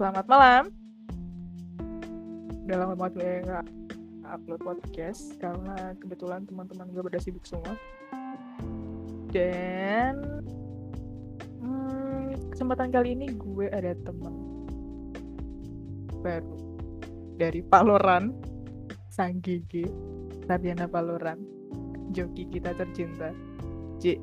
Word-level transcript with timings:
Selamat 0.00 0.24
malam. 0.32 0.64
Udah 2.64 2.76
lama 2.80 2.96
banget 2.96 3.20
gue 3.20 3.32
nggak 3.44 3.66
upload 4.32 4.60
podcast 4.64 5.36
karena 5.36 5.92
kebetulan 6.00 6.48
teman-teman 6.48 6.88
gue 6.88 7.04
pada 7.04 7.20
sibuk 7.20 7.44
semua. 7.44 7.76
Dan 9.28 10.40
hmm, 11.60 12.48
kesempatan 12.48 12.88
kali 12.96 13.12
ini 13.12 13.28
gue 13.36 13.68
ada 13.68 13.92
teman 14.00 14.64
baru 16.24 16.56
dari 17.36 17.60
Paloran, 17.60 18.32
Sang 19.12 19.44
Gigi, 19.44 19.84
Sarjana 20.48 20.88
Paloran, 20.88 21.44
joki 22.16 22.48
kita 22.48 22.72
tercinta, 22.72 23.36
J. 24.00 24.16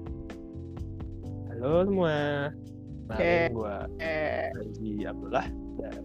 Halo 1.54 1.86
semua. 1.86 2.50
Nah, 2.50 3.14
Oke. 3.14 3.54
gue 3.54 3.78
Eh, 4.02 4.50
Haji 4.58 5.06
Abdullah 5.06 5.67
dari, 5.78 6.02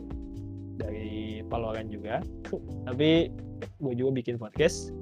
dari 0.78 1.12
Paloran 1.48 1.88
juga. 1.88 2.20
Tapi 2.86 3.32
gue 3.82 3.94
juga 3.96 4.10
bikin 4.14 4.36
podcast. 4.38 4.92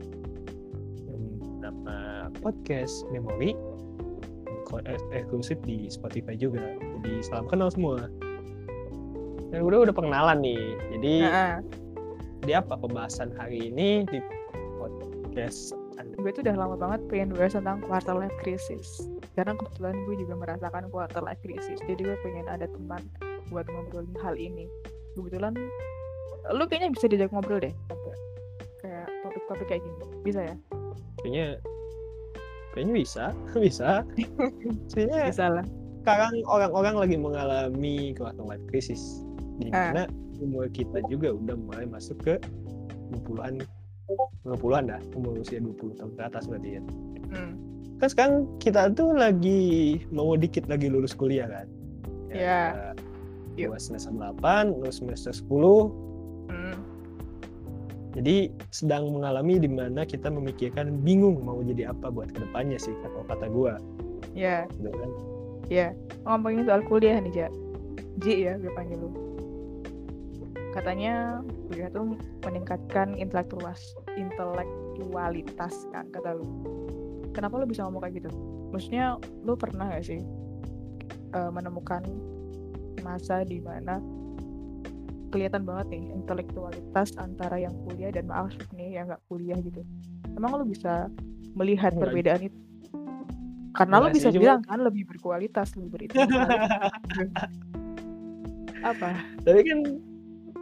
Nama 1.60 2.30
podcast 2.40 3.04
Memori 3.12 3.52
Ko- 4.70 4.82
eh, 4.86 4.98
eksklusif 5.12 5.58
di 5.66 5.90
Spotify 5.90 6.38
juga. 6.38 6.62
Jadi 6.78 7.20
salam 7.26 7.50
kenal 7.50 7.68
semua. 7.74 8.06
Dan 9.50 9.66
udah 9.66 9.82
udah 9.82 9.94
pengenalan 9.94 10.38
nih. 10.40 10.62
Jadi 10.94 11.14
nah, 11.26 11.58
di 12.46 12.52
apa 12.56 12.78
pembahasan 12.78 13.34
hari 13.36 13.68
ini 13.68 14.06
di 14.08 14.18
podcast 14.80 15.76
Anda? 16.00 16.16
gue 16.16 16.32
tuh 16.32 16.42
udah 16.48 16.56
lama 16.56 16.76
banget 16.80 17.00
pengen 17.12 17.36
bahas 17.36 17.52
tentang 17.52 17.84
quarter 17.84 18.16
life 18.16 18.32
crisis 18.40 19.04
karena 19.36 19.52
kebetulan 19.52 19.94
gue 20.08 20.16
juga 20.24 20.34
merasakan 20.40 20.88
quarter 20.88 21.20
life 21.20 21.40
crisis 21.44 21.76
jadi 21.84 22.00
gue 22.00 22.16
pengen 22.24 22.48
ada 22.48 22.64
teman 22.64 23.04
buat 23.50 23.66
ngobrolin 23.68 24.14
hal 24.22 24.34
ini 24.38 24.70
kebetulan 25.18 25.52
lu 26.54 26.64
kayaknya 26.70 26.94
bisa 26.94 27.06
diajak 27.10 27.30
ngobrol 27.34 27.60
deh 27.60 27.74
kayak 28.80 29.06
topik-topik 29.26 29.66
kayak 29.68 29.82
gini 29.84 29.96
bisa 30.24 30.40
ya 30.46 30.56
Kayaknya 31.20 31.60
kayaknya 32.72 32.94
bisa, 32.96 33.24
bisa. 33.66 33.90
Kayaknya 34.88 35.18
bisa 35.28 35.44
lah 35.52 35.66
sekarang 36.00 36.32
orang-orang 36.48 36.96
lagi 36.96 37.16
mengalami 37.20 38.16
quarter 38.16 38.40
life 38.48 38.64
crisis 38.72 39.20
di 39.60 39.68
Ah. 39.68 39.92
mana 39.92 40.04
umur 40.40 40.72
kita 40.72 41.04
juga 41.12 41.36
udah 41.36 41.52
mulai 41.60 41.84
masuk 41.84 42.16
ke 42.24 42.34
20-an 43.12 43.60
20-an 44.48 44.84
dah 44.88 45.00
umur 45.12 45.36
usia 45.36 45.60
20 45.60 46.00
tahun 46.00 46.12
ke 46.16 46.22
atas 46.24 46.48
berarti 46.48 46.80
ya 46.80 46.82
hmm. 47.36 47.52
kan 48.00 48.08
sekarang 48.08 48.34
kita 48.56 48.88
tuh 48.96 49.12
lagi 49.12 50.00
mau 50.08 50.32
dikit 50.40 50.64
lagi 50.72 50.88
lulus 50.88 51.12
kuliah 51.12 51.44
kan 51.44 51.68
Iya. 52.30 52.94
Yuk. 52.94 53.09
Gua 53.68 53.80
semester 53.82 54.12
8 54.14 54.72
lulus 54.72 55.02
semester 55.02 55.34
10 55.34 56.08
Hmm. 56.50 56.82
jadi 58.10 58.50
sedang 58.74 59.14
mengalami 59.14 59.62
di 59.62 59.70
mana 59.70 60.02
kita 60.02 60.26
memikirkan 60.26 60.98
bingung 61.06 61.46
mau 61.46 61.62
jadi 61.62 61.94
apa 61.94 62.10
buat 62.10 62.34
ke 62.34 62.42
depannya 62.42 62.74
sih 62.74 62.90
kata 63.04 63.22
kata 63.28 63.46
gua. 63.52 63.78
Ya 64.34 64.66
gitu 64.78 64.90
kan. 64.90 65.10
Ya 65.70 65.94
ngomongin 66.26 66.66
soal 66.66 66.82
kuliah 66.86 67.22
nih 67.22 67.46
Ja. 67.46 67.48
Ji 68.18 68.50
ya 68.50 68.58
gue 68.58 68.72
panggil 68.74 68.98
lu. 68.98 69.10
Katanya 70.74 71.38
kuliah 71.70 71.88
tuh 71.90 72.18
meningkatkan 72.42 73.14
intelektualitas 73.14 73.94
intelektualitas 74.18 75.74
kan 75.94 76.10
kata 76.10 76.34
lu. 76.34 76.46
Kenapa 77.30 77.62
lu 77.62 77.66
bisa 77.70 77.86
ngomong 77.86 78.02
kayak 78.02 78.26
gitu? 78.26 78.30
Maksudnya 78.74 79.18
lu 79.46 79.54
pernah 79.54 79.86
gak 79.94 80.02
sih 80.06 80.20
eh, 81.30 81.50
menemukan 81.54 82.02
masa 83.00 83.42
di 83.42 83.58
mana 83.58 83.98
kelihatan 85.30 85.62
banget 85.62 85.86
nih 85.94 86.04
intelektualitas 86.10 87.14
antara 87.16 87.56
yang 87.56 87.74
kuliah 87.86 88.10
dan 88.10 88.26
maaf 88.26 88.50
nih 88.74 88.98
yang 88.98 89.06
nggak 89.06 89.22
kuliah 89.26 89.58
gitu. 89.58 89.82
Emang 90.34 90.58
lu 90.58 90.66
bisa 90.66 91.06
melihat 91.54 91.94
Enggak. 91.94 92.10
perbedaan 92.10 92.42
itu? 92.46 92.58
Karena 93.70 93.94
Enggak 93.98 94.10
sih, 94.10 94.16
bisa 94.18 94.28
cuma- 94.28 94.42
bilang 94.42 94.60
kan 94.66 94.78
lebih 94.82 95.02
berkualitas 95.06 95.68
lebih 95.78 95.90
berintelektualitas 95.94 96.82
apa? 98.90 99.10
Tapi 99.44 99.60
kan 99.62 99.78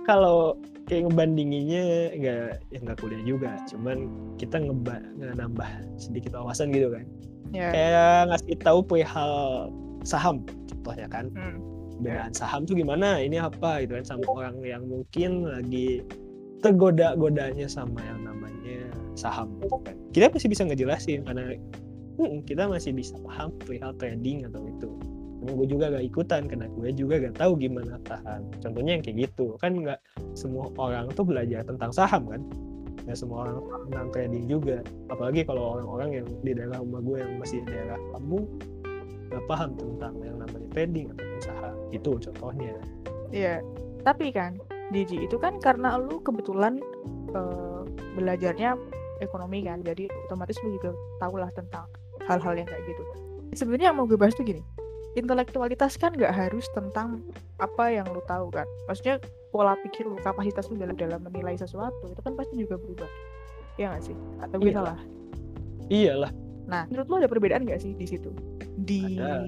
kalau 0.04 0.56
kayak 0.84 1.08
ngebandinginnya 1.08 1.84
nggak 2.16 2.48
ya 2.68 2.78
nggak 2.80 2.98
kuliah 2.98 3.22
juga 3.22 3.60
cuman 3.68 4.08
kita 4.36 4.56
ngeba 4.56 5.04
nambah 5.36 5.68
sedikit 5.96 6.36
wawasan 6.36 6.72
gitu 6.72 6.92
kan. 6.92 7.04
Ya 7.52 7.72
kayak 7.72 7.96
ngasih 8.28 8.56
tahu 8.60 8.78
perihal 8.84 9.32
saham 10.04 10.44
contohnya 10.68 11.08
kan. 11.08 11.32
Hmm. 11.32 11.56
Perbedaan 11.98 12.32
saham 12.32 12.62
tuh 12.62 12.78
gimana? 12.78 13.18
Ini 13.18 13.42
apa? 13.42 13.82
Gitu 13.82 13.98
kan 13.98 14.06
sama 14.06 14.24
orang 14.30 14.62
yang 14.62 14.86
mungkin 14.86 15.50
lagi 15.50 16.06
tergoda-godanya 16.62 17.66
sama 17.66 17.98
yang 18.06 18.22
namanya 18.22 18.86
saham 19.18 19.50
gitu 19.62 19.78
kan. 19.82 19.98
Kita 20.14 20.30
masih 20.30 20.48
bisa 20.50 20.62
ngejelasin 20.66 21.26
karena 21.26 21.58
hmm, 22.18 22.46
kita 22.46 22.70
masih 22.70 22.94
bisa 22.94 23.18
paham 23.26 23.50
perihal 23.62 23.94
trading 23.98 24.46
atau 24.46 24.62
itu. 24.66 24.90
Cuma 25.38 25.50
gue 25.54 25.68
juga 25.70 25.84
gak 25.94 26.06
ikutan 26.06 26.42
karena 26.50 26.66
gue 26.70 26.88
juga 26.94 27.14
gak 27.22 27.36
tahu 27.38 27.52
gimana 27.58 27.98
saham 28.06 28.42
contohnya 28.58 28.98
yang 28.98 29.02
kayak 29.06 29.30
gitu 29.30 29.54
kan 29.62 29.70
nggak 29.70 30.02
semua 30.34 30.66
orang 30.82 31.06
tuh 31.14 31.22
belajar 31.22 31.62
tentang 31.66 31.90
saham 31.94 32.26
kan? 32.26 32.42
Nggak 33.06 33.18
semua 33.18 33.46
orang 33.46 33.56
tentang 33.86 34.08
trading 34.14 34.44
juga. 34.50 34.78
Apalagi 35.10 35.46
kalau 35.46 35.78
orang-orang 35.78 36.22
yang 36.22 36.26
di 36.42 36.52
daerah 36.54 36.78
rumah 36.82 37.02
gue 37.02 37.16
yang 37.22 37.32
masih 37.38 37.62
di 37.62 37.70
daerah 37.70 37.98
kampung 38.14 38.46
nggak 39.28 39.44
paham 39.46 39.70
tentang 39.76 40.14
yang 40.20 40.36
namanya 40.40 40.68
trading 40.72 41.06
atau 41.12 41.24
usaha 41.36 41.68
itu 41.90 42.10
contohnya 42.28 42.74
Iya, 43.28 43.60
tapi 44.02 44.32
kan 44.32 44.56
Diji 44.88 45.20
itu 45.20 45.36
kan 45.36 45.60
karena 45.60 46.00
lu 46.00 46.16
kebetulan 46.24 46.80
eh, 47.30 47.82
belajarnya 48.16 48.72
ekonomi 49.20 49.66
kan, 49.66 49.84
jadi 49.84 50.08
otomatis 50.24 50.56
lu 50.64 50.72
juga 50.72 50.96
tahu 51.20 51.36
lah 51.36 51.52
tentang 51.52 51.84
hal-hal 52.24 52.54
yang 52.56 52.64
kayak 52.64 52.82
gitu. 52.88 53.02
Sebenarnya 53.52 53.92
yang 53.92 54.00
mau 54.00 54.08
gue 54.08 54.16
bahas 54.16 54.32
tuh 54.32 54.48
gini, 54.48 54.64
intelektualitas 55.12 56.00
kan 56.00 56.16
nggak 56.16 56.32
harus 56.32 56.64
tentang 56.72 57.20
apa 57.58 57.92
yang 57.92 58.08
lu 58.08 58.22
tahu 58.24 58.48
kan. 58.48 58.64
Maksudnya 58.88 59.20
pola 59.52 59.76
pikir 59.84 60.08
lu, 60.08 60.16
kapasitas 60.22 60.72
lu 60.72 60.80
dalam 60.80 60.96
dalam 60.96 61.20
menilai 61.20 61.58
sesuatu 61.58 62.08
itu 62.08 62.20
kan 62.24 62.32
pasti 62.32 62.54
juga 62.56 62.80
berubah. 62.80 63.10
Iya 63.76 63.92
nggak 63.92 64.02
sih? 64.08 64.16
Atau 64.40 64.56
gue 64.62 64.72
Iya. 64.72 64.78
salah? 64.80 64.98
iyalah 65.88 66.32
Nah, 66.68 66.84
menurut 66.92 67.06
lu 67.08 67.14
ada 67.24 67.28
perbedaan 67.32 67.64
nggak 67.64 67.80
sih 67.80 67.96
di 67.96 68.04
situ? 68.04 68.28
Di 68.88 69.04
Ada. 69.04 69.44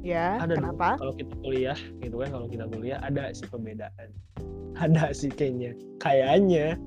ya, 0.00 0.40
ada 0.40 0.56
kenapa? 0.56 0.96
kalau 0.96 1.12
kita 1.12 1.34
kuliah 1.44 1.76
gitu 2.00 2.16
kan 2.24 2.28
kalau 2.32 2.48
kita 2.48 2.64
kuliah 2.72 2.96
ada 3.04 3.28
sih 3.36 3.44
perbedaan 3.44 4.08
ada 4.82 5.12
sih 5.12 5.28
kayaknya 5.28 5.76
kayaknya 6.00 6.80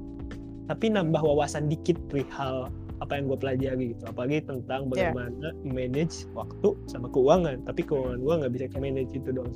tapi 0.65 0.89
nambah 0.89 1.21
wawasan 1.21 1.69
dikit 1.69 1.99
perihal 2.09 2.71
apa 3.01 3.17
yang 3.17 3.29
gue 3.29 3.37
pelajari 3.37 3.85
gitu 3.93 4.03
apalagi 4.07 4.41
tentang 4.45 4.89
Iya. 4.89 5.11
bagaimana 5.13 5.47
manage 5.65 6.25
waktu 6.33 6.73
sama 6.87 7.09
keuangan 7.09 7.61
tapi 7.65 7.81
keuangan 7.83 8.17
gue 8.21 8.33
nggak 8.41 8.51
bisa 8.53 8.65
manage 8.77 9.11
itu 9.13 9.29
dong 9.29 9.49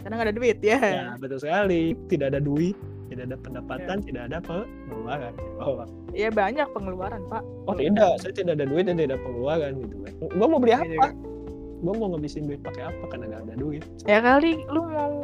Karena 0.00 0.20
nggak 0.20 0.28
ada 0.30 0.36
duit 0.36 0.58
ya. 0.60 0.78
ya 0.80 1.06
betul 1.16 1.38
sekali 1.40 1.94
tidak 2.08 2.34
ada 2.34 2.40
duit 2.40 2.76
tidak 3.14 3.24
ada 3.30 3.38
pendapatan 3.38 3.96
tidak 4.02 4.22
ada 4.28 4.38
pengeluaran 4.42 5.32
oh, 5.58 5.86
Ya 6.10 6.28
banyak 6.30 6.66
pengeluaran, 6.70 7.22
Pak. 7.26 7.42
oh 7.66 7.74
tidak 7.74 8.18
saya 8.18 8.34
tidak 8.34 8.58
ada 8.58 8.66
duit 8.66 8.84
dan 8.86 8.98
tidak 8.98 9.14
ada 9.14 9.20
pengeluaran 9.22 9.70
gitu 9.82 9.94
kan 10.02 10.12
gue 10.20 10.46
mau 10.46 10.58
beli 10.58 10.72
Iya 10.72 10.78
apa 10.78 10.86
juga. 10.90 11.10
gue 11.84 11.92
mau 11.94 12.06
ngabisin 12.10 12.42
duit 12.48 12.60
pakai 12.60 12.82
apa 12.88 13.04
karena 13.08 13.24
nggak 13.30 13.42
ada 13.46 13.54
duit 13.56 13.82
Ya 14.04 14.18
kali 14.18 14.50
lu 14.68 14.82
mau 14.88 15.14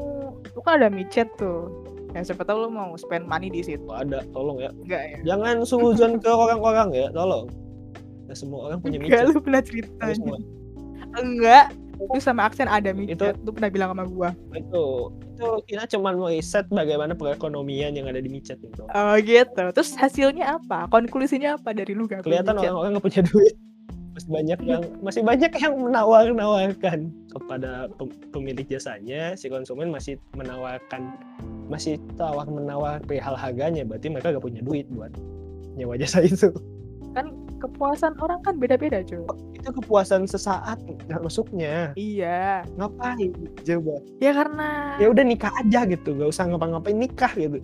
lu 0.41 0.61
kan 0.63 0.81
ada 0.81 0.89
micet 0.89 1.29
tuh. 1.37 1.69
Ya 2.11 2.27
siapa 2.27 2.43
tahu 2.43 2.67
lu 2.67 2.71
mau 2.71 2.91
spend 2.99 3.23
money 3.25 3.47
di 3.49 3.63
situ. 3.63 3.87
Ada 3.87 4.27
tolong 4.35 4.59
ya 4.59 4.71
Enggak 4.75 5.03
ya? 5.07 5.19
jangan 5.35 5.63
suzon 5.63 6.19
ke 6.19 6.27
orang-orang 6.27 6.91
ya 6.91 7.07
tolong 7.15 7.47
Nggak 8.27 8.35
semua 8.37 8.61
orang 8.67 8.79
punya 8.83 8.99
Enggak 8.99 9.21
micet 9.23 9.31
lu 9.31 9.41
pernah 9.41 9.63
cerita. 9.63 10.05
Enggak. 11.17 11.67
Lu 12.01 12.17
sama 12.19 12.49
aksen 12.49 12.65
ada 12.65 12.97
micet. 12.97 13.37
Lu 13.45 13.53
pernah 13.53 13.69
bilang 13.69 13.93
sama 13.93 14.05
gua. 14.09 14.31
itu 14.57 15.13
itu 15.41 15.49
kita 15.73 15.89
cuma 15.97 16.13
mau 16.13 16.29
riset 16.29 16.69
bagaimana 16.69 17.17
perekonomian 17.17 17.97
yang 17.97 18.05
ada 18.09 18.21
di 18.21 18.29
micet 18.29 18.61
itu 18.61 18.85
Oh 18.93 19.15
gitu. 19.21 19.63
Terus 19.73 19.91
hasilnya 19.97 20.61
apa? 20.61 20.89
Konklusinya 20.89 21.57
apa 21.57 21.73
dari 21.73 21.97
lu 21.97 22.05
gak 22.05 22.25
kelihatan 22.25 22.61
orang-orang 22.61 22.97
nggak 22.97 23.05
punya 23.05 23.23
duit 23.25 23.55
masih 24.21 24.31
banyak 24.37 24.59
yang 24.69 24.83
masih 25.01 25.23
banyak 25.25 25.53
yang 25.57 25.75
menawar-nawarkan 25.81 26.99
kepada 27.33 27.89
pem- 27.97 28.21
pemilik 28.35 28.67
jasanya 28.69 29.33
si 29.33 29.49
konsumen 29.49 29.89
masih 29.89 30.21
menawarkan 30.37 31.15
masih 31.73 31.97
tawar 32.21 32.45
menawar 32.51 33.01
perihal 33.07 33.33
harganya 33.33 33.81
berarti 33.81 34.13
mereka 34.13 34.37
gak 34.37 34.45
punya 34.45 34.61
duit 34.61 34.85
buat 34.93 35.09
nyewa 35.79 35.97
jasa 35.97 36.21
itu 36.21 36.53
Kan 37.17 37.33
kepuasan 37.61 38.17
orang 38.19 38.41
kan 38.41 38.57
beda-beda, 38.57 39.05
cuy. 39.05 39.21
itu 39.61 39.71
kepuasan 39.77 40.25
sesaat 40.25 40.81
nggak 41.07 41.21
masuknya. 41.21 41.93
Iya. 41.95 42.65
ngapain 42.81 43.31
coba? 43.61 43.95
Ya 44.19 44.33
karena 44.33 44.97
ya 44.97 45.07
udah 45.13 45.25
nikah 45.25 45.53
aja 45.61 45.85
gitu 45.85 46.17
gak 46.17 46.33
usah 46.33 46.49
ngapa-ngapain 46.49 46.97
nikah 46.97 47.29
gitu. 47.37 47.61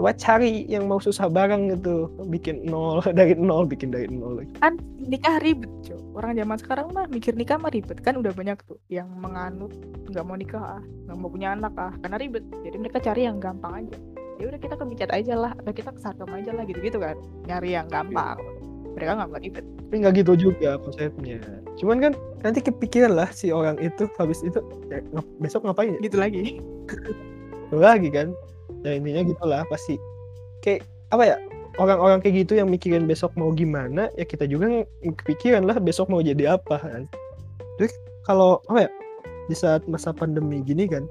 Coba 0.00 0.16
cari 0.16 0.64
yang 0.64 0.88
mau 0.88 0.96
susah 0.96 1.28
bareng 1.28 1.76
gitu 1.76 2.08
bikin 2.32 2.64
nol 2.64 3.04
dari 3.18 3.36
nol 3.36 3.68
bikin 3.68 3.92
dari 3.92 4.08
nol 4.08 4.40
kan 4.64 4.80
nikah 4.96 5.36
ribet, 5.44 5.68
cuy. 5.84 6.00
orang 6.16 6.40
zaman 6.40 6.56
sekarang 6.56 6.86
mah 6.96 7.04
mikir 7.12 7.36
nikah 7.36 7.60
mah 7.60 7.68
ribet. 7.68 8.00
Kan 8.00 8.16
udah 8.16 8.32
banyak 8.32 8.56
tuh 8.64 8.80
yang 8.88 9.12
menganut 9.20 9.76
nggak 10.08 10.24
mau 10.24 10.40
nikah 10.40 10.80
ah. 10.80 10.82
Nggak 11.04 11.16
mau 11.20 11.28
punya 11.28 11.52
anak 11.52 11.76
ah. 11.76 11.92
Karena 12.00 12.16
ribet. 12.16 12.44
Jadi 12.64 12.76
mereka 12.80 12.98
cari 13.04 13.28
yang 13.28 13.36
gampang 13.36 13.84
aja. 13.84 13.96
Ya 14.40 14.48
udah 14.48 14.56
kita 14.56 14.72
ke 14.72 15.04
aja 15.12 15.34
lah 15.36 15.52
atau 15.52 15.72
kita 15.76 15.92
ke 15.92 16.00
sarkem 16.00 16.32
aja 16.32 16.56
lah 16.56 16.64
gitu 16.64 16.80
gitu 16.80 16.96
kan. 16.96 17.12
Nyari 17.44 17.76
yang 17.76 17.92
gampang 17.92 18.40
mereka 18.94 19.18
nggak 19.18 19.28
mau 19.30 19.40
ribet 19.40 19.64
tapi 19.90 19.94
nggak 20.06 20.14
gitu 20.22 20.32
juga 20.38 20.78
konsepnya. 20.86 21.42
Cuman 21.82 21.98
kan 21.98 22.12
nanti 22.46 22.62
kepikiran 22.62 23.18
lah 23.18 23.26
si 23.34 23.50
orang 23.50 23.74
itu 23.82 24.06
habis 24.22 24.38
itu 24.46 24.62
ya, 24.86 25.02
besok 25.42 25.66
ngapain 25.66 25.98
ya? 25.98 26.00
gitu 26.06 26.16
lagi. 26.18 26.62
Lagi 27.74 28.06
kan. 28.14 28.30
Ya 28.86 28.94
intinya 28.94 29.26
gitulah 29.26 29.62
pasti. 29.66 29.98
Kayak 30.62 30.86
apa 31.10 31.22
ya 31.26 31.36
orang-orang 31.82 32.22
kayak 32.22 32.46
gitu 32.46 32.62
yang 32.62 32.70
mikirin 32.70 33.10
besok 33.10 33.34
mau 33.34 33.50
gimana 33.50 34.06
ya 34.14 34.22
kita 34.22 34.46
juga 34.46 34.86
kepikiran 35.02 35.66
lah 35.66 35.74
besok 35.82 36.06
mau 36.06 36.22
jadi 36.22 36.54
apa 36.54 36.78
kan. 36.78 37.10
Jadi 37.82 37.90
kalau 38.22 38.62
apa 38.70 38.86
ya 38.86 38.90
di 39.50 39.56
saat 39.58 39.82
masa 39.90 40.14
pandemi 40.14 40.62
gini 40.62 40.86
kan 40.86 41.10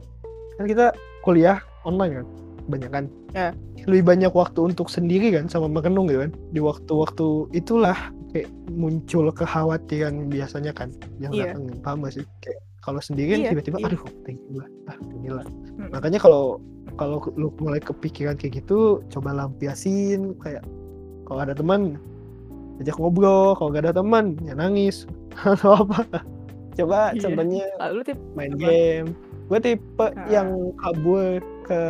kan 0.55 0.71
kita 0.71 0.95
kuliah 1.27 1.59
online 1.83 2.23
kan 2.23 2.27
banyak 2.69 2.91
kan 2.93 3.05
ya. 3.33 3.51
lebih 3.89 4.05
banyak 4.05 4.31
waktu 4.31 4.71
untuk 4.73 4.87
sendiri 4.87 5.33
kan 5.33 5.49
sama 5.49 5.67
merenung 5.67 6.07
gitu 6.07 6.23
kan 6.29 6.31
di 6.53 6.59
waktu-waktu 6.61 7.49
itulah 7.57 7.97
kayak 8.29 8.49
muncul 8.69 9.33
kekhawatiran 9.33 10.29
biasanya 10.29 10.71
kan 10.71 10.93
yang 11.17 11.33
iya. 11.33 11.57
datang 11.57 11.81
paham 11.81 12.05
gak 12.05 12.21
sih 12.21 12.25
kayak 12.45 12.61
kalau 12.85 13.01
sendirian 13.01 13.41
iya, 13.43 13.49
tiba-tiba 13.53 13.77
iya. 13.81 13.87
aduh 13.91 14.01
tinggi 14.23 14.45
gue 14.53 14.65
ah 14.89 14.97
inilah 15.19 15.45
hmm. 15.45 15.89
makanya 15.91 16.19
kalau 16.21 16.61
kalau 16.95 17.17
lu 17.35 17.49
mulai 17.57 17.81
kepikiran 17.81 18.37
kayak 18.37 18.63
gitu 18.63 19.01
coba 19.09 19.33
lampiasin 19.33 20.37
kayak 20.41 20.63
kalau 21.25 21.41
ada 21.41 21.57
teman 21.57 21.97
ajak 22.79 22.95
ngobrol 22.95 23.57
kalau 23.57 23.73
gak 23.73 23.89
ada 23.89 23.95
teman 23.97 24.37
ya 24.45 24.53
nangis 24.55 25.09
atau 25.43 25.85
apa 25.85 26.23
coba 26.77 27.11
iya. 27.11 27.21
contohnya 27.25 27.65
tip 28.07 28.19
main 28.37 28.53
apa? 28.55 28.61
game 28.61 29.09
gue 29.49 29.59
tipe 29.65 30.05
Ah. 30.13 30.29
yang 30.29 30.71
kabur 30.77 31.41
ke 31.69 31.83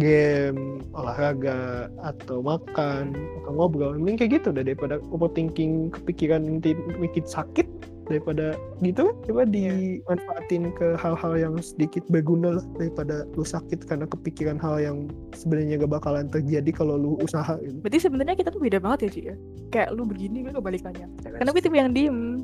game 0.00 0.80
olahraga 0.96 1.92
atau 2.00 2.40
makan 2.40 3.12
atau 3.12 3.50
ngobrol. 3.52 3.92
Mending 4.00 4.16
kayak 4.16 4.40
gitu 4.40 4.48
deh 4.56 4.64
daripada 4.64 4.96
overthinking 5.12 5.92
kepikiran 5.92 6.40
nanti 6.40 6.72
bikin 6.96 7.28
sakit 7.28 7.68
daripada 8.08 8.56
gitu. 8.80 9.12
Coba 9.28 9.44
dimanfaatin 9.44 10.72
ke 10.72 10.96
hal-hal 10.96 11.32
yang 11.36 11.54
sedikit 11.60 12.00
berguna 12.08 12.56
lah 12.58 12.64
daripada 12.80 13.28
lu 13.36 13.44
sakit 13.44 13.84
karena 13.84 14.08
kepikiran 14.08 14.56
hal 14.56 14.80
yang 14.80 14.96
sebenarnya 15.36 15.84
gak 15.84 15.92
bakalan 16.00 16.26
terjadi 16.26 16.72
kalau 16.72 16.96
lu 16.96 17.20
usaha 17.20 17.60
gitu. 17.60 17.76
berarti 17.84 18.00
sebenarnya 18.00 18.34
kita 18.40 18.50
tuh 18.50 18.58
beda 18.64 18.80
banget 18.80 19.06
ya 19.06 19.10
Ci 19.12 19.20
ya? 19.30 19.36
Kayak 19.70 19.88
lu 19.94 20.08
begini 20.08 20.48
gue 20.48 20.52
kebalikannya. 20.56 21.06
Karena 21.22 21.50
gue 21.52 21.62
tipe 21.62 21.76
yang 21.76 21.92
diem. 21.92 22.40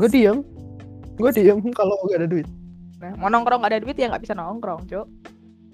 Gue 0.00 0.08
diem. 0.08 0.40
Gue 1.20 1.30
diem 1.30 1.60
kalau 1.76 1.94
gak 2.08 2.24
ada 2.24 2.28
duit. 2.32 2.48
Nah 2.98 3.12
mau 3.20 3.28
nongkrong 3.28 3.60
gak 3.62 3.70
ada 3.76 3.80
duit 3.84 3.94
ya 4.00 4.08
nggak 4.10 4.24
bisa 4.24 4.34
nongkrong 4.34 4.88
cok 4.88 5.06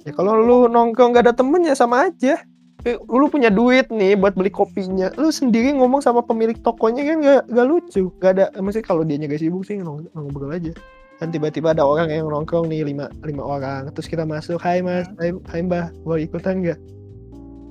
ya 0.07 0.13
kalau 0.15 0.39
lu 0.39 0.71
nongkrong 0.71 1.19
gak 1.19 1.27
ada 1.27 1.35
temen 1.35 1.67
ya 1.67 1.75
sama 1.75 2.07
aja. 2.09 2.39
Eh, 2.87 2.95
lu 3.11 3.27
punya 3.27 3.51
duit 3.51 3.91
nih 3.91 4.15
buat 4.15 4.39
beli 4.39 4.47
kopinya. 4.55 5.11
Lu 5.19 5.35
sendiri 5.35 5.75
ngomong 5.75 5.99
sama 5.99 6.23
pemilik 6.23 6.55
tokonya 6.63 7.03
kan 7.03 7.17
gak, 7.19 7.43
gak 7.51 7.67
lucu. 7.67 8.15
Gak 8.23 8.39
ada 8.39 8.47
maksudnya 8.63 8.87
kalau 8.87 9.03
dia 9.03 9.19
gak 9.19 9.43
sibuk 9.43 9.67
sih 9.67 9.83
nong- 9.83 10.07
ngobrol 10.15 10.55
aja. 10.55 10.71
Kan 11.19 11.35
tiba-tiba 11.35 11.75
ada 11.75 11.83
orang 11.83 12.15
yang 12.15 12.31
nongkrong 12.31 12.71
nih 12.71 12.87
lima 12.87 13.11
lima 13.27 13.43
orang. 13.43 13.91
Terus 13.91 14.07
kita 14.07 14.23
masuk 14.23 14.63
hai 14.63 14.87
mas. 14.87 15.11
Hai, 15.19 15.35
hai 15.51 15.61
mbah. 15.67 15.91
Mau 16.07 16.15
ikutan 16.15 16.63
gak 16.63 16.79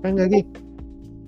kan 0.03 0.19
gak 0.19 0.35
gitu. 0.35 0.59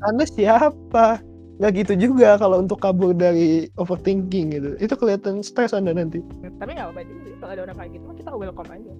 Anda 0.03 0.27
siapa? 0.27 1.23
Nggak 1.57 1.73
gitu 1.73 1.93
juga 2.11 2.37
kalau 2.37 2.61
untuk 2.61 2.77
kabur 2.77 3.15
dari 3.17 3.71
overthinking 3.79 4.53
gitu. 4.53 4.69
Itu 4.83 4.93
kelihatan 4.99 5.41
stres 5.41 5.71
anda 5.71 5.95
nanti. 5.95 6.19
Tapi 6.59 6.75
nggak 6.75 6.91
apa-apa 6.91 7.01
juga 7.07 7.33
kalau 7.39 7.51
ada 7.55 7.61
orang 7.71 7.77
kayak 7.79 7.91
gitu 7.95 8.05
kita 8.19 8.29
welcome 8.35 8.69
aja 8.69 8.93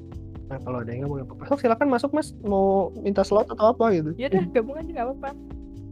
nah 0.47 0.57
kalau 0.63 0.79
ada 0.79 0.89
yang 0.89 1.05
nggak 1.05 1.27
mau 1.27 1.37
masuk 1.37 1.57
silakan 1.59 1.87
masuk 1.91 2.11
mas 2.15 2.31
mau 2.41 2.89
minta 3.03 3.21
slot 3.21 3.47
atau 3.51 3.75
apa 3.75 3.91
gitu 3.91 4.15
ya 4.15 4.31
udah 4.31 4.43
gabung 4.55 4.75
aja 4.79 4.87
nggak 4.87 5.07
apa-apa 5.11 5.29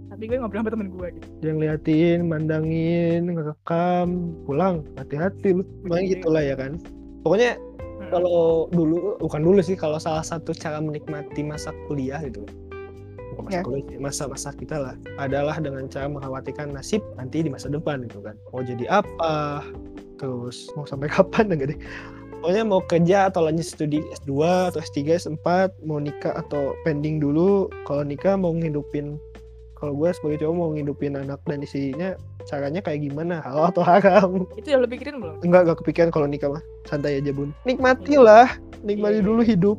tapi 0.06 0.22
gue 0.32 0.38
ngobrol 0.40 0.64
sama 0.64 0.72
temen 0.72 0.88
gue 0.96 1.08
gitu 1.20 1.28
dia 1.44 1.52
ngeliatin, 1.52 2.20
mandangin, 2.24 3.36
ngerekam, 3.36 4.32
pulang, 4.48 4.80
hati-hati 4.96 5.52
lu. 5.52 5.64
Makanya 5.84 6.06
gitulah 6.08 6.40
ya 6.40 6.56
kan. 6.56 6.80
Pokoknya 7.20 7.60
Hmm. 7.96 8.12
kalau 8.12 8.68
dulu, 8.72 9.20
bukan 9.20 9.42
dulu 9.44 9.60
sih, 9.60 9.76
kalau 9.76 10.00
salah 10.00 10.24
satu 10.24 10.52
cara 10.52 10.80
menikmati 10.80 11.44
masa 11.44 11.76
kuliah 11.88 12.24
gitu. 12.24 12.48
Bukan 13.36 13.44
masa 13.44 13.56
Ya. 13.60 13.64
kuliah 13.64 14.00
masa-masa 14.00 14.50
kita 14.52 14.80
lah. 14.80 14.96
Adalah 15.16 15.60
dengan 15.60 15.88
cara 15.88 16.08
mengkhawatirkan 16.08 16.72
nasib 16.72 17.04
nanti 17.16 17.44
di 17.44 17.52
masa 17.52 17.68
depan 17.68 18.08
gitu 18.08 18.24
kan. 18.24 18.40
Mau 18.52 18.64
jadi 18.64 18.88
apa, 18.88 19.64
terus 20.16 20.72
mau 20.76 20.88
sampai 20.88 21.12
kapan 21.16 21.52
enggak 21.52 21.76
deh. 21.76 21.80
Pokoknya 22.42 22.64
mau 22.68 22.82
kerja 22.86 23.18
atau 23.30 23.46
lanjut 23.46 23.66
studi 23.66 24.00
S2 24.22 24.32
atau 24.74 24.80
S3, 24.82 24.98
S4, 25.18 25.48
mau 25.88 25.98
nikah 25.98 26.36
atau 26.38 26.78
pending 26.86 27.18
dulu. 27.18 27.68
Kalau 27.90 28.06
nikah 28.06 28.38
mau 28.38 28.54
ngidupin 28.54 29.18
kalau 29.76 29.92
gue 29.92 30.10
sebagai 30.16 30.42
cowok 30.42 30.56
mau 30.56 30.70
ngidupin 30.72 31.20
anak 31.20 31.44
dan 31.46 31.60
istrinya 31.60 32.16
caranya 32.48 32.80
kayak 32.80 33.06
gimana? 33.12 33.44
Halal 33.44 33.76
atau 33.76 33.84
haram? 33.84 34.48
Itu 34.56 34.72
udah 34.72 34.80
lo 34.82 34.88
pikirin 34.88 35.20
belum? 35.20 35.36
Enggak 35.44 35.62
enggak 35.68 35.78
kepikiran 35.84 36.10
kalau 36.16 36.28
nikah 36.32 36.50
mah. 36.56 36.64
Santai 36.88 37.20
aja 37.20 37.32
bun. 37.36 37.52
Nikmatilah 37.68 38.56
nikmati 38.88 39.20
Iya. 39.20 39.28
dulu 39.28 39.42
hidup. 39.44 39.78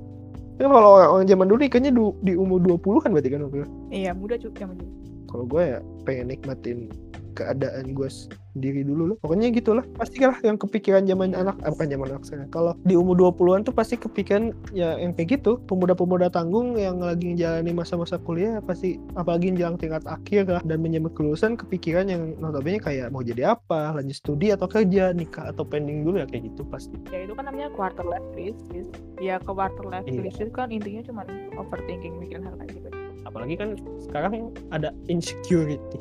Kan 0.57 0.73
kalau 0.73 1.01
orang, 1.01 1.11
orang 1.13 1.27
zaman 1.29 1.47
dulu 1.49 1.59
nikahnya 1.65 1.91
du, 1.93 2.17
di 2.25 2.33
umur 2.33 2.61
20 2.65 3.05
kan 3.05 3.11
berarti 3.13 3.29
kan 3.29 3.45
iya 3.93 4.17
muda 4.17 4.41
cuy 4.41 4.49
yang 4.57 4.73
muda 4.73 4.89
kalau 5.29 5.45
gue 5.53 5.63
ya 5.69 5.79
pengen 6.09 6.33
nikmatin 6.33 6.89
keadaan 7.37 7.93
gue 7.93 8.09
sendiri 8.57 8.83
dulu 8.83 9.13
lah. 9.13 9.17
Pokoknya 9.21 9.53
gitulah. 9.53 9.85
Pasti 10.01 10.25
lah 10.25 10.41
yang 10.41 10.57
kepikiran 10.57 11.05
zaman 11.05 11.37
anak 11.37 11.61
eh, 11.61 11.69
bukan 11.69 11.89
zaman 11.93 12.07
anak 12.17 12.25
saya. 12.25 12.45
Kalau 12.49 12.73
di 12.89 12.97
umur 12.97 13.21
20-an 13.21 13.69
tuh 13.69 13.77
pasti 13.77 14.01
kepikiran 14.01 14.57
ya 14.73 14.97
yang 14.97 15.13
kayak 15.13 15.37
gitu. 15.39 15.61
Pemuda-pemuda 15.69 16.33
tanggung 16.33 16.81
yang 16.81 16.97
lagi 17.05 17.37
menjalani 17.37 17.77
masa-masa 17.77 18.17
kuliah 18.17 18.65
pasti 18.65 18.97
apalagi 19.13 19.53
menjelang 19.53 19.77
tingkat 19.77 20.03
akhir 20.09 20.49
lah 20.49 20.63
dan 20.65 20.81
menyambut 20.81 21.13
kelulusan 21.13 21.61
kepikiran 21.61 22.09
yang 22.09 22.33
notabene 22.41 22.81
kayak 22.81 23.13
mau 23.13 23.21
jadi 23.21 23.53
apa 23.53 23.93
lanjut 23.93 24.17
studi 24.17 24.49
atau 24.57 24.65
kerja 24.65 25.13
nikah 25.13 25.53
atau 25.53 25.69
pending 25.69 26.09
dulu 26.09 26.25
ya 26.25 26.27
kayak 26.27 26.49
gitu 26.49 26.65
pasti. 26.73 26.97
Ya 27.13 27.29
itu 27.29 27.37
kan 27.37 27.45
namanya 27.45 27.69
quarter 27.77 28.09
life 28.09 28.25
crisis. 28.33 28.89
Ya 29.21 29.37
ke 29.37 29.53
quarter 29.53 29.85
life 29.85 30.09
Iya. 30.09 30.25
crisis 30.33 30.49
kan 30.57 30.73
intinya 30.73 31.05
cuma 31.05 31.23
overthinking 31.61 32.17
mikirin 32.17 32.49
hal 32.49 32.57
kayak 32.57 32.73
gitu. 32.81 32.89
Apalagi 33.29 33.55
kan 33.59 33.69
sekarang 34.01 34.55
ada 34.73 34.95
insecurity 35.13 35.99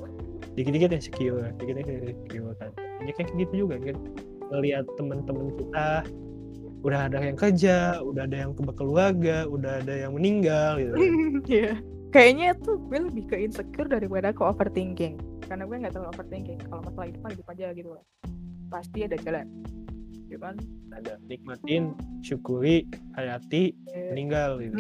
dikit-dikit 0.54 0.94
insecure 0.94 1.50
dikit-dikit 1.58 1.94
insecure 2.14 2.54
kan 2.62 2.72
ini 3.02 3.12
kayak 3.18 3.34
gitu 3.36 3.66
juga 3.66 3.76
kan 3.82 3.98
ngelihat 4.54 4.86
teman-teman 4.96 5.50
kita 5.58 6.06
udah 6.86 7.10
ada 7.10 7.18
yang 7.18 7.34
kerja 7.34 7.98
udah 8.06 8.30
ada 8.30 8.38
yang 8.46 8.52
keluarga 8.54 9.50
udah 9.50 9.82
ada 9.82 9.94
yang 10.06 10.14
meninggal 10.14 10.78
gitu. 10.78 10.94
Iya. 11.50 11.82
Kayaknya 12.14 12.56
tuh 12.64 12.80
gue 12.80 13.00
lebih 13.12 13.28
ke 13.28 13.36
insecure 13.44 13.92
daripada 13.92 14.32
ke 14.32 14.40
overthinking. 14.40 15.20
Karena 15.50 15.68
gue 15.68 15.76
nggak 15.84 15.94
terlalu 15.98 16.10
overthinking. 16.16 16.60
Kalau 16.64 16.82
masalah 16.86 17.12
mah 17.20 17.32
hidup 17.34 17.48
aja 17.52 17.66
gitu 17.76 17.90
loh. 17.92 18.06
Pasti 18.72 19.04
ada 19.04 19.20
jalan. 19.20 19.52
Cuman 20.26 20.56
ada 20.92 21.16
nikmatin 21.24 21.94
syukuri 22.20 22.84
hayati 23.14 23.72
eh, 23.90 24.10
meninggal 24.10 24.58
gitu 24.60 24.76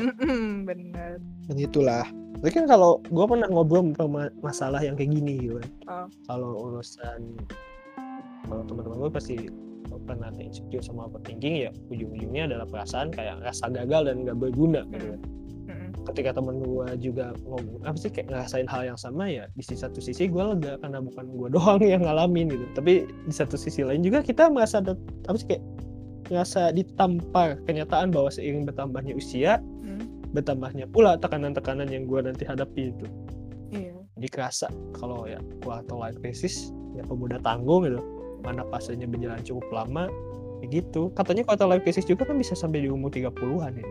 bener. 0.63 1.21
dan 1.45 1.55
itulah 1.55 2.05
tapi 2.35 2.51
kan 2.51 2.65
kalau 2.65 3.01
gue 3.03 3.25
pernah 3.25 3.47
ngobrol 3.47 3.93
sama 3.93 4.27
masalah 4.39 4.79
yang 4.79 4.93
kayak 4.93 5.11
gini 5.11 5.33
gitu 5.39 5.57
kan 5.57 5.69
Oh. 5.85 6.07
kalau 6.25 6.49
urusan 6.63 7.19
kalau 8.43 8.61
teman-teman 8.63 8.97
gue 8.99 9.11
pasti 9.11 9.35
pernah 10.03 10.29
insecure 10.35 10.81
sama 10.81 11.05
overthinking 11.05 11.55
ya 11.59 11.71
ujung-ujungnya 11.87 12.45
adalah 12.45 12.65
perasaan 12.65 13.09
kayak 13.09 13.41
rasa 13.41 13.69
gagal 13.69 14.05
dan 14.05 14.21
nggak 14.21 14.37
berguna 14.39 14.81
gitu 14.87 15.07
kan 15.09 15.21
Mm-mm. 15.21 15.54
Ketika 16.05 16.37
temen 16.37 16.61
gue 16.61 16.87
juga 17.01 17.33
ngomong 17.43 17.81
apa 17.83 17.97
sih 17.97 18.09
kayak 18.09 18.29
ngerasain 18.29 18.69
hal 18.69 18.81
yang 18.85 18.99
sama 18.99 19.25
ya 19.25 19.49
di 19.53 19.63
sisi 19.65 19.81
satu 19.81 19.97
sisi 19.99 20.29
gue 20.29 20.37
lega 20.39 20.77
karena 20.79 21.01
bukan 21.01 21.25
gue 21.33 21.47
doang 21.55 21.81
yang 21.81 22.05
ngalamin 22.05 22.49
gitu 22.49 22.65
tapi 22.73 22.93
di 23.09 23.33
satu 23.33 23.57
sisi 23.57 23.81
lain 23.81 24.05
juga 24.05 24.21
kita 24.21 24.47
merasa 24.47 24.79
ada 24.79 24.93
apa 25.25 25.37
sih 25.37 25.47
kayak 25.49 25.63
ngerasa 26.25 26.73
ditampar 26.73 27.61
kenyataan 27.65 28.09
bahwa 28.09 28.29
seiring 28.29 28.65
bertambahnya 28.65 29.13
usia 29.13 29.61
Mm. 29.85 30.33
bertambahnya 30.33 30.89
pula 30.89 31.13
tekanan-tekanan 31.15 31.85
yang 31.85 32.09
gue 32.09 32.17
nanti 32.19 32.41
hadapi 32.41 32.89
itu 32.89 33.05
Iya. 33.69 33.93
jadi 34.17 34.27
kerasa 34.33 34.67
kalau 34.97 35.29
ya 35.29 35.37
quarter 35.61 35.93
life 35.93 36.17
crisis 36.17 36.73
ya 36.97 37.05
pemuda 37.05 37.37
tanggung 37.39 37.85
gitu 37.85 38.01
mana 38.41 38.65
fasenya 38.73 39.05
berjalan 39.05 39.37
cukup 39.45 39.65
lama 39.69 40.09
ya 40.61 40.81
gitu 40.81 41.13
katanya 41.13 41.45
quarter 41.45 41.69
life 41.69 41.85
crisis 41.85 42.05
juga 42.05 42.25
kan 42.25 42.37
bisa 42.37 42.57
sampai 42.57 42.81
di 42.81 42.89
umur 42.89 43.13
30-an 43.13 43.73
ya 43.77 43.85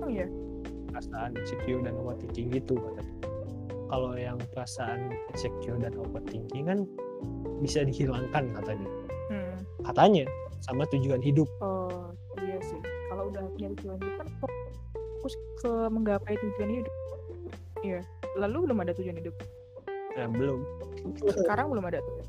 Oh 0.00 0.08
iya. 0.08 0.26
Perasaan 1.00 1.32
insecure 1.40 1.80
dan 1.80 1.96
overthinking 1.96 2.52
gitu 2.52 2.76
katanya. 2.76 3.14
Kalau 3.88 4.12
yang 4.20 4.36
perasaan 4.52 5.00
insecure 5.32 5.80
dan 5.80 5.96
overthinking 5.96 6.68
kan 6.68 6.84
bisa 7.64 7.88
dihilangkan 7.88 8.52
katanya. 8.60 8.88
Hmm. 9.32 9.56
Katanya 9.88 10.28
sama 10.60 10.84
tujuan 10.92 11.24
hidup. 11.24 11.48
Oh 11.64 12.12
iya 12.44 12.60
sih. 12.60 12.76
Kalau 13.08 13.32
udah 13.32 13.48
punya 13.56 13.72
tujuan 13.80 13.96
hidup 13.96 14.14
kan 14.20 14.28
fokus 14.44 15.34
ke 15.64 15.72
menggapai 15.88 16.36
tujuan 16.36 16.84
hidup. 16.84 16.94
Iya. 17.80 18.00
Lalu 18.36 18.68
belum 18.68 18.78
ada 18.84 18.92
tujuan 18.92 19.16
hidup. 19.16 19.32
Nah, 20.20 20.28
belum. 20.28 20.60
Sekarang 21.32 21.72
belum 21.72 21.88
ada 21.88 22.04
tuh. 22.04 22.20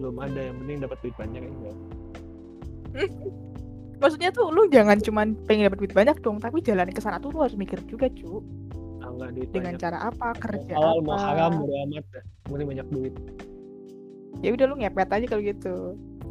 belum 0.00 0.18
ada 0.18 0.40
yang 0.50 0.56
penting 0.64 0.78
dapat 0.82 0.98
duit 1.04 1.14
banyak 1.20 1.42
ya 1.46 1.52
maksudnya 4.02 4.30
tuh 4.34 4.50
lu 4.50 4.66
jangan 4.66 4.98
cuman 4.98 5.38
pengen 5.46 5.70
dapat 5.70 5.78
duit 5.78 5.94
banyak 5.94 6.16
dong 6.18 6.42
tapi 6.42 6.58
jalan 6.58 6.90
ke 6.90 6.98
sana 6.98 7.22
tuh 7.22 7.30
lu 7.30 7.46
harus 7.46 7.54
mikir 7.54 7.78
juga 7.86 8.10
cu. 8.10 8.42
Ah, 8.98 9.30
duit 9.30 9.46
dengan 9.54 9.78
banyak. 9.78 9.82
cara 9.82 9.98
apa 10.10 10.34
kerja 10.42 10.74
halal 10.74 10.98
apa? 10.98 11.06
mau 11.06 11.18
haram 11.18 11.50
bodo 11.62 11.74
amat 11.86 12.04
penting 12.50 12.68
banyak 12.68 12.86
duit. 12.90 13.14
Ya 14.42 14.50
udah 14.58 14.66
lu 14.66 14.74
ngepet 14.82 15.08
aja 15.14 15.26
kalau 15.30 15.42
gitu. 15.46 15.74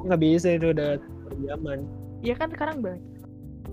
Nggak 0.04 0.20
bisa 0.20 0.48
itu 0.60 0.68
udah 0.76 1.00
zaman 1.48 1.88
ya 2.20 2.36
kan 2.36 2.52
sekarang 2.52 2.84
banyak. 2.84 3.08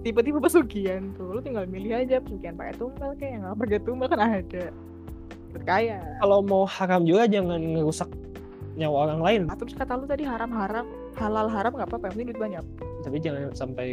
Tiba-tiba 0.07 0.39
pesugihan 0.39 1.11
tuh 1.19 1.35
lu 1.35 1.41
tinggal 1.43 1.67
milih 1.67 1.99
aja 1.99 2.23
pesugihan 2.23 2.55
pakai 2.55 2.79
tumbal 2.79 3.11
kayak 3.19 3.43
nggak 3.43 3.57
pakai 3.59 3.81
tumbal 3.83 4.07
kan 4.07 4.21
ada. 4.23 4.65
Berkaya 5.51 5.99
kalau 6.23 6.39
mau 6.47 6.63
haram 6.69 7.03
juga 7.03 7.27
jangan 7.27 7.59
ngerusak 7.59 8.09
nyawa 8.79 9.11
orang 9.11 9.21
lain. 9.27 9.43
Terus 9.59 9.75
kata 9.75 9.99
lu 9.99 10.07
tadi 10.07 10.23
haram-haram 10.23 10.87
halal 11.19 11.51
haram 11.51 11.75
nggak 11.75 11.89
apa-apa 11.91 12.05
yang 12.07 12.15
penting 12.15 12.29
duit 12.31 12.39
banyak 12.41 12.65
tapi 13.01 13.17
jangan 13.19 13.51
sampai 13.53 13.89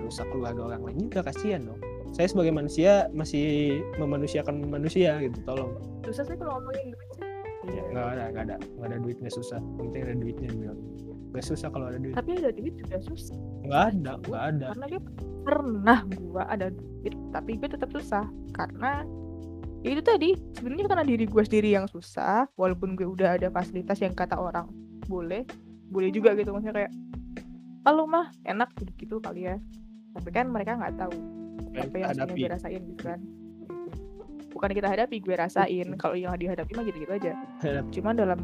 rusak 0.00 0.26
keluarga 0.30 0.72
orang 0.72 0.82
lain 0.84 0.98
juga 1.06 1.20
kasihan 1.24 1.64
dong 1.64 1.80
saya 2.14 2.30
sebagai 2.30 2.54
manusia 2.54 3.08
masih 3.10 3.80
memanusiakan 3.98 4.64
manusia 4.66 5.18
gitu 5.20 5.38
tolong 5.44 5.74
susah 6.02 6.24
sih 6.24 6.36
kalau 6.36 6.60
ngomongin 6.60 6.92
duit 6.94 7.10
sih 7.16 7.22
Iya, 7.64 7.80
nggak 7.96 8.06
ada, 8.12 8.24
nggak 8.28 8.44
ada, 8.44 8.56
nggak 8.76 8.88
ada 8.92 8.98
duit 9.00 9.16
nggak 9.24 9.32
susah. 9.32 9.56
Penting 9.80 10.04
ada 10.04 10.14
duitnya 10.20 10.52
bilang. 10.52 10.76
Nggak 11.32 11.44
susah 11.48 11.72
kalau 11.72 11.88
ada 11.88 11.96
duit. 11.96 12.12
tapi 12.12 12.30
ada 12.36 12.52
duit 12.52 12.74
juga 12.76 12.96
susah 13.00 13.36
Nggak 13.64 13.82
ada, 13.88 14.12
nggak 14.20 14.42
ada. 14.52 14.66
karena 14.68 14.86
dia 14.92 15.00
pernah 15.48 15.98
gua 16.28 16.42
ada 16.44 16.66
duit 16.68 17.14
tapi 17.32 17.56
gue 17.56 17.68
tetap 17.72 17.88
susah 17.88 18.28
karena 18.52 19.08
ya 19.80 19.96
itu 19.96 20.02
tadi 20.04 20.30
sebenarnya 20.52 20.92
karena 20.92 21.04
diri 21.08 21.24
gue 21.24 21.42
sendiri 21.44 21.68
yang 21.72 21.88
susah 21.88 22.44
walaupun 22.52 23.00
gue 23.00 23.08
udah 23.08 23.40
ada 23.40 23.48
fasilitas 23.48 23.96
yang 24.04 24.12
kata 24.12 24.36
orang 24.36 24.68
boleh 25.08 25.48
boleh 25.88 26.12
juga 26.12 26.36
gitu 26.36 26.52
maksudnya 26.52 26.84
kayak 26.84 26.92
kalau 27.84 28.08
mah 28.08 28.32
enak 28.48 28.72
gitu 28.80 28.92
gitu 28.96 29.14
kali 29.20 29.46
ya. 29.52 29.60
Tapi 30.16 30.28
kan 30.32 30.48
mereka 30.48 30.80
nggak 30.80 30.96
tahu 30.96 31.14
apa 31.74 31.94
yang 32.00 32.10
sebenarnya 32.16 32.34
gue 32.34 32.50
rasain 32.56 32.82
gitu 32.96 33.02
kan. 33.04 33.20
Bukan 34.50 34.70
kita 34.72 34.88
hadapi 34.88 35.16
gue 35.20 35.34
rasain. 35.36 35.88
Kalau 36.00 36.16
yang 36.16 36.32
dihadapi 36.34 36.72
mah 36.72 36.84
gitu 36.88 36.98
gitu 37.04 37.12
aja. 37.12 37.32
Hadapi. 37.60 37.90
cuman 38.00 38.14
dalam 38.16 38.40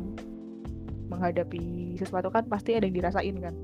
menghadapi 1.11 1.97
sesuatu 1.99 2.31
kan 2.31 2.47
pasti 2.47 2.77
ada 2.77 2.85
yang 2.85 2.95
dirasain 3.01 3.37
kan. 3.41 3.55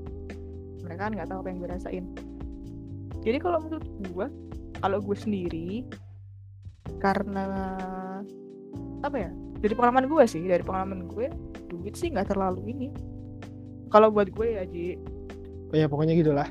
Mereka 0.83 1.01
kan 1.07 1.11
nggak 1.13 1.29
tahu 1.29 1.39
apa 1.45 1.47
yang 1.53 1.57
gue 1.61 1.69
rasain. 1.69 2.05
Jadi 3.21 3.37
kalau 3.37 3.59
menurut 3.61 3.87
gue 4.09 4.27
kalau 4.81 4.97
gue 4.97 5.17
sendiri 5.17 5.69
karena 6.97 7.45
apa 9.05 9.17
ya 9.19 9.31
dari 9.61 9.73
pengalaman 9.77 10.09
gue 10.09 10.23
sih 10.25 10.41
dari 10.47 10.63
pengalaman 10.65 11.05
gue 11.05 11.27
duit 11.69 11.93
sih 11.93 12.09
nggak 12.09 12.33
terlalu 12.33 12.73
ini. 12.73 12.89
Kalau 13.87 14.11
buat 14.11 14.27
gue 14.33 14.47
ya 14.57 14.63
Ji 14.67 14.99
ya 15.73 15.87
pokoknya 15.89 16.15
gitulah. 16.15 16.47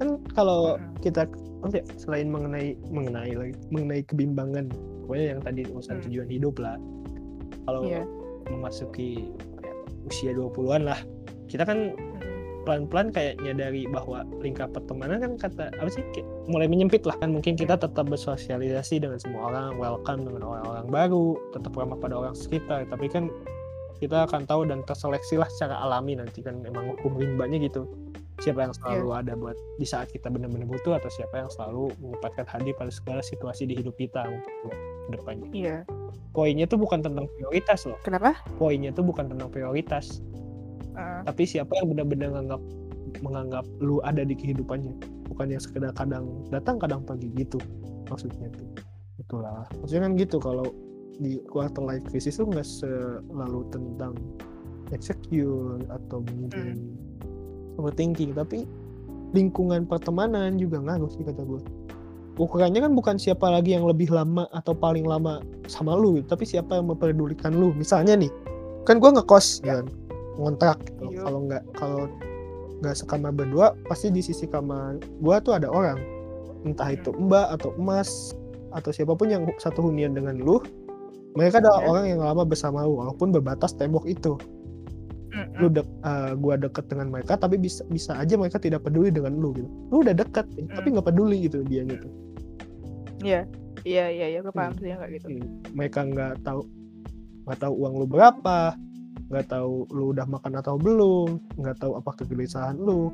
Kan 0.00 0.18
kalau 0.34 0.76
kita 1.00 1.28
apa 1.62 1.78
ya, 1.78 1.84
selain 1.94 2.26
mengenai 2.26 2.74
mengenai 2.90 3.32
lagi 3.38 3.54
mengenai 3.70 4.02
kebimbangan, 4.04 4.66
pokoknya 5.06 5.26
yang 5.36 5.40
tadi 5.40 5.62
urusan 5.70 5.96
Hmm. 6.00 6.04
tujuan 6.10 6.28
hidup 6.28 6.54
lah. 6.58 6.76
Kalau 7.68 7.86
Iya. 7.86 8.02
memasuki 8.50 9.30
ya, 9.62 9.72
usia 10.10 10.34
20-an 10.34 10.82
lah, 10.90 10.98
kita 11.46 11.62
kan 11.62 11.94
pelan-pelan 12.62 13.10
kayak 13.10 13.38
nyadari 13.42 13.90
bahwa 13.90 14.22
lingkap 14.38 14.70
pertemanan 14.70 15.18
kan 15.18 15.32
kata 15.34 15.74
apa 15.82 15.90
sih 15.90 16.02
kayak 16.14 16.26
mulai 16.46 16.70
menyempit 16.70 17.02
lah 17.02 17.18
kan 17.18 17.34
mungkin 17.34 17.58
kita 17.58 17.74
tetap 17.74 18.06
bersosialisasi 18.06 19.02
dengan 19.02 19.18
semua 19.18 19.50
orang 19.50 19.74
welcome 19.82 20.22
dengan 20.22 20.46
orang-orang 20.46 20.86
baru 20.86 21.26
tetap 21.50 21.74
ramah 21.74 21.98
pada 21.98 22.14
orang 22.22 22.34
sekitar 22.38 22.86
tapi 22.86 23.10
kan 23.10 23.26
kita 23.98 24.26
akan 24.30 24.46
tahu 24.46 24.62
dan 24.66 24.82
terseleksi 24.86 25.42
lah 25.42 25.50
secara 25.50 25.78
alami 25.82 26.18
nanti 26.18 26.42
kan 26.42 26.62
emang 26.62 26.94
hukum 26.98 27.18
rimbanya 27.18 27.58
gitu 27.58 27.86
siapa 28.42 28.66
yang 28.66 28.74
selalu 28.74 29.08
ada 29.14 29.32
buat 29.38 29.54
di 29.78 29.86
saat 29.86 30.10
kita 30.10 30.26
benar-benar 30.26 30.66
butuh 30.66 30.98
atau 30.98 31.10
siapa 31.14 31.46
yang 31.46 31.50
selalu 31.54 31.94
menyempatkan 32.02 32.44
hadir 32.50 32.74
pada 32.74 32.90
segala 32.90 33.22
situasi 33.22 33.70
di 33.70 33.78
hidup 33.78 33.94
kita 33.94 34.26
buat 34.66 34.78
ke 35.06 35.10
depannya 35.14 35.48
iya. 35.54 35.78
Poinnya 36.32 36.64
tuh 36.64 36.80
bukan 36.80 37.04
tentang 37.04 37.28
prioritas 37.36 37.84
loh. 37.84 38.00
Kenapa? 38.00 38.40
Poinnya 38.56 38.88
tuh 38.88 39.04
bukan 39.04 39.28
tentang 39.28 39.52
prioritas. 39.52 40.24
Eh, 40.96 41.20
tapi 41.28 41.44
siapa 41.44 41.76
yang 41.76 41.92
benar-benar 41.92 42.32
menganggap 42.32 42.62
menganggap 43.20 43.64
lu 43.84 44.00
ada 44.00 44.24
di 44.24 44.32
kehidupannya. 44.32 44.96
Bukan 45.28 45.52
yang 45.52 45.60
sekedar 45.60 45.92
kadang 45.92 46.40
datang 46.48 46.80
kadang 46.80 47.04
pergi 47.04 47.28
gitu. 47.36 47.60
Maksudnya 48.08 48.48
tuh. 48.48 48.68
Itulah. 49.20 49.68
Maksudnya 49.84 50.08
kan 50.08 50.12
gitu 50.16 50.36
kalau 50.40 50.72
di 51.20 51.36
quarter 51.52 51.84
life 51.84 52.04
crisis 52.08 52.40
tuh 52.40 52.48
nggak 52.48 52.64
selalu 52.64 53.68
tentang 53.68 54.16
insecure 54.88 55.84
atau 55.92 56.24
mungkin 56.32 56.96
overthinking 57.76 58.32
tapi 58.32 58.64
lingkungan 59.32 59.88
pertemanan 59.88 60.60
juga 60.60 60.80
ngaruh 60.80 61.08
sih 61.08 61.24
kata 61.24 61.40
gue 61.44 61.60
ukurannya 62.36 62.80
kan 62.80 62.92
bukan 62.96 63.16
siapa 63.20 63.44
lagi 63.48 63.76
yang 63.76 63.84
lebih 63.84 64.08
lama 64.08 64.48
atau 64.56 64.72
paling 64.72 65.04
lama 65.04 65.44
sama 65.68 65.92
lu 65.92 66.16
gitu, 66.16 66.26
tapi 66.32 66.44
siapa 66.48 66.80
yang 66.80 66.88
memperdulikan 66.88 67.52
lu 67.52 67.76
misalnya 67.76 68.16
nih 68.16 68.32
kan 68.88 68.96
gue 68.98 69.10
ngekos 69.12 69.60
Ya. 69.62 69.80
kan 69.80 69.86
ngontrak 70.40 70.78
gitu. 70.88 71.12
Iya. 71.12 71.20
kalau 71.28 71.38
nggak 71.44 71.62
kalau 71.76 72.02
nggak 72.80 72.94
sekamar 72.96 73.30
berdua 73.36 73.76
pasti 73.86 74.08
di 74.08 74.24
sisi 74.24 74.48
kamar 74.48 74.96
gue 75.00 75.34
tuh 75.44 75.52
ada 75.54 75.68
orang 75.68 76.00
entah 76.64 76.88
Hmm. 76.88 76.96
itu 76.96 77.10
mbak 77.14 77.46
atau 77.60 77.70
emas 77.76 78.32
atau 78.72 78.88
siapa 78.90 79.12
pun 79.12 79.28
yang 79.28 79.44
satu 79.60 79.84
hunian 79.84 80.16
dengan 80.16 80.40
lu 80.40 80.56
mereka 81.36 81.60
adalah 81.60 81.80
Ya. 81.84 81.88
orang 81.88 82.04
yang 82.16 82.20
lama 82.24 82.42
bersama 82.44 82.84
lu 82.84 82.96
walaupun 83.00 83.32
berbatas 83.32 83.72
tembok 83.72 84.04
itu. 84.04 84.36
Lu 85.58 85.68
dek, 85.68 85.84
eh, 85.84 86.32
gua 86.34 86.54
deket 86.56 86.88
dengan 86.88 87.12
mereka 87.12 87.36
tapi 87.36 87.60
bisa 87.60 87.84
bisa 87.86 88.16
aja 88.16 88.34
mereka 88.36 88.56
tidak 88.56 88.80
peduli 88.82 89.12
dengan 89.12 89.36
lu 89.36 89.52
gitu. 89.52 89.68
Lu 89.92 90.00
udah 90.00 90.16
deket 90.16 90.46
nih, 90.56 90.64
tapi 90.72 90.86
Hmm. 90.88 90.94
nggak 90.96 91.06
peduli 91.12 91.36
gitu 91.44 91.58
dia 91.66 91.82
gitu. 91.84 92.08
Iya 93.22 93.40
iya 93.84 94.04
iya 94.08 94.26
iya 94.32 94.38
gue 94.40 94.50
paham 94.50 94.72
Hmm. 94.72 94.80
sih 94.80 94.90
nggak 94.90 95.10
gitu. 95.12 95.26
Hmm, 95.28 95.46
mereka 95.74 96.00
nggak 96.02 96.34
tahu 96.42 96.60
nggak 97.44 97.58
tahu 97.58 97.72
uang 97.74 97.94
lu 98.00 98.06
berapa 98.06 98.58
nggak 99.28 99.46
tahu 99.48 99.72
lu 99.90 100.12
udah 100.12 100.26
makan 100.28 100.52
atau 100.56 100.74
belum 100.76 101.28
nggak 101.58 101.76
tahu 101.80 101.92
apa 101.96 102.10
kegelisahan 102.18 102.76
lu. 102.78 103.12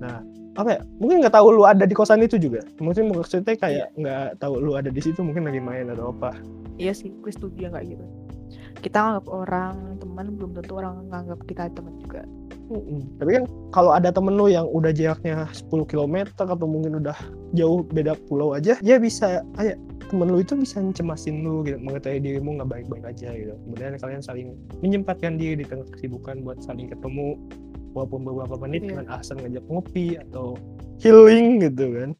Nah 0.00 0.20
apa 0.56 0.68
ya 0.72 0.80
mungkin 0.96 1.20
nggak 1.20 1.36
tahu 1.36 1.52
lu 1.52 1.62
ada 1.68 1.84
di 1.84 1.92
kosan 1.92 2.24
itu 2.24 2.40
juga. 2.40 2.64
Mungkin 2.80 3.12
maksudnya 3.12 3.52
kayak 3.52 3.92
nggak 3.94 4.40
tahu 4.40 4.58
lu 4.60 4.72
ada 4.74 4.88
di 4.88 5.00
situ 5.04 5.20
mungkin 5.20 5.44
lagi 5.44 5.60
main 5.60 5.92
atau 5.92 6.10
apa. 6.16 6.32
Iya 6.76 6.92
sih 6.92 7.12
gue 7.12 7.32
setuju 7.32 7.68
nggak 7.72 7.84
gitu 7.88 8.04
kita 8.80 8.98
nganggap 8.98 9.26
orang 9.28 9.74
teman 9.98 10.26
belum 10.36 10.50
tentu 10.56 10.72
orang 10.76 10.94
nganggap 11.08 11.40
kita 11.46 11.62
teman 11.72 11.94
juga 12.02 12.22
Mm-mm. 12.66 12.98
Tapi 13.22 13.30
kan 13.38 13.44
kalau 13.70 13.94
ada 13.94 14.10
temen 14.10 14.34
lu 14.34 14.50
yang 14.50 14.66
udah 14.66 14.90
jaraknya 14.90 15.46
10 15.54 15.86
km 15.86 16.26
atau 16.34 16.66
mungkin 16.66 16.98
udah 16.98 17.14
jauh 17.54 17.86
beda 17.86 18.18
pulau 18.26 18.58
aja, 18.58 18.74
dia 18.82 18.98
bisa 18.98 19.38
kayak 19.54 19.78
temen 20.10 20.26
lu 20.26 20.42
itu 20.42 20.58
bisa 20.58 20.82
cemasin 20.90 21.46
lu 21.46 21.62
gitu, 21.62 21.78
mengetahui 21.78 22.18
dirimu 22.18 22.58
nggak 22.58 22.66
baik-baik 22.66 23.06
aja 23.06 23.30
gitu. 23.38 23.54
Kemudian 23.54 23.94
kalian 24.02 24.18
saling 24.18 24.48
menyempatkan 24.82 25.38
diri 25.38 25.62
di 25.62 25.64
tengah 25.66 25.86
kesibukan 25.94 26.42
buat 26.42 26.58
saling 26.58 26.90
ketemu 26.90 27.38
walaupun 27.94 28.26
beberapa 28.26 28.58
menit 28.58 28.82
Iya. 28.82 28.88
dengan 28.98 29.06
alasan 29.14 29.36
ngajak 29.46 29.64
ngopi 29.70 30.06
atau 30.26 30.58
healing 30.98 31.62
gitu 31.62 31.86
kan. 31.94 32.10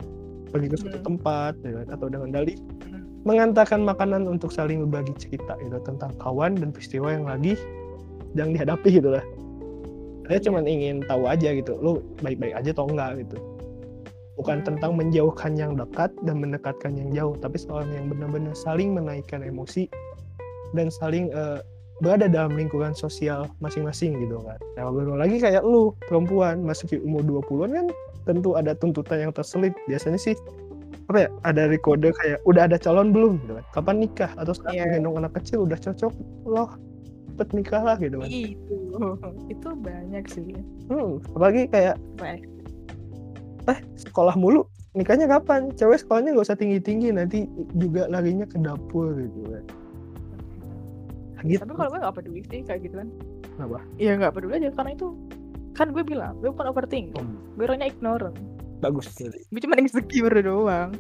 Pergi 0.55 0.67
ke 0.71 0.77
suatu 0.79 0.99
Hmm. 1.03 1.07
tempat 1.11 1.53
gitu 1.59 1.75
kan. 1.75 1.87
atau 1.91 2.07
dengan 2.07 2.29
dalih 2.31 2.55
Hmm. 2.87 2.96
Mengantarkan 3.27 3.83
makanan 3.83 4.31
untuk 4.31 4.55
saling 4.55 4.87
berbagi 4.87 5.13
cerita 5.19 5.59
gitu 5.59 5.83
tentang 5.83 6.15
kawan 6.23 6.55
dan 6.55 6.71
peristiwa 6.71 7.11
yang 7.11 7.27
lagi 7.27 7.59
sedang 8.33 8.55
dihadapi 8.55 8.89
gitu 9.03 9.11
lah. 9.11 9.25
Saya 10.31 10.39
Iya. 10.39 10.45
cuma 10.47 10.59
ingin 10.63 11.03
tahu 11.07 11.23
aja 11.27 11.49
gitu, 11.55 11.75
lu 11.83 12.03
baik-baik 12.23 12.55
aja 12.55 12.71
atau 12.71 12.87
enggak 12.87 13.27
gitu. 13.27 13.37
Bukan 14.37 14.63
Hmm. 14.63 14.67
tentang 14.69 14.93
menjauhkan 14.95 15.53
yang 15.59 15.73
dekat 15.75 16.13
dan 16.23 16.39
mendekatkan 16.39 16.93
yang 16.95 17.11
jauh, 17.11 17.35
tapi 17.41 17.57
seorang 17.59 17.89
yang 17.91 18.07
benar-benar 18.11 18.55
saling 18.55 18.95
menaikkan 18.95 19.43
emosi 19.43 19.91
dan 20.75 20.91
saling 20.91 21.31
eh, 21.35 21.59
berada 22.05 22.29
dalam 22.29 22.53
lingkungan 22.53 22.93
sosial 22.93 23.49
masing-masing 23.65 24.21
gitu 24.21 24.45
kan. 24.45 24.61
Nah, 24.77 24.93
baru 24.93 25.17
lagi 25.17 25.41
kayak 25.41 25.65
lu 25.65 25.97
perempuan 26.05 26.61
masuk 26.61 26.93
umur 27.01 27.25
20-an 27.25 27.71
kan 27.73 27.87
tentu 28.29 28.53
ada 28.59 28.77
tuntutan 28.77 29.25
yang 29.25 29.33
terselip. 29.33 29.73
Biasanya 29.89 30.21
sih 30.21 30.37
apa 31.07 31.19
ya 31.23 31.29
ada 31.47 31.63
rekode 31.71 32.11
kayak 32.11 32.43
udah 32.51 32.67
ada 32.67 32.77
calon 32.83 33.15
belum? 33.15 33.39
Gitu 33.47 33.53
kan. 33.55 33.65
Kapan 33.71 33.97
nikah? 34.03 34.31
Atau 34.35 34.59
saat 34.59 34.75
Iya. 34.75 34.91
menggendong 34.91 35.17
anak 35.23 35.33
kecil 35.39 35.63
udah 35.63 35.79
cocok 35.79 36.13
loh 36.47 36.71
cepet 37.37 37.49
nikah 37.53 37.83
lah 37.85 37.97
gitu 38.01 38.17
kan. 38.19 38.29
Itu 38.33 38.77
itu 39.53 39.69
banyak 39.77 40.25
sih. 40.27 40.57
Hmm, 40.91 41.21
apalagi 41.37 41.69
kayak 41.71 41.97
banyak 42.19 42.43
eh 43.67 43.79
sekolah 43.99 44.35
mulu 44.39 44.67
nikahnya 44.95 45.27
kapan? 45.27 45.75
Cewek 45.75 46.03
sekolahnya 46.03 46.39
gak 46.39 46.47
usah 46.49 46.59
tinggi 46.59 46.79
tinggi 46.79 47.11
nanti 47.11 47.47
juga 47.77 48.07
larinya 48.07 48.47
ke 48.47 48.59
dapur 48.59 49.15
gitu 49.15 49.53
kan. 49.53 49.65
Gitu. 51.47 51.63
Tapi 51.63 51.73
kalau 51.79 51.91
gue 51.93 52.01
nggak 52.03 52.17
peduli 52.17 52.41
sih 52.51 52.61
kayak 52.67 52.81
gitu 52.83 52.95
kan. 52.99 53.09
Kenapa? 53.55 53.79
Iya 54.01 54.13
nggak 54.19 54.33
peduli 54.35 54.53
aja 54.59 54.69
karena 54.75 54.91
itu 54.97 55.07
kan 55.77 55.93
gue 55.93 56.03
bilang 56.03 56.35
gue 56.43 56.51
bukan 56.51 56.67
overthinking. 56.73 57.15
Hmm, 57.27 57.39
gue 57.55 57.65
orangnya 57.69 57.87
ignorant 57.93 58.35
bagus 58.87 59.11
sekali 59.11 59.43
gue 59.51 59.61
cuma 59.63 59.75
insecure 59.83 60.39
doang. 60.43 60.95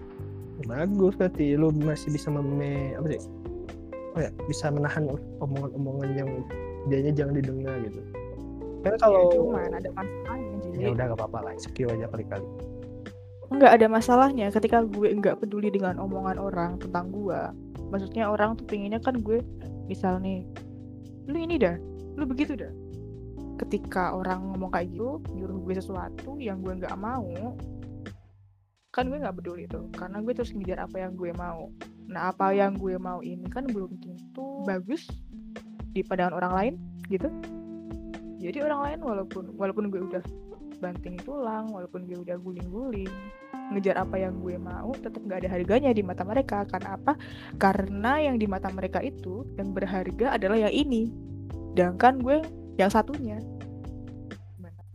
Bagus 0.64 1.12
berarti 1.20 1.54
lu 1.54 1.68
masih 1.70 2.10
bisa 2.10 2.32
meme 2.32 2.96
apa 2.96 3.06
sih? 3.12 3.22
Oh 4.16 4.20
ya 4.24 4.32
bisa 4.48 4.72
menahan 4.72 5.04
omongan-omongan 5.44 6.10
yang 6.16 6.30
dianya 6.88 7.12
jangan 7.12 7.36
didengar 7.36 7.76
gitu. 7.84 8.00
Kan 8.80 8.96
ya 8.96 8.98
kalau 8.98 9.28
cuman 9.30 9.76
ada 9.76 9.90
masalahnya 9.92 10.56
jadi 10.72 10.80
ya 10.80 10.88
udah 10.96 11.04
gak 11.12 11.18
apa-apa 11.20 11.38
lah 11.44 11.52
insecure 11.52 11.92
aja 11.92 12.08
kali-kali. 12.08 12.48
Nggak 13.46 13.72
ada 13.78 13.86
masalahnya 13.86 14.46
ketika 14.50 14.82
gue 14.82 15.08
nggak 15.12 15.38
peduli 15.44 15.70
dengan 15.70 16.02
omongan 16.02 16.40
orang 16.40 16.70
tentang 16.82 17.14
gue 17.14 17.40
maksudnya 17.92 18.26
orang 18.26 18.58
tuh 18.58 18.66
pengennya 18.66 18.98
kan 18.98 19.22
gue 19.22 19.38
misal 19.86 20.18
nih 20.18 20.42
lu 21.30 21.38
ini 21.38 21.60
dah 21.60 21.76
lu 22.16 22.24
begitu 22.24 22.56
dah. 22.56 22.72
Ketika 23.60 24.16
orang 24.16 24.52
ngomong 24.52 24.72
kayak 24.72 24.92
gitu 24.96 25.20
nyuruh 25.36 25.62
gue 25.62 25.74
sesuatu 25.76 26.40
yang 26.40 26.64
gue 26.64 26.74
nggak 26.80 26.96
mau 26.96 27.54
kan 28.96 29.12
gue 29.12 29.20
nggak 29.20 29.36
peduli 29.36 29.68
tuh 29.68 29.92
karena 29.92 30.24
gue 30.24 30.32
terus 30.32 30.56
ngejar 30.56 30.88
apa 30.88 30.96
yang 31.04 31.12
gue 31.20 31.28
mau. 31.36 31.68
Nah 32.08 32.32
apa 32.32 32.56
yang 32.56 32.80
gue 32.80 32.96
mau 32.96 33.20
ini 33.20 33.44
kan 33.52 33.68
belum 33.68 33.92
tentu 34.00 34.64
bagus 34.64 35.04
di 35.92 36.00
pandangan 36.00 36.32
orang 36.40 36.52
lain 36.56 36.74
gitu. 37.12 37.28
Jadi 38.40 38.64
orang 38.64 38.80
lain 38.88 38.98
walaupun 39.04 39.52
walaupun 39.60 39.92
gue 39.92 40.00
udah 40.00 40.24
banting 40.80 41.20
tulang 41.20 41.68
walaupun 41.76 42.08
gue 42.08 42.24
udah 42.24 42.40
guling-guling 42.40 43.12
ngejar 43.76 44.00
apa 44.00 44.16
yang 44.16 44.40
gue 44.40 44.56
mau 44.56 44.96
tetap 44.96 45.20
nggak 45.20 45.44
ada 45.44 45.48
harganya 45.52 45.92
di 45.92 46.00
mata 46.00 46.24
mereka. 46.24 46.64
Karena 46.64 46.96
apa? 46.96 47.20
Karena 47.60 48.16
yang 48.16 48.40
di 48.40 48.48
mata 48.48 48.72
mereka 48.72 49.04
itu 49.04 49.44
yang 49.60 49.76
berharga 49.76 50.40
adalah 50.40 50.56
yang 50.56 50.72
ini. 50.72 51.12
Sedangkan 51.76 52.16
gue 52.24 52.40
yang 52.80 52.88
satunya. 52.88 53.36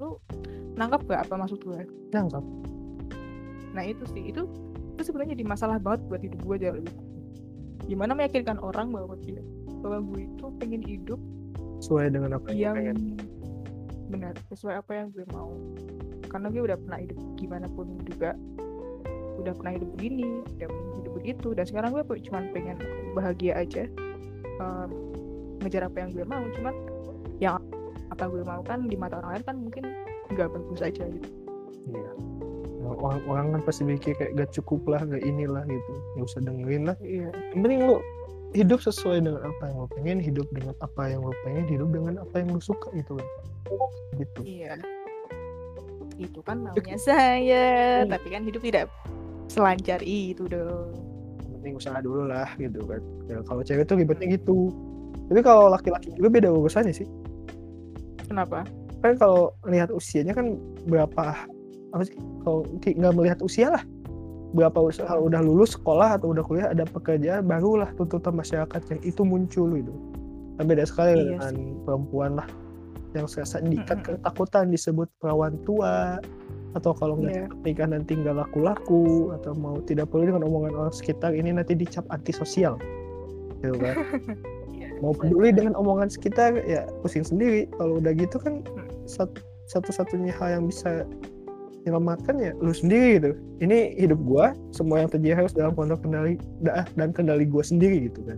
Lu 0.01 0.17
nangkap 0.73 1.05
gak 1.05 1.29
apa 1.29 1.37
maksud 1.37 1.61
gue? 1.61 1.85
Nangkap 2.09 2.60
nah 3.71 3.83
itu 3.83 4.03
sih. 4.11 4.31
Itu 4.31 4.47
itu 4.95 5.09
sebenarnya 5.09 5.33
jadi 5.33 5.45
masalah 5.47 5.77
banget 5.81 6.01
buat 6.07 6.21
hidup 6.21 6.39
gue 6.45 6.57
jauh 6.61 6.77
lebih 6.77 6.95
gimana 7.89 8.13
meyakinkan 8.13 8.61
orang 8.61 8.93
bahwa 8.93 9.17
dia 9.25 9.41
bahwa 9.81 9.99
gue 10.13 10.29
itu 10.29 10.45
pengen 10.61 10.81
hidup 10.85 11.19
sesuai 11.81 12.13
dengan 12.13 12.37
apa 12.37 12.53
yang, 12.53 12.77
yang 12.77 12.77
pengen. 12.77 12.97
benar 14.13 14.33
sesuai 14.53 14.85
apa 14.85 14.91
yang 14.93 15.07
gue 15.09 15.25
mau. 15.33 15.49
Karena 16.29 16.47
gue 16.53 16.61
udah 16.61 16.77
pernah 16.77 16.99
hidup 17.01 17.17
gimana 17.41 17.67
pun 17.73 17.97
juga. 18.05 18.37
Udah 19.41 19.57
pernah 19.57 19.73
hidup 19.73 19.89
begini 19.97 20.45
udah 20.61 20.69
hidup 21.01 21.11
begitu. 21.17 21.47
Dan 21.57 21.65
sekarang 21.65 21.89
gue 21.97 22.03
cuma 22.29 22.45
pengen 22.53 22.77
bahagia 23.17 23.57
aja. 23.57 23.89
Um, 24.61 24.89
ngejar 25.65 25.89
apa 25.89 25.97
yang 26.05 26.09
gue 26.13 26.25
mau. 26.29 26.45
Cuman 26.53 26.75
yang 27.41 27.57
apa 28.13 28.29
gue 28.29 28.45
mau 28.45 28.61
kan 28.61 28.85
di 28.85 28.93
mata 28.93 29.17
orang 29.17 29.41
lain 29.41 29.43
kan 29.49 29.55
mungkin 29.57 29.83
nggak 30.29 30.47
bagus 30.53 30.85
aja 30.85 31.03
gitu. 31.09 31.29
Iya 31.89 32.11
orang, 32.85 33.21
orang 33.29 33.45
kan 33.57 33.61
pasti 33.67 33.81
mikir 33.85 34.17
kayak 34.17 34.31
gak 34.37 34.49
cukup 34.55 34.81
lah 34.89 35.01
gak 35.05 35.21
inilah 35.21 35.63
gitu. 35.67 35.91
Nggak 36.17 36.25
usah 36.25 36.41
dengerin 36.41 36.83
lah. 36.89 36.97
Iya. 37.01 37.29
Yang 37.53 37.61
penting 37.61 37.79
lu 37.85 37.97
hidup 38.51 38.79
sesuai 38.83 39.23
dengan 39.23 39.41
apa 39.47 39.63
yang 39.71 39.77
lo 39.79 39.87
pengen 39.95 40.19
hidup 40.19 40.47
dengan 40.51 40.75
apa 40.83 41.01
yang 41.07 41.21
lo 41.23 41.31
pengen 41.47 41.65
hidup 41.71 41.89
dengan 41.91 42.13
apa 42.19 42.35
yang 42.43 42.47
lo 42.51 42.61
suka 42.61 42.87
gitu 42.95 43.15
kan. 43.15 43.27
Gitu. 44.19 44.39
Iya. 44.43 44.73
Itu 46.19 46.39
kan 46.43 46.57
maunya 46.61 46.97
saya 46.99 47.65
Hmm. 48.03 48.11
tapi 48.11 48.27
kan 48.29 48.41
hidup 48.43 48.61
tidak 48.61 48.85
selancar 49.47 49.99
itu 50.03 50.47
dong. 50.47 50.91
Penting 51.59 51.73
usaha 51.77 51.97
dulu 52.01 52.27
lah 52.27 52.49
gitu 52.59 52.83
kan. 52.87 53.01
Ya, 53.29 53.39
kalau 53.45 53.61
cewek 53.63 53.85
tuh 53.87 53.95
ribetnya 53.99 54.35
gitu. 54.35 54.71
Tapi 55.31 55.39
kalau 55.43 55.71
laki-laki 55.71 56.11
juga 56.15 56.29
beda 56.41 56.49
urusannya 56.51 56.91
sih. 56.91 57.07
Kenapa? 58.27 58.67
Kan 58.99 59.15
kalau 59.17 59.55
lihat 59.67 59.89
usianya 59.91 60.35
kan 60.35 60.59
berapa 60.87 61.47
apa 61.91 62.03
sih 62.07 62.15
kalau 62.43 62.63
nggak 62.79 63.13
melihat 63.15 63.39
usia 63.43 63.71
lah. 63.75 63.83
Berapa 64.51 64.83
usia 64.83 65.07
kalau 65.07 65.31
udah 65.31 65.39
lulus 65.39 65.79
sekolah 65.79 66.19
atau 66.19 66.35
udah 66.35 66.43
kuliah 66.43 66.67
ada 66.71 66.83
pekerjaan 66.83 67.47
barulah 67.47 67.87
tuntutan 67.95 68.35
masyarakat 68.35 68.81
yang 68.91 69.01
itu 69.07 69.21
muncul 69.23 69.71
gitu. 69.71 69.93
Kan 70.59 70.67
beda 70.67 70.83
sekali 70.83 71.15
Iya 71.15 71.39
dengan 71.39 71.55
perempuan 71.87 72.31
lah 72.35 72.47
yang 73.11 73.27
serasa 73.27 73.59
diikat 73.59 74.03
Mm-mm. 74.03 74.23
ketakutan 74.23 74.71
disebut 74.71 75.07
perawan 75.19 75.59
tua 75.67 76.19
atau 76.71 76.95
kalau 76.95 77.19
nggak 77.19 77.35
Iya. 77.35 77.43
cepet 77.51 77.59
nikah 77.67 77.87
nanti 77.91 78.11
nggak 78.15 78.35
laku-laku 78.39 79.35
atau 79.35 79.51
mau 79.55 79.75
tidak 79.83 80.07
perlu 80.07 80.31
dengan 80.31 80.47
omongan 80.47 80.71
orang 80.75 80.95
sekitar 80.95 81.35
ini 81.35 81.51
nanti 81.51 81.75
dicap 81.75 82.07
antisosial. 82.07 82.79
Gitu 83.59 83.75
kan. 83.79 83.95
Mau 85.01 85.17
peduli 85.17 85.49
dengan 85.49 85.73
omongan 85.73 86.13
sekitar 86.13 86.61
ya 86.63 86.85
pusing 87.01 87.25
sendiri. 87.25 87.65
Kalau 87.73 87.97
udah 87.97 88.13
gitu 88.13 88.37
kan 88.37 88.61
sat- 89.09 89.41
satu-satunya 89.65 90.29
hal 90.29 90.61
yang 90.61 90.63
bisa 90.69 91.09
menyelamatkan 91.81 92.37
ya 92.37 92.51
lu 92.57 92.71
sendiri 92.71 93.17
gitu. 93.17 93.31
Ini 93.59 93.97
hidup 93.97 94.21
gua 94.21 94.53
semua 94.69 95.01
yang 95.01 95.09
terjadi 95.09 95.43
harus 95.43 95.53
dalam 95.53 95.73
kontrol 95.73 95.97
kendali 95.97 96.33
da- 96.61 96.85
dan 96.93 97.09
kendali 97.11 97.43
gua 97.43 97.65
sendiri 97.65 98.05
gitu 98.05 98.21
kan. 98.23 98.37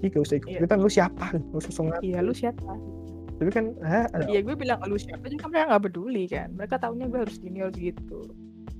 Jadi 0.00 0.12
gak 0.12 0.22
usah 0.22 0.36
ikut 0.36 0.48
Iya. 0.52 0.58
ikutan 0.60 0.78
lu 0.78 0.90
siapa? 0.92 1.26
Lu 1.32 1.58
sosok 1.58 1.84
ngatur. 1.88 2.02
iya 2.04 2.18
lu 2.20 2.32
siapa? 2.36 2.72
Tapi 3.34 3.50
kan 3.50 3.64
ah, 3.82 4.04
ada 4.12 4.28
Iya 4.28 4.40
gue 4.40 4.54
bilang 4.54 4.78
lu 4.84 4.94
siapa? 4.94 5.26
Juga 5.26 5.48
mereka 5.48 5.64
nggak 5.74 5.82
peduli 5.82 6.22
kan. 6.28 6.48
Mereka 6.54 6.74
tahunya 6.78 7.06
gue 7.08 7.20
harus 7.24 7.36
gini 7.40 7.58
harus 7.64 7.74
gitu. 7.74 8.20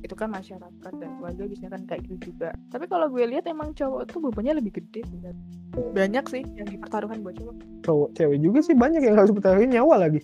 Itu 0.04 0.14
kan 0.14 0.28
masyarakat 0.30 0.92
dan 0.94 1.10
keluarga 1.16 1.42
biasanya 1.48 1.70
kan 1.74 1.82
kayak 1.88 2.00
gitu 2.06 2.14
juga. 2.28 2.52
Tapi 2.68 2.84
kalau 2.86 3.08
gue 3.08 3.24
lihat 3.24 3.48
emang 3.48 3.72
cowok 3.72 4.04
tuh 4.06 4.20
bebannya 4.20 4.60
lebih 4.60 4.78
gede 4.78 5.02
sebenarnya. 5.08 5.44
banyak 5.74 6.24
sih 6.30 6.46
yang 6.54 6.70
dipertaruhkan 6.70 7.18
buat 7.18 7.34
cowok. 7.34 7.56
Cowok 7.82 8.08
cewek 8.14 8.38
juga 8.38 8.58
sih 8.62 8.76
banyak 8.78 9.02
yang 9.02 9.16
harus 9.18 9.32
bertaruhin 9.34 9.74
nyawa 9.74 10.06
lagi. 10.06 10.22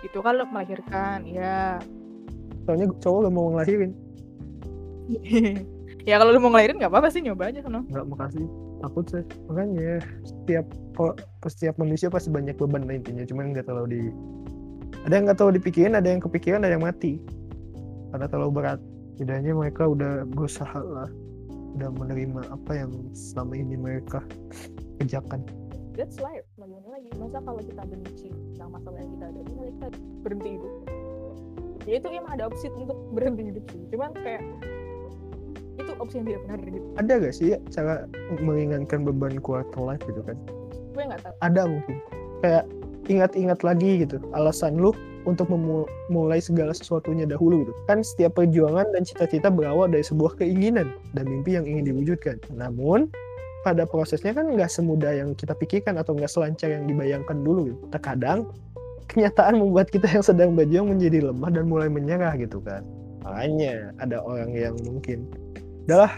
Itu 0.00 0.22
kalau 0.22 0.48
melahirkan 0.48 1.28
ya 1.28 1.76
soalnya 2.68 2.92
cowok 3.00 3.18
gak 3.24 3.32
mau 3.32 3.48
ngelahirin. 3.56 3.92
Ya 6.08 6.16
kalau 6.16 6.32
lu 6.32 6.40
mau 6.40 6.56
ngelahirin 6.56 6.80
nggak 6.80 6.88
apa-apa 6.88 7.12
sih 7.12 7.20
nyoba 7.20 7.52
aja 7.52 7.60
sono 7.60 7.84
nggak 7.84 8.06
makasih. 8.08 8.48
Takut 8.80 9.04
sih. 9.12 9.24
Makanya 9.44 10.00
setiap 10.24 10.66
setiap 11.44 11.74
manusia 11.76 12.08
pasti 12.08 12.32
banyak 12.32 12.56
beban 12.56 12.88
lah 12.88 12.96
intinya. 12.96 13.28
Cuman 13.28 13.52
nggak 13.52 13.68
terlalu 13.68 13.88
di 13.92 14.02
ada 15.04 15.12
yang 15.20 15.28
nggak 15.28 15.36
terlalu 15.36 15.60
dipikirin 15.60 16.00
ada 16.00 16.08
yang 16.08 16.24
kepikiran 16.24 16.64
ada 16.64 16.80
yang 16.80 16.84
mati. 16.88 17.20
Karena 18.08 18.24
terlalu 18.24 18.52
berat. 18.56 18.80
Tidaknya 19.20 19.52
mereka 19.52 19.84
udah 19.84 20.24
berusaha 20.32 20.80
lah. 20.80 21.12
Udah 21.76 21.92
menerima 21.92 22.56
apa 22.56 22.72
yang 22.72 22.90
selama 23.12 23.60
ini 23.60 23.76
mereka 23.76 24.24
kerjakan. 25.04 25.44
That's 25.92 26.16
life. 26.24 26.48
Bagaimana 26.56 26.88
lagi 26.88 27.10
masa 27.20 27.44
kalau 27.44 27.60
kita 27.60 27.84
benci 27.84 28.32
tentang 28.56 28.70
masalah 28.72 28.96
yang 28.96 29.12
kita 29.12 29.24
ada 29.28 29.40
kita 29.44 29.86
berhenti 30.24 30.50
hidup 30.56 30.97
ya 31.88 31.96
itu 31.96 32.06
emang 32.12 32.36
ada 32.36 32.52
opsi 32.52 32.68
untuk 32.68 33.00
berhenti 33.16 33.48
hidup 33.48 33.64
sih. 33.72 33.80
Cuman 33.88 34.12
kayak 34.20 34.44
itu 35.80 35.92
opsi 35.96 36.20
yang 36.20 36.26
tidak 36.28 36.40
benar 36.44 36.58
gitu. 36.68 36.86
Ada 37.00 37.12
gak 37.24 37.34
sih 37.34 37.46
ya 37.56 37.58
cara 37.72 37.94
meringankan 38.44 39.08
beban 39.08 39.40
quarter 39.40 39.80
life 39.80 40.04
gitu 40.04 40.20
kan? 40.20 40.36
Gue 40.92 41.02
nggak 41.08 41.24
tahu. 41.24 41.34
Ada 41.40 41.62
mungkin. 41.64 41.96
Kayak 42.44 42.64
ingat-ingat 43.08 43.64
lagi 43.64 44.04
gitu 44.04 44.20
alasan 44.36 44.76
lu 44.76 44.92
untuk 45.24 45.48
memulai 45.48 46.44
segala 46.44 46.76
sesuatunya 46.76 47.24
dahulu 47.24 47.64
gitu. 47.64 47.72
Kan 47.88 48.04
setiap 48.04 48.36
perjuangan 48.36 48.84
dan 48.92 49.02
cita-cita 49.08 49.48
berawal 49.48 49.88
dari 49.88 50.04
sebuah 50.04 50.36
keinginan 50.36 50.92
dan 51.16 51.24
mimpi 51.24 51.56
yang 51.56 51.64
ingin 51.64 51.88
diwujudkan. 51.88 52.36
Namun 52.52 53.08
pada 53.66 53.84
prosesnya 53.84 54.32
kan 54.36 54.54
nggak 54.54 54.70
semudah 54.70 55.12
yang 55.18 55.34
kita 55.34 55.52
pikirkan 55.56 55.98
atau 55.98 56.14
nggak 56.14 56.30
selancar 56.30 56.70
yang 56.70 56.86
dibayangkan 56.86 57.42
dulu 57.42 57.72
gitu. 57.72 57.80
Terkadang 57.90 58.48
kenyataan 59.08 59.58
membuat 59.58 59.88
kita 59.88 60.06
yang 60.06 60.24
sedang 60.24 60.52
berjuang 60.52 60.92
menjadi 60.92 61.32
lemah 61.32 61.50
dan 61.50 61.64
mulai 61.66 61.88
menyerah 61.88 62.36
gitu 62.36 62.60
kan. 62.60 62.84
Makanya 63.24 63.92
ada 63.98 64.20
orang 64.22 64.52
yang 64.52 64.76
mungkin 64.84 65.28
udahlah 65.88 66.12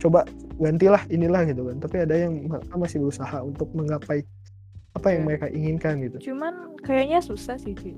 coba 0.00 0.26
gantilah 0.58 1.04
inilah 1.08 1.44
gitu 1.46 1.68
kan. 1.68 1.76
Tapi 1.78 1.96
ada 2.08 2.14
yang 2.16 2.48
mereka 2.48 2.74
masih 2.74 2.98
berusaha 3.04 3.38
untuk 3.44 3.68
menggapai 3.76 4.24
apa 4.92 5.08
yang 5.08 5.24
Ya. 5.24 5.26
mereka 5.28 5.46
inginkan 5.48 5.94
gitu. 6.04 6.32
Cuman 6.32 6.76
kayaknya 6.84 7.20
susah 7.24 7.56
sih 7.56 7.72
Ci 7.76 7.96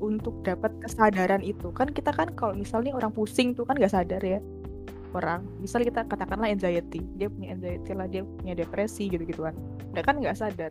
untuk 0.00 0.40
dapat 0.44 0.72
kesadaran 0.80 1.44
itu. 1.44 1.68
Kan 1.72 1.92
kita 1.92 2.12
kan 2.12 2.32
kalau 2.32 2.56
misalnya 2.56 2.96
orang 2.96 3.12
pusing 3.12 3.52
tuh 3.52 3.68
kan 3.68 3.76
nggak 3.76 3.92
sadar 3.92 4.22
ya 4.24 4.40
orang. 5.12 5.44
Misal 5.60 5.84
kita 5.84 6.06
katakanlah 6.08 6.48
anxiety 6.48 7.04
dia 7.18 7.28
punya 7.28 7.52
anxiety 7.56 7.92
lah 7.92 8.06
dia 8.08 8.22
punya 8.24 8.54
depresi 8.56 9.10
gitu 9.10 9.26
gituan 9.26 9.52
mereka 9.90 10.14
kan 10.14 10.22
nggak 10.22 10.38
sadar 10.38 10.70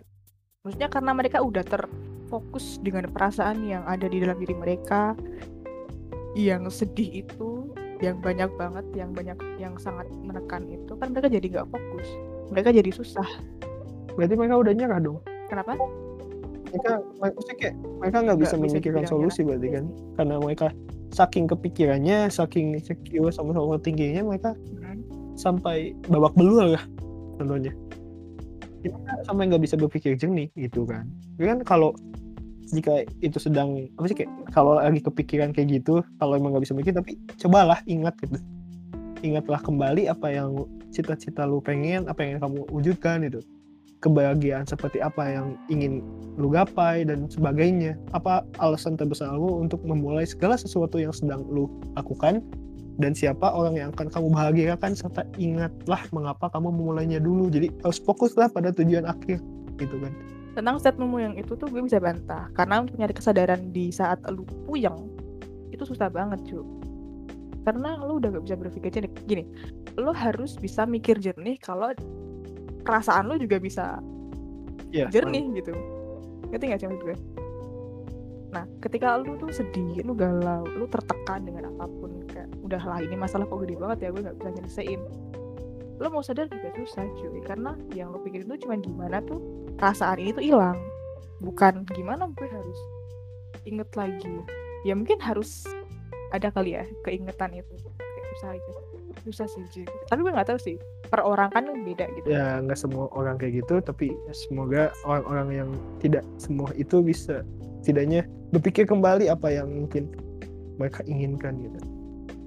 maksudnya 0.63 0.91
karena 0.91 1.11
mereka 1.15 1.39
udah 1.39 1.63
terfokus 1.63 2.83
dengan 2.83 3.07
perasaan 3.07 3.63
yang 3.63 3.83
ada 3.87 4.11
di 4.11 4.19
dalam 4.19 4.35
diri 4.37 4.55
mereka 4.55 5.15
yang 6.35 6.67
sedih 6.67 7.23
itu 7.25 7.71
yang 7.99 8.19
banyak 8.19 8.47
banget 8.55 8.85
yang 8.95 9.11
banyak 9.11 9.35
yang 9.59 9.75
sangat 9.79 10.07
menekan 10.23 10.67
itu 10.67 10.95
kan 10.95 11.11
mereka 11.11 11.27
jadi 11.27 11.47
nggak 11.51 11.67
fokus. 11.67 12.07
Mereka 12.51 12.69
jadi 12.71 12.91
susah. 12.95 13.27
Berarti 14.15 14.35
mereka 14.39 14.55
udah 14.55 14.73
nyerah 14.75 14.99
dong? 15.03 15.19
Kenapa? 15.51 15.75
Mereka 16.69 16.91
maksudnya 17.19 17.55
kayak 17.59 17.75
mereka 17.99 18.17
nggak 18.23 18.39
bisa 18.39 18.55
memikirkan 18.55 19.03
solusi 19.03 19.41
berarti 19.43 19.67
kan? 19.73 19.85
Karena 20.15 20.35
mereka 20.39 20.67
saking 21.11 21.49
kepikirannya 21.49 22.29
saking 22.29 22.77
insecure 22.77 23.33
sama 23.33 23.51
sama 23.57 23.81
tingginya 23.81 24.21
mereka 24.21 24.53
Mhm. 24.53 25.35
sampai 25.35 25.97
babak 26.05 26.37
belur 26.37 26.77
lah 26.77 26.83
contohnya 27.41 27.73
kita 28.79 28.97
sampai 29.27 29.51
nggak 29.51 29.63
bisa 29.63 29.75
berpikir 29.75 30.15
jernih 30.15 30.49
gitu 30.55 30.87
kan? 30.87 31.07
Tapi 31.35 31.45
kan 31.47 31.59
kalau 31.67 31.91
jika 32.69 33.01
itu 33.25 33.37
sedang 33.41 33.89
apa 33.97 34.05
sih 34.05 34.17
kayak 34.17 34.31
kalau 34.53 34.77
lagi 34.77 35.01
kepikiran 35.01 35.49
kayak 35.49 35.81
gitu 35.81 36.05
kalau 36.21 36.37
emang 36.37 36.53
nggak 36.53 36.69
bisa 36.69 36.77
mikir 36.77 36.93
tapi 36.93 37.17
cobalah 37.41 37.81
ingat 37.89 38.13
gitu. 38.21 38.37
Ingatlah 39.19 39.59
kembali 39.59 40.07
apa 40.07 40.31
yang 40.31 40.63
cita-cita 40.95 41.43
lu 41.43 41.59
pengen 41.59 42.07
apa 42.07 42.23
yang 42.23 42.39
kamu 42.39 42.63
wujudkan 42.71 43.25
gitu. 43.27 43.43
Kebahagiaan 43.99 44.63
seperti 44.63 45.03
apa 45.03 45.27
yang 45.27 45.59
ingin 45.67 45.99
lu 46.39 46.47
gapai 46.47 47.03
dan 47.03 47.27
sebagainya. 47.27 47.99
Apa 48.15 48.47
alasan 48.63 48.95
terbesar 48.95 49.35
lu 49.35 49.59
untuk 49.59 49.83
memulai 49.83 50.23
segala 50.23 50.55
sesuatu 50.55 50.95
yang 50.95 51.11
sedang 51.11 51.43
lu 51.51 51.67
lakukan 51.99 52.39
dan 52.99 53.15
siapa 53.15 53.47
orang 53.55 53.79
yang 53.79 53.89
akan 53.95 54.11
kamu 54.11 54.27
bahagiakan 54.35 54.91
serta 54.91 55.23
ingatlah 55.39 56.03
mengapa 56.11 56.51
kamu 56.51 56.69
memulainya 56.69 57.19
dulu. 57.23 57.47
Jadi 57.47 57.71
harus 57.81 57.99
fokuslah 58.03 58.51
pada 58.51 58.75
tujuan 58.75 59.07
akhir 59.07 59.39
gitu 59.79 59.95
kan. 60.03 60.11
Tentang 60.53 60.75
statementmu 60.77 61.17
yang 61.23 61.35
itu 61.39 61.55
tuh 61.55 61.71
gue 61.71 61.79
bisa 61.79 62.03
bantah. 62.03 62.51
Karena 62.51 62.83
untuk 62.83 62.99
nyari 62.99 63.15
kesadaran 63.15 63.71
di 63.71 63.89
saat 63.95 64.19
lu 64.27 64.43
puyeng 64.67 65.07
itu 65.71 65.83
susah 65.87 66.11
banget 66.11 66.43
cuy 66.43 66.65
karena 67.67 68.01
lu 68.01 68.17
udah 68.17 68.33
gak 68.33 68.45
bisa 68.49 68.55
berpikir 68.57 68.89
jernih 68.89 69.11
gini 69.29 69.43
lu 69.99 70.09
harus 70.09 70.57
bisa 70.57 70.89
mikir 70.89 71.19
jernih 71.19 71.59
kalau 71.59 71.93
perasaan 72.81 73.29
lu 73.29 73.37
juga 73.37 73.61
bisa 73.61 74.01
Iya, 74.89 75.05
jernih 75.13 75.45
gitu. 75.61 75.69
Ngerti 76.49 76.65
gak 76.65 76.79
sih 76.81 76.87
maksud 76.89 77.03
gue? 77.05 77.17
Nah 78.49 78.65
ketika 78.81 79.21
lu 79.21 79.37
tuh 79.37 79.53
sedih 79.53 80.01
lu 80.01 80.17
galau 80.17 80.65
lu 80.65 80.89
tertekan 80.89 81.45
dengan 81.45 81.69
apa 81.69 81.85
pun 81.85 82.18
kayak 82.39 82.47
udah 82.63 82.81
lah 82.87 82.99
ini 83.03 83.15
masalah 83.19 83.43
kok 83.43 83.59
gede 83.67 83.75
banget 83.75 83.97
ya 83.99 84.09
gue 84.15 84.21
gak 84.23 84.37
bisa 84.39 84.49
nyelesain. 84.55 85.01
Lu 85.99 86.07
mau 86.07 86.23
sadar 86.23 86.47
juga 86.47 86.71
susah 86.79 87.03
cuy 87.19 87.43
karena 87.43 87.75
yang 87.91 88.15
lu 88.15 88.23
pikirin 88.23 88.47
tuh 88.47 88.59
cuma 88.63 88.79
gimana 88.79 89.19
tuh 89.27 89.43
perasaan 89.75 90.23
ini 90.23 90.31
tuh 90.31 90.43
hilang. 90.43 90.79
Bukan 91.43 91.83
gimana 91.91 92.31
gue 92.31 92.47
harus 92.47 92.79
inget 93.67 93.91
lagi. 93.99 94.31
Ya 94.87 94.95
mungkin 94.95 95.19
harus 95.19 95.67
ada 96.31 96.47
kali 96.47 96.79
ya 96.79 96.87
keingetan 97.03 97.51
itu. 97.51 97.75
Kayak 97.99 98.25
susah 98.31 98.49
aja. 98.55 98.73
Susah 99.27 99.45
sih 99.51 99.63
cuy. 99.75 99.85
Tapi 100.07 100.19
gue 100.23 100.31
nggak 100.31 100.47
tahu 100.47 100.59
sih 100.63 100.79
per 101.11 101.19
orang 101.19 101.51
kan 101.51 101.67
beda 101.83 102.07
gitu. 102.15 102.31
Ya 102.31 102.63
nggak 102.63 102.79
semua 102.79 103.11
orang 103.11 103.35
kayak 103.35 103.67
gitu 103.67 103.83
tapi 103.83 104.15
semoga 104.31 104.95
orang-orang 105.03 105.49
yang 105.51 105.69
tidak 105.99 106.23
semua 106.39 106.71
itu 106.79 107.03
bisa 107.03 107.43
setidaknya 107.83 108.23
berpikir 108.55 108.87
kembali 108.87 109.27
apa 109.27 109.51
yang 109.51 109.67
mungkin 109.67 110.07
mereka 110.79 111.03
inginkan 111.03 111.59
gitu 111.59 111.98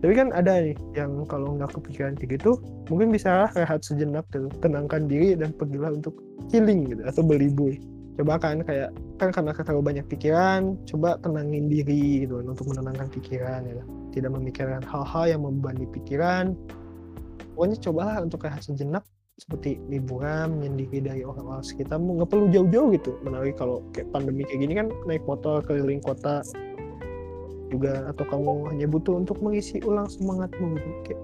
tapi 0.02 0.18
kan 0.18 0.34
ada 0.34 0.58
nih 0.58 0.74
yang 0.98 1.22
kalau 1.30 1.54
nggak 1.54 1.70
kepikiran 1.78 2.18
kayak 2.18 2.42
gitu 2.42 2.58
mungkin 2.90 3.14
bisa 3.14 3.46
rehat 3.54 3.86
sejenak 3.86 4.26
gitu. 4.34 4.50
Tenangkan 4.58 5.06
diri 5.06 5.38
dan 5.38 5.54
pergilah 5.54 5.94
untuk 5.94 6.18
healing 6.50 6.90
gitu 6.90 7.06
atau 7.06 7.22
berlibur. 7.22 7.70
Coba 8.18 8.42
kan 8.42 8.66
kayak 8.66 8.90
kan 9.22 9.30
karena 9.30 9.54
terlalu 9.54 9.94
banyak 9.94 10.06
pikiran 10.10 10.74
coba 10.90 11.16
tenangin 11.22 11.70
diri 11.70 12.26
gitu 12.26 12.42
kan, 12.42 12.50
untuk 12.50 12.66
menenangkan 12.74 13.08
pikiran 13.14 13.62
ya. 13.62 13.86
Tidak 14.10 14.30
memikirkan 14.34 14.82
hal-hal 14.82 15.24
yang 15.38 15.40
membebani 15.46 15.86
pikiran. 15.94 16.58
Pokoknya 17.54 17.78
cobalah 17.78 18.16
untuk 18.26 18.42
rehat 18.42 18.66
sejenak 18.66 19.06
seperti 19.38 19.80
liburan 19.86 20.60
menyendiri 20.60 20.98
dari 20.98 21.22
orang-orang 21.22 21.62
sekitar. 21.62 22.02
Nggak 22.02 22.26
perlu 22.26 22.50
jauh-jauh 22.50 22.90
gitu. 22.90 23.16
Menarik 23.22 23.54
kalau 23.54 23.86
kayak 23.94 24.10
pandemi 24.10 24.42
kayak 24.50 24.66
gini 24.66 24.74
kan 24.82 24.90
naik 25.06 25.22
motor 25.30 25.62
keliling 25.62 26.02
kota 26.02 26.42
juga 27.72 28.12
atau 28.12 28.24
kamu 28.28 28.76
hanya 28.76 28.86
butuh 28.86 29.16
untuk 29.18 29.40
mengisi 29.40 29.80
ulang 29.82 30.06
semangatmu 30.06 30.76
gitu 30.76 30.90
kayak 31.08 31.22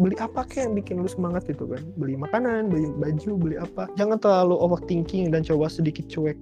beli 0.00 0.16
apa 0.16 0.48
kayak 0.48 0.72
yang 0.72 0.74
bikin 0.80 0.96
lu 1.04 1.08
semangat 1.08 1.44
itu 1.52 1.68
kan. 1.68 1.84
Beli 2.00 2.16
makanan 2.16 2.72
beli 2.72 2.88
baju 2.96 3.30
beli 3.36 3.56
apa. 3.60 3.92
Jangan 4.00 4.16
terlalu 4.24 4.56
overthinking 4.56 5.28
dan 5.28 5.44
coba 5.44 5.68
sedikit 5.68 6.08
cuek. 6.08 6.40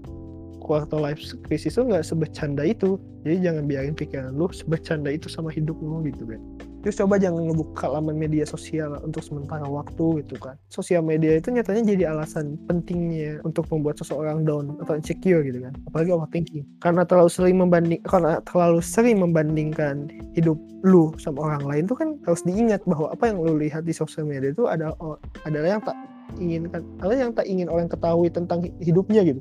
Quarter 0.62 1.02
life 1.02 1.18
crisis 1.50 1.74
itu 1.74 1.82
nggak 1.82 2.06
sebecanda 2.06 2.62
itu. 2.62 2.94
Jadi 3.26 3.42
jangan 3.42 3.66
biarin 3.66 3.98
pikiran 3.98 4.38
lu 4.38 4.46
sebecanda 4.54 5.10
itu 5.10 5.26
sama 5.26 5.50
hidup 5.50 5.74
lu 5.82 6.06
gitu 6.06 6.30
kan 6.30 6.38
terus 6.80 6.96
coba 6.96 7.20
jangan 7.20 7.48
ngebuka 7.48 7.86
laman 7.88 8.16
media 8.16 8.44
sosial 8.48 8.96
untuk 9.04 9.20
sementara 9.24 9.64
waktu 9.64 10.24
gitu 10.24 10.36
kan. 10.40 10.56
Sosial 10.72 11.04
media 11.04 11.36
itu 11.36 11.52
nyatanya 11.52 11.82
jadi 11.94 12.04
alasan 12.12 12.56
pentingnya 12.66 13.40
untuk 13.44 13.68
membuat 13.68 14.00
seseorang 14.00 14.44
down 14.44 14.76
atau 14.80 14.96
insecure 14.96 15.44
gitu 15.44 15.60
kan. 15.60 15.72
Apalagi 15.92 16.10
overthinking. 16.12 16.64
Karena 16.80 17.02
terlalu 17.04 17.30
sering 17.30 17.56
membanding 17.60 18.00
karena 18.08 18.40
terlalu 18.48 18.80
sering 18.80 19.18
membandingkan 19.20 20.08
hidup 20.34 20.56
lu 20.80 21.12
sama 21.20 21.44
orang 21.44 21.64
lain 21.68 21.84
tuh 21.84 21.96
kan 21.96 22.16
harus 22.24 22.40
diingat 22.48 22.80
bahwa 22.88 23.12
apa 23.12 23.28
yang 23.28 23.38
lu 23.44 23.60
lihat 23.60 23.84
di 23.84 23.92
sosial 23.92 24.24
media 24.24 24.48
itu 24.48 24.64
adalah 24.64 24.96
adalah 25.44 25.68
yang 25.76 25.82
tak 25.84 25.96
inginkan 26.40 26.80
adalah 27.02 27.16
yang 27.20 27.32
tak 27.36 27.44
ingin 27.44 27.68
orang 27.68 27.90
ketahui 27.90 28.32
tentang 28.32 28.64
hidupnya 28.80 29.20
gitu 29.26 29.40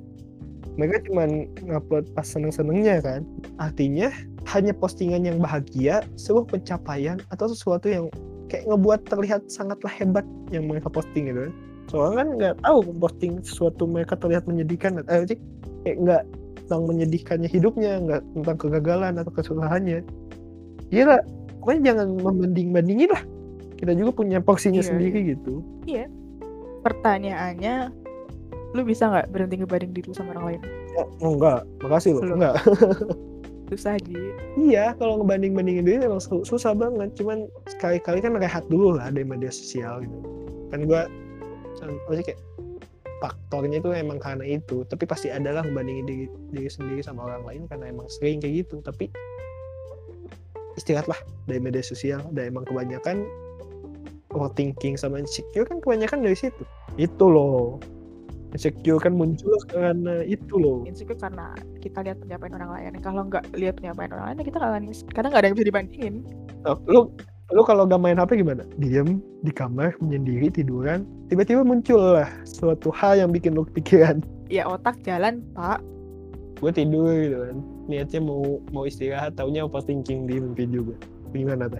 mereka 0.80 1.04
cuma 1.12 1.28
ngupload 1.60 2.08
pas 2.15 2.24
seneng-senengnya 2.24 3.04
kan. 3.04 3.28
Artinya 3.60 4.08
hanya 4.48 4.72
postingan 4.72 5.28
yang 5.28 5.38
bahagia 5.44 6.08
sebuah 6.15 6.48
pencapaian 6.48 7.20
atau 7.36 7.52
sesuatu 7.52 7.92
yang 7.92 8.08
kayak 8.48 8.63
ngebuat 8.72 9.04
terlihat 9.12 9.44
sangatlah 9.52 9.92
hebat 9.92 10.24
yang 10.56 10.72
mereka 10.72 10.88
posting 10.88 11.28
gitu 11.28 11.52
kan. 11.52 11.54
Soalnya 11.92 12.15
kan 12.15 12.28
nggak 12.39 12.56
tahu 12.63 12.80
posting 13.04 13.44
sesuatu 13.44 13.84
mereka 13.84 14.15
terlihat 14.15 14.48
menyedihkan 14.48 15.04
eh 15.04 15.28
sih? 15.28 15.38
Kayak 15.84 15.98
nggak 16.00 16.24
tentang 16.63 16.82
menyedihkannya 16.88 17.50
hidupnya 17.50 17.92
nggak 18.00 18.22
tentang 18.38 18.58
kegagalan 18.62 19.18
atau 19.18 19.34
kesusahannya 19.34 20.06
iya 20.94 21.04
lah 21.10 21.20
pokoknya 21.58 21.82
jangan 21.94 22.08
membanding 22.22 22.70
bandingin 22.72 23.10
lah. 23.12 23.24
Kita 23.76 23.96
juga 23.96 24.12
punya 24.12 24.38
porsinya 24.44 24.84
Iya, 24.84 24.89
sendiri 24.92 25.20
gitu. 25.36 25.63
Iya. 25.88 26.06
Pertanyaannya 26.84 27.76
lu 28.77 28.82
bisa 28.86 29.10
nggak 29.10 29.34
berhenti 29.34 29.55
ngebanding 29.62 29.91
diri 29.95 30.05
lu 30.10 30.15
sama 30.15 30.34
orang 30.38 30.45
lain 30.55 30.62
oh, 30.99 31.34
enggak 31.34 31.60
makasih 31.82 32.17
Belum. 32.17 32.38
enggak 32.38 32.55
susah 33.69 33.97
aja 33.97 34.29
Iya, 34.58 34.97
kalau 34.97 35.21
ngebanding-bandingin 35.21 35.86
diri 35.86 36.01
emang 36.03 36.19
su- 36.19 36.43
susah 36.43 36.73
banget. 36.73 37.13
Cuman 37.15 37.47
sekali-kali 37.69 38.19
kan 38.19 38.34
rehat 38.36 38.65
dulu 38.67 38.97
lah 38.97 39.13
dari 39.13 39.23
media 39.23 39.53
sosial 39.53 40.01
gitu. 40.03 40.17
Kan 40.73 40.89
gua 40.89 41.05
apa 41.79 42.12
sih 42.12 42.25
kayak 42.27 42.41
faktornya 43.23 43.79
itu 43.79 43.93
emang 43.93 44.17
karena 44.19 44.43
itu. 44.43 44.84
Tapi 44.89 45.05
pasti 45.05 45.29
ada 45.29 45.55
lah 45.55 45.63
ngebandingin 45.63 46.05
diri, 46.10 46.25
diri 46.51 46.69
sendiri 46.69 46.99
sama 47.05 47.29
orang 47.29 47.45
lain 47.45 47.62
karena 47.69 47.93
emang 47.93 48.10
sering 48.10 48.41
kayak 48.41 48.65
gitu. 48.67 48.82
Tapi 48.82 49.08
istirahatlah 50.75 51.19
dari 51.45 51.62
media 51.62 51.86
sosial. 51.86 52.25
Dan 52.34 52.51
emang 52.51 52.65
kebanyakan 52.65 53.23
overthinking 54.34 54.97
sama 54.97 55.21
insecure 55.21 55.69
kan 55.69 55.77
kebanyakan 55.79 56.25
dari 56.25 56.36
situ. 56.36 56.63
Itu 56.97 57.29
loh. 57.29 57.77
Insecure 58.49 58.97
kan 58.97 59.13
muncul 59.13 59.53
karena 59.69 60.25
itu 60.25 60.57
loh. 60.57 60.81
insecure 60.89 61.17
karena 61.17 61.53
kita 61.79 62.01
lihat 62.01 62.17
pencapaian 62.17 62.57
orang 62.57 62.71
lain 62.73 62.93
kalau 62.99 63.21
nggak 63.29 63.45
lihat 63.53 63.77
pencapaian 63.77 64.09
orang 64.17 64.25
lain 64.33 64.38
kita 64.41 64.57
nggak 64.57 64.71
akan 64.73 64.83
karena 65.13 65.27
nggak 65.29 65.41
ada 65.41 65.47
yang 65.47 65.55
bisa 65.55 65.67
dibandingin 65.69 66.15
Oh, 66.67 66.75
lu 66.91 67.07
lu 67.49 67.62
kalau 67.63 67.88
gak 67.88 67.97
main 67.97 68.19
HP 68.19 68.43
gimana? 68.43 68.62
Diam 68.77 69.23
di 69.41 69.49
kamar 69.49 69.95
menyendiri 70.03 70.51
tiduran, 70.51 71.07
tiba-tiba 71.31 71.63
muncul 71.63 72.19
lah 72.19 72.27
suatu 72.43 72.91
hal 72.91 73.15
yang 73.17 73.31
bikin 73.31 73.55
lu 73.55 73.63
kepikiran. 73.69 74.21
ya 74.51 74.65
otak 74.65 74.99
jalan 75.01 75.41
pak 75.53 75.79
Gue 76.59 76.75
tidur 76.75 77.07
gitu 77.15 77.39
kan, 77.39 77.57
niatnya 77.88 78.19
mau 78.19 78.59
mau 78.75 78.83
istirahat, 78.83 79.39
taunya 79.39 79.63
overthinking 79.63 80.27
di 80.27 80.43
mimpi 80.43 80.67
juga. 80.67 80.91
Gimana 81.31 81.71
tuh? 81.71 81.79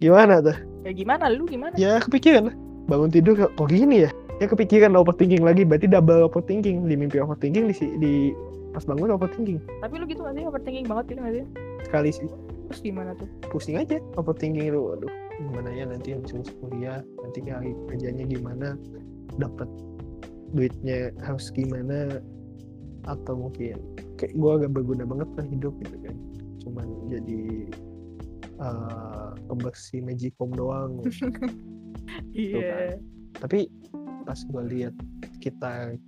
Gimana 0.00 0.40
tuh? 0.40 0.56
ya 0.80 0.90
gimana 0.96 1.28
lu 1.28 1.44
gimana 1.44 1.76
Ya 1.76 2.00
kepikiran. 2.00 2.48
Bangun 2.88 3.12
tidur 3.12 3.36
kok 3.36 3.52
gini 3.68 4.08
ya? 4.08 4.10
Ya 4.40 4.48
kepikiran 4.48 4.96
overthinking 4.96 5.44
lagi, 5.44 5.68
berarti 5.68 5.84
double 5.84 6.24
overthinking. 6.24 6.88
Di 6.88 6.96
mimpi 6.96 7.20
overthinking 7.20 7.68
di 7.68 7.74
di 8.00 8.12
pas 8.72 8.88
bangun 8.88 9.12
overthinking. 9.12 9.60
Tapi 9.84 9.94
lu 10.00 10.08
gitu 10.08 10.24
nggak 10.24 10.40
sih? 10.40 10.44
Overthinking 10.48 10.86
banget 10.88 11.04
gitu 11.12 11.20
nggak 11.20 11.34
sih? 11.36 11.44
Sekali 11.84 12.10
sih. 12.10 12.28
Terus 12.72 12.80
gimana 12.80 13.10
tuh? 13.20 13.28
Pusing 13.52 13.76
aja 13.76 14.00
overthinking 14.16 14.72
itu 14.72 14.80
aduh 14.96 15.12
gimana 15.40 15.72
ya 15.72 15.88
nanti 15.88 16.12
habis 16.12 16.52
kuliah 16.60 17.00
nanti 17.20 17.38
hari 17.52 17.76
kerjanya 17.92 18.24
gimana? 18.24 18.80
Dapat 19.36 19.68
duitnya 20.56 21.12
harus 21.20 21.52
gimana? 21.52 22.24
Atau 23.04 23.44
mungkin 23.44 23.76
kayak 24.16 24.32
gue 24.32 24.50
agak 24.56 24.72
berguna 24.72 25.04
banget 25.04 25.28
lah 25.36 25.46
hidup 25.52 25.76
gitu 25.84 25.96
kan. 26.00 26.16
Cuman 26.64 26.88
jadi 27.12 27.40
uh, 28.56 29.36
pembersih 29.52 30.00
magicom 30.00 30.48
doang. 30.56 31.04
Iya. 32.34 32.98
Tapi 33.38 33.70
pas 34.30 34.38
gue 34.46 34.62
lihat 34.70 34.94
kita 35.42 35.98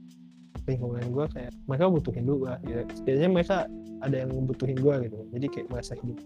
lingkungan 0.70 1.10
gue 1.10 1.26
kayak 1.34 1.50
mereka 1.66 1.90
butuhin 1.90 2.22
gue 2.22 2.54
ya. 2.70 2.86
Setidaknya 2.94 3.30
mereka 3.34 3.56
ada 3.98 4.16
yang 4.22 4.30
butuhin 4.46 4.78
gue 4.78 4.94
gitu. 5.10 5.18
Jadi 5.34 5.46
kayak 5.50 5.66
merasa 5.74 5.98
hidup. 5.98 6.18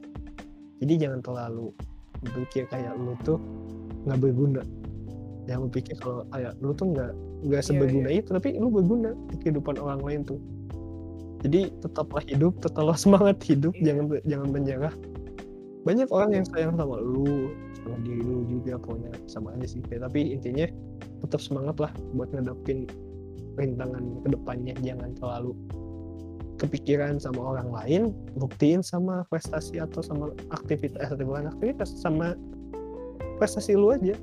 Jadi 0.84 0.92
jangan 1.00 1.24
terlalu 1.24 1.72
berpikir 2.20 2.68
kayak 2.68 2.92
lu 3.00 3.16
tuh 3.24 3.40
nggak 4.04 4.20
berguna. 4.20 4.60
Jangan 5.48 5.72
berpikir 5.72 5.96
kalau 6.04 6.28
kayak 6.36 6.52
lu 6.60 6.76
tuh 6.76 6.92
nggak 6.92 7.12
nggak 7.48 7.62
Iya, 7.64 7.68
seberguna 7.72 8.08
itu 8.12 8.28
tapi 8.28 8.48
lu 8.60 8.68
berguna 8.68 9.10
di 9.32 9.36
kehidupan 9.40 9.80
orang 9.80 10.00
lain 10.04 10.20
tuh. 10.28 10.40
Jadi 11.48 11.72
tetaplah 11.80 12.20
hidup 12.28 12.60
tetaplah 12.60 12.96
semangat 13.08 13.40
hidup. 13.40 13.72
Iya. 13.80 13.96
jangan 13.96 14.04
jangan 14.28 14.48
menyerah. 14.52 14.94
Banyak 15.88 16.12
orang 16.12 16.30
yang 16.36 16.44
sayang 16.52 16.76
sama 16.76 17.00
lu 17.00 17.56
sama 17.80 17.96
diri 18.04 18.20
juga 18.76 18.84
pokoknya 18.84 19.12
sama 19.24 19.56
aja 19.56 19.66
sih. 19.66 19.80
Kayak, 19.88 20.12
tapi 20.12 20.36
intinya 20.36 20.66
tetap 21.24 21.40
semangat 21.40 21.76
lah 21.80 21.92
buat 22.12 22.28
ngadepin 22.36 22.84
rintangan 23.56 24.20
ke 24.20 24.28
depannya 24.36 24.74
jangan 24.84 25.16
terlalu 25.16 25.56
kepikiran 26.60 27.16
sama 27.16 27.56
orang 27.56 27.68
lain 27.72 28.02
buktiin 28.36 28.84
sama 28.84 29.24
prestasi 29.28 29.80
atau 29.80 30.00
sama 30.04 30.32
aktivitas 30.52 31.00
eh, 31.12 31.24
bukan 31.24 31.48
aktivitas 31.48 31.88
sama 31.96 32.36
prestasi 33.40 33.76
lu 33.76 33.96
aja. 33.96 34.16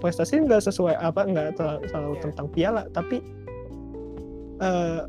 Prestasi 0.00 0.44
nggak 0.44 0.68
sesuai 0.68 1.00
apa 1.00 1.24
nggak 1.24 1.56
terlalu, 1.56 1.80
selalu 1.88 2.12
Iya. 2.12 2.22
tentang 2.28 2.46
piala 2.52 2.82
tapi 2.92 3.16
eh, 4.60 5.02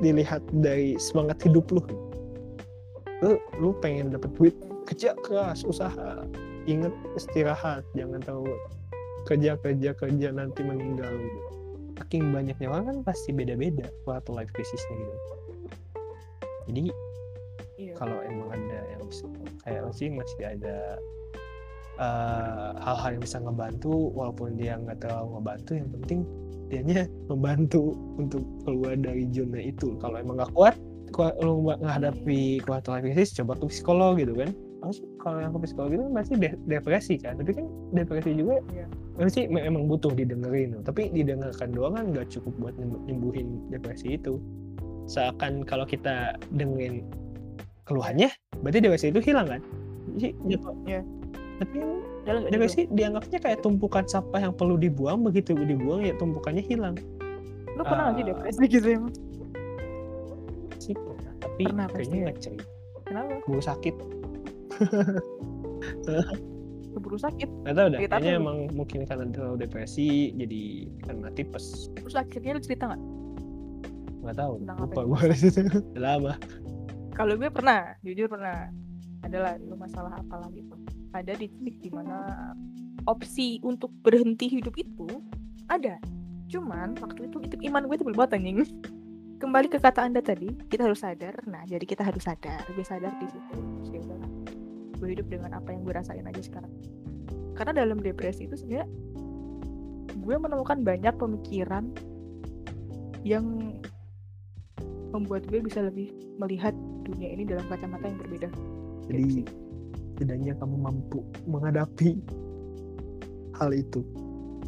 dilihat 0.00 0.40
dari 0.64 0.96
semangat 0.96 1.44
hidup 1.44 1.68
lu. 1.68 1.84
Lu 3.20 3.36
lu 3.60 3.76
pengen 3.80 4.12
dapet 4.12 4.32
duit 4.36 4.56
kerja 4.84 5.16
keras 5.24 5.64
usaha 5.64 6.24
inget 6.64 6.94
istirahat 7.16 7.84
jangan 7.96 8.20
tahu 8.24 8.44
kerja 9.24 9.56
kerja 9.60 9.96
kerja 9.96 10.28
nanti 10.32 10.60
meninggal 10.60 11.12
gitu. 11.16 11.40
saking 12.00 12.34
banyaknya 12.34 12.68
orang 12.68 12.84
kan 12.90 12.98
pasti 13.06 13.30
beda-beda 13.32 13.88
quarter 14.04 14.34
life 14.34 14.52
crisisnya 14.52 14.96
gitu 14.98 15.16
jadi 16.68 16.84
Iya. 17.74 17.94
kalau 17.98 18.22
emang 18.22 18.54
ada 18.54 18.86
yang 18.86 19.02
bisa 19.10 19.26
kayak 19.66 19.90
sih 19.98 20.06
masih 20.06 20.42
ada 20.46 20.94
eh, 21.98 22.68
hal-hal 22.78 23.18
yang 23.18 23.22
bisa 23.22 23.38
ngebantu 23.42 24.14
walaupun 24.14 24.54
dia 24.54 24.78
nggak 24.78 25.02
terlalu 25.02 25.38
ngebantu 25.38 25.70
yang 25.74 25.90
penting 25.90 26.20
dianya 26.70 27.06
membantu 27.26 27.98
untuk 28.14 28.46
keluar 28.62 28.94
dari 28.94 29.26
zona 29.34 29.58
itu 29.58 29.98
kalau 29.98 30.22
emang 30.22 30.38
nggak 30.38 30.54
kuat 30.54 30.74
kuat 31.10 31.34
lu 31.42 31.66
nggak 31.66 31.82
menghadapi 31.82 32.62
quarter 32.62 32.98
life 32.98 33.04
crisis 33.10 33.34
coba 33.34 33.58
ke 33.58 33.66
psikolog 33.66 34.18
gitu 34.22 34.34
kan 34.38 34.50
kalau 35.16 35.38
yang 35.38 35.52
ke 35.52 35.60
psikolog 35.62 35.90
itu 35.92 36.04
pasti 36.10 36.34
de- 36.36 36.58
depresi 36.64 37.14
kan 37.16 37.34
tapi 37.34 37.52
kan 37.52 37.64
depresi 37.90 38.30
juga 38.32 38.58
Iya. 38.68 38.86
pasti 39.16 39.40
me- 39.46 39.62
emang 39.62 39.86
butuh 39.86 40.10
didengerin 40.10 40.82
tapi 40.82 41.08
didengarkan 41.08 41.70
doang 41.70 41.94
kan 41.94 42.04
nggak 42.10 42.26
cukup 42.28 42.52
buat 42.58 42.74
nyembuh- 42.74 43.02
nyembuhin 43.04 43.46
depresi 43.68 44.14
itu 44.14 44.36
seakan 45.04 45.62
kalau 45.62 45.84
kita 45.84 46.32
dengerin 46.50 47.04
keluhannya 47.84 48.28
berarti 48.58 48.78
depresi 48.80 49.06
itu 49.08 49.20
hilang 49.20 49.46
kan 49.46 49.60
Jadi, 50.14 50.30
jatuh- 50.48 50.78
Iya. 50.84 51.00
tapi 51.56 51.76
nggak 52.24 52.50
depresi 52.50 52.80
dianggapnya 52.88 53.38
kayak 53.38 53.58
tumpukan 53.60 54.04
sampah 54.04 54.40
yang 54.40 54.52
perlu 54.52 54.74
dibuang 54.74 55.20
begitu 55.20 55.52
dibuang 55.54 56.00
ya 56.00 56.12
tumpukannya 56.14 56.60
hilang 56.60 56.94
gitu. 56.94 57.08
Lu 57.74 57.82
pernah 57.82 58.04
nggak 58.06 58.14
sih 58.14 58.22
Ah. 58.22 58.28
depresi 58.30 58.62
gitu 58.66 58.86
emang? 58.90 59.12
sih 60.76 60.92
pernah 60.92 61.32
tapi 61.38 61.62
Pernah 61.64 61.86
kayaknya 61.88 62.14
ya. 62.14 62.24
nggak 62.24 62.38
cerita 62.38 62.64
Kenapa? 63.04 63.32
gue 63.42 63.60
sakit 63.62 63.94
Keburu 66.94 67.18
sakit. 67.18 67.50
nggak 67.66 67.74
tahu 67.74 67.86
dah 67.90 67.98
Cerita 67.98 68.16
kayaknya 68.22 68.38
apa 68.38 68.42
emang 68.42 68.58
mungkin 68.70 69.02
karena 69.02 69.26
terlalu 69.34 69.56
depresi 69.66 70.30
jadi 70.38 70.62
karena 71.02 71.28
tipes 71.34 71.90
Terus 71.98 72.14
akhirnya 72.14 72.54
lu 72.54 72.62
cerita 72.62 72.94
tahu 74.32 74.54
Tentang 74.62 74.78
apa 74.78 75.00
lupa 75.00 75.00
gue 75.04 75.18
dari 75.28 75.38
situ 75.38 75.60
lama 75.98 76.38
Kalau 77.14 77.38
gue 77.38 77.46
pernah, 77.46 77.94
jujur 78.02 78.26
pernah. 78.26 78.66
Adalah 79.22 79.54
lu 79.62 79.78
masalah 79.78 80.18
apalah 80.18 80.50
gitu. 80.50 80.74
Ada 81.14 81.38
di 81.38 81.46
titik 81.46 81.78
di 81.78 81.90
mana 81.94 82.50
opsi 83.06 83.62
untuk 83.62 83.94
berhenti 84.02 84.50
hidup 84.50 84.74
itu 84.74 85.22
ada. 85.70 85.96
Cuman 86.50 86.98
waktu 86.98 87.30
itu 87.30 87.38
itu 87.46 87.56
iman 87.70 87.86
gue 87.86 87.96
itu 87.96 88.04
belum 88.04 88.18
anjing. 88.18 88.66
Kembali 89.38 89.70
ke 89.70 89.78
kata 89.78 90.10
anda 90.10 90.18
tadi, 90.18 90.50
kita 90.66 90.90
harus 90.90 91.06
sadar. 91.06 91.38
Nah, 91.46 91.62
jadi 91.68 91.86
kita 91.86 92.02
harus 92.02 92.26
sadar. 92.26 92.64
Gue 92.74 92.82
sadar 92.82 93.14
di 93.22 93.30
situ. 93.30 93.56
Terus 93.86 94.10
ya. 94.10 94.18
Gue 95.04 95.12
hidup 95.12 95.28
dengan 95.28 95.52
apa 95.60 95.68
yang 95.68 95.84
gue 95.84 95.92
rasain 95.92 96.24
aja 96.24 96.40
sekarang. 96.40 96.72
Karena 97.52 97.84
dalam 97.84 98.00
depresi 98.00 98.48
itu 98.48 98.56
sebenarnya 98.56 98.88
gue 100.16 100.36
menemukan 100.40 100.80
banyak 100.80 101.12
pemikiran 101.20 101.92
yang 103.20 103.76
membuat 105.12 105.44
gue 105.52 105.60
bisa 105.60 105.84
lebih 105.84 106.08
melihat 106.40 106.72
dunia 107.04 107.36
ini 107.36 107.44
dalam 107.44 107.68
kacamata 107.68 108.08
yang 108.08 108.16
berbeda. 108.16 108.48
jadi 109.04 109.44
setidaknya 110.16 110.52
kamu 110.56 110.76
mampu 110.80 111.20
menghadapi 111.44 112.16
hal 113.60 113.70
itu 113.76 114.00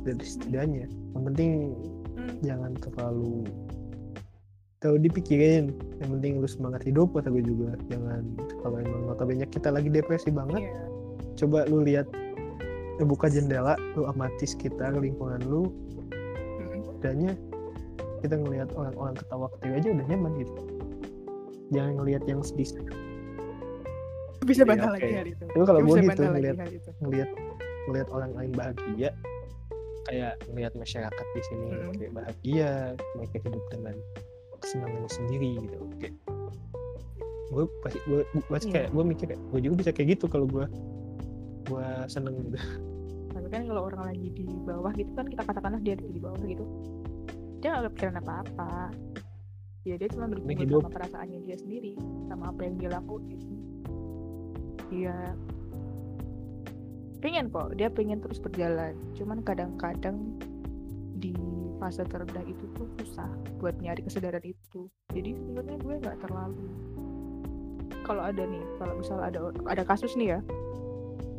dan 0.05 0.21
setidaknya 0.21 0.85
yang 1.17 1.25
penting 1.33 1.73
Hmm. 2.17 2.33
jangan 2.41 2.73
terlalu 2.81 3.45
terlalu 4.79 5.09
dipikirin. 5.09 5.73
Yang 5.99 6.09
penting 6.19 6.33
lu 6.39 6.49
semangat 6.49 6.83
hidup 6.85 7.13
kata 7.17 7.33
gue 7.33 7.45
juga. 7.45 7.75
Jangan 7.89 8.23
kalau 8.61 8.77
emang 8.81 9.03
notabene 9.09 9.47
kita 9.49 9.73
lagi 9.73 9.89
depresi 9.89 10.29
banget 10.31 10.69
Iya. 10.69 10.83
coba 11.37 11.69
lu 11.69 11.85
lihat 11.85 12.09
lu 12.97 13.05
buka 13.05 13.29
jendela 13.29 13.77
lu 13.93 14.09
amati 14.09 14.45
sekitar 14.49 14.97
lingkungan 14.97 15.41
lu. 15.45 15.69
Mm-mm. 16.09 16.81
setidaknya 16.97 17.33
kita 18.25 18.35
ngelihat 18.41 18.69
orang-orang 18.73 19.15
ketawa 19.15 19.47
ketiwi 19.57 19.75
aja 19.77 19.89
udah 19.93 20.07
nyaman 20.09 20.33
gitu. 20.41 20.55
Jangan 21.73 21.93
ngelihat 22.01 22.23
yang 22.25 22.41
sedih. 22.41 22.71
Bisa 24.47 24.63
Iya, 24.63 24.69
bantah 24.71 24.89
oke. 24.89 24.97
lagi 24.97 25.11
hal 25.13 25.27
itu. 25.27 25.45
Tapi 25.45 25.65
kalau 25.67 25.81
Gue 25.83 25.99
gitu 26.01 26.23
ngelihat 26.23 26.57
ngelihat 27.03 27.31
ngelihat 27.91 28.09
orang 28.15 28.31
lain 28.33 28.53
bahagia. 28.55 29.11
Kayak 30.07 30.35
ngelihat 30.47 30.73
masyarakat 30.79 31.27
di 31.35 31.43
sini 31.51 31.67
kayak 31.99 32.13
bahagia 32.15 32.71
mereka 33.19 33.37
hidup 33.43 33.65
dengan 33.75 33.95
kesenangannya 34.67 35.11
sendiri 35.11 35.51
gitu 35.63 35.79
kayak 36.03 36.15
gue 37.47 37.65
pasti 37.81 37.99
gue 38.11 38.21
pasti 38.51 38.67
Iya. 38.69 38.75
kayak 38.75 38.89
gue 38.91 39.05
mikir 39.07 39.27
kayak 39.31 39.43
gue 39.55 39.61
juga 39.63 39.75
bisa 39.79 39.91
kayak 39.95 40.09
gitu 40.19 40.25
kalau 40.27 40.47
gue 40.51 40.67
gue 41.71 41.87
seneng 42.11 42.35
gitu 42.51 42.59
Tapi 43.37 43.47
kan 43.53 43.63
kalau 43.69 43.83
orang 43.87 44.03
lagi 44.11 44.29
di 44.33 44.49
bawah 44.65 44.91
gitu 44.97 45.13
kan 45.15 45.29
kita 45.29 45.43
katakanlah 45.45 45.79
dia 45.79 45.95
di 45.95 46.19
bawah 46.19 46.41
gitu. 46.41 46.65
Dia 47.61 47.69
nggak 47.79 47.93
kepikiran 47.93 48.17
apa-apa. 48.25 48.91
Ya 49.85 49.95
dia 50.01 50.09
cuma 50.11 50.27
hidup. 50.33 50.83
sama 50.83 50.91
perasaannya 50.91 51.39
dia 51.45 51.57
sendiri, 51.61 51.95
sama 52.27 52.51
apa 52.51 52.61
yang 52.65 52.75
dia 52.81 52.91
lakuin. 52.91 53.39
Dia 54.89 55.37
pengen 57.23 57.53
kok, 57.53 57.77
dia 57.77 57.87
pengen 57.93 58.19
terus 58.25 58.41
berjalan. 58.41 58.97
Cuman 59.15 59.45
kadang-kadang 59.45 60.17
di 61.21 61.37
fase 61.77 62.03
terendah 62.09 62.45
itu 62.45 62.65
tuh 62.75 62.89
susah 63.01 63.29
buat 63.61 63.77
nyari 63.81 64.05
kesadaran 64.05 64.43
itu. 64.45 64.89
Jadi 65.13 65.37
sebenarnya 65.37 65.77
gue 65.81 65.95
nggak 66.03 66.19
terlalu. 66.25 66.67
Kalau 68.07 68.23
ada 68.23 68.43
nih, 68.47 68.63
kalau 68.79 68.95
misal 68.99 69.19
ada 69.19 69.51
ada 69.67 69.83
kasus 69.83 70.15
nih 70.15 70.39
ya, 70.39 70.41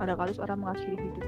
ada 0.03 0.13
kasus 0.19 0.37
orang 0.37 0.61
mengakhiri 0.61 0.99
hidup. 0.99 1.25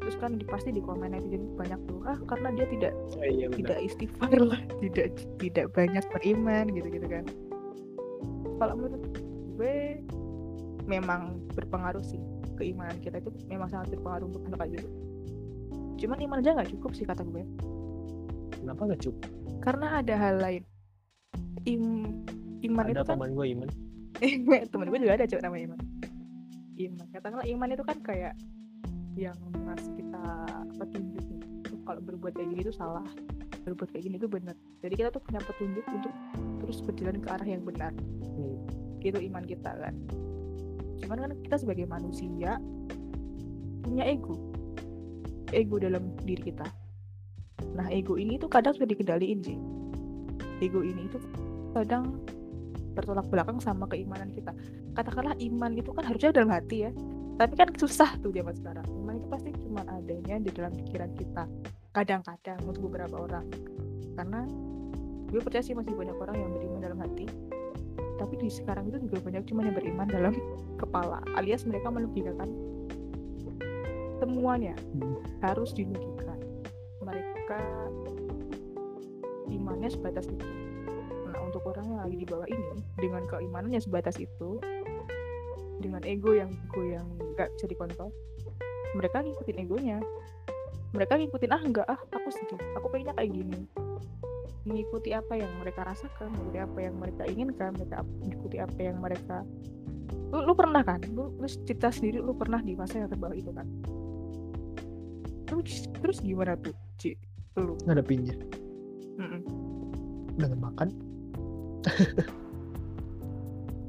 Terus 0.00 0.16
kan 0.18 0.32
pasti 0.48 0.74
di 0.74 0.82
komen 0.82 1.14
netizen 1.14 1.54
banyak 1.54 1.78
tuh 1.86 2.02
ah 2.02 2.18
karena 2.26 2.50
dia 2.56 2.66
tidak 2.66 2.92
oh, 3.14 3.22
iya 3.22 3.46
tidak 3.52 3.78
istighfar 3.78 4.32
lah 4.42 4.60
tidak 4.82 5.14
tidak 5.38 5.66
banyak 5.70 6.04
beriman 6.14 6.64
gitu 6.72 6.88
gitu 6.90 7.06
kan. 7.06 7.24
Kalau 8.58 8.74
menurut 8.76 9.02
gue 9.56 9.76
memang 10.88 11.38
berpengaruh 11.54 12.02
sih. 12.02 12.20
Keimanan 12.60 13.00
kita 13.00 13.24
itu 13.24 13.32
memang 13.48 13.72
sangat 13.72 13.96
berpengaruh 13.96 14.28
untuk 14.28 14.44
kayak 14.52 14.76
gitu 14.76 14.88
cuman 16.00 16.18
iman 16.24 16.40
aja 16.40 16.56
nggak 16.56 16.72
cukup 16.72 16.90
sih 16.96 17.04
kata 17.04 17.20
gue 17.28 17.44
kenapa 18.60 18.80
gak 18.94 19.02
cukup? 19.02 19.24
Karena 19.60 19.86
ada 20.00 20.14
hal 20.16 20.36
lain. 20.40 20.62
Im, 21.68 21.84
iman 22.64 22.84
ada 22.88 22.92
itu 22.92 23.02
kan 23.04 23.16
teman 23.16 23.32
gue 23.36 23.46
iman. 23.56 23.70
Temen 24.72 24.86
gue 24.92 24.98
juga 25.00 25.14
ada 25.16 25.26
cewek 25.26 25.42
namanya 25.44 25.72
Iman. 25.72 25.80
Iman 26.76 27.06
katakanlah 27.12 27.46
Iman 27.48 27.68
itu 27.72 27.84
kan 27.84 27.98
kayak 28.04 28.34
yang 29.16 29.36
ngasih 29.68 29.92
kita 29.96 30.24
petunjuk 30.76 31.24
nih. 31.28 31.42
"Oh, 31.72 31.80
kalau 31.88 32.00
berbuat 32.04 32.32
kayak 32.36 32.48
gini 32.52 32.60
itu 32.64 32.72
salah. 32.72 33.04
Berbuat 33.64 33.92
kayak 33.92 34.04
gini 34.08 34.16
itu 34.16 34.28
benar. 34.28 34.56
Jadi 34.80 34.94
kita 34.96 35.08
tuh 35.12 35.22
punya 35.24 35.40
petunjuk 35.44 35.84
untuk 35.88 36.12
terus 36.64 36.78
berjalan 36.84 37.16
ke 37.20 37.28
arah 37.28 37.48
yang 37.48 37.64
benar. 37.64 37.92
Hmm. 38.36 38.56
itu 39.00 39.16
iman 39.32 39.40
kita 39.48 39.72
kan. 39.80 39.96
Cuman 41.00 41.16
kan 41.24 41.32
kita 41.40 41.56
sebagai 41.56 41.88
manusia 41.88 42.60
punya 43.80 44.04
ego. 44.04 44.36
Ego 45.56 45.80
dalam 45.80 46.12
diri 46.20 46.52
kita 46.52 46.68
nah 47.76 47.86
ego 47.88 48.16
ini 48.16 48.36
tuh 48.36 48.50
kadang 48.50 48.76
sudah 48.76 48.88
dikendaliin 48.88 49.40
sih. 49.44 49.58
Ego 50.60 50.84
ini 50.84 51.08
itu 51.08 51.18
kadang 51.72 52.20
bertolak 52.92 53.26
belakang 53.30 53.62
sama 53.62 53.86
keimanan 53.88 54.32
kita. 54.34 54.52
Katakanlah 54.92 55.38
iman 55.38 55.72
itu 55.78 55.90
kan 55.94 56.04
harusnya 56.04 56.34
dalam 56.34 56.50
hati 56.50 56.88
ya 56.88 56.92
tapi 57.40 57.56
kan 57.56 57.72
susah 57.72 58.20
tuh 58.20 58.28
zaman 58.36 58.52
sekarang. 58.52 58.84
Iman 59.00 59.16
itu 59.16 59.26
pasti 59.32 59.50
cuma 59.64 59.80
adanya 59.88 60.36
di 60.36 60.50
dalam 60.52 60.76
pikiran 60.76 61.10
kita 61.16 61.48
kadang-kadang 61.96 62.60
untuk 62.68 62.92
beberapa 62.92 63.16
orang. 63.24 63.48
Karena 64.12 64.44
gue 65.32 65.40
percaya 65.40 65.64
sih 65.64 65.72
masih 65.72 65.96
banyak 65.96 66.16
orang 66.20 66.36
yang 66.36 66.50
beriman 66.52 66.80
dalam 66.84 67.00
hati 67.00 67.24
tapi 68.20 68.36
di 68.36 68.52
sekarang 68.52 68.92
itu 68.92 69.00
juga 69.08 69.24
banyak 69.24 69.48
cuma 69.48 69.64
yang 69.64 69.72
beriman 69.72 70.04
dalam 70.04 70.36
kepala 70.76 71.24
alias 71.40 71.64
mereka 71.64 71.88
melogikakan 71.88 72.52
semuanya. 74.20 74.76
Hmm. 75.00 75.16
harus 75.40 75.72
dilogikakan 75.72 76.29
mereka 77.50 77.90
imannya 79.50 79.90
sebatas 79.90 80.26
itu. 80.30 80.46
Nah 81.26 81.38
untuk 81.42 81.66
orang 81.66 81.82
yang 81.90 81.98
lagi 81.98 82.16
di 82.22 82.26
bawah 82.30 82.46
ini 82.46 82.78
dengan 82.94 83.26
keimanannya 83.26 83.82
sebatas 83.82 84.22
itu 84.22 84.62
dengan 85.82 85.98
ego 86.06 86.30
yang 86.30 86.54
ego 86.70 86.82
yang 86.86 87.06
nggak 87.34 87.50
bisa 87.58 87.66
dikontrol 87.66 88.14
mereka 88.94 89.26
ngikutin 89.26 89.58
egonya. 89.66 89.98
Mereka 90.94 91.18
ngikutin 91.18 91.50
ah 91.50 91.62
enggak 91.62 91.86
ah 91.90 91.98
aku 91.98 92.28
sedih 92.30 92.58
aku 92.78 92.86
pengennya 92.86 93.18
kayak 93.18 93.34
gini. 93.34 93.66
Mengikuti 94.62 95.10
apa 95.10 95.34
yang 95.34 95.50
mereka 95.58 95.82
rasakan 95.82 96.30
mengikuti 96.30 96.58
apa 96.62 96.78
yang 96.78 96.94
mereka 97.02 97.22
inginkan 97.26 97.74
mereka 97.74 98.06
mengikuti 98.22 98.56
apa 98.62 98.78
yang 98.78 98.96
mereka 99.02 99.42
lu, 100.30 100.38
lu 100.46 100.54
pernah 100.54 100.86
kan? 100.86 101.02
Lu, 101.10 101.34
lu 101.34 101.46
cerita 101.66 101.90
sendiri 101.90 102.22
lu 102.22 102.30
pernah 102.30 102.62
di 102.62 102.78
masa 102.78 103.02
yang 103.02 103.10
terbawah 103.10 103.34
itu 103.34 103.50
kan? 103.50 103.66
Terus 105.50 105.90
terus 105.98 106.22
gimana 106.22 106.54
tuh 106.54 106.74
Ci 106.94 107.29
lu. 107.60 107.74
Ngadepinnya. 107.86 108.36
Mm-mm. 109.20 109.40
dengan 110.40 110.72
makan. 110.72 110.88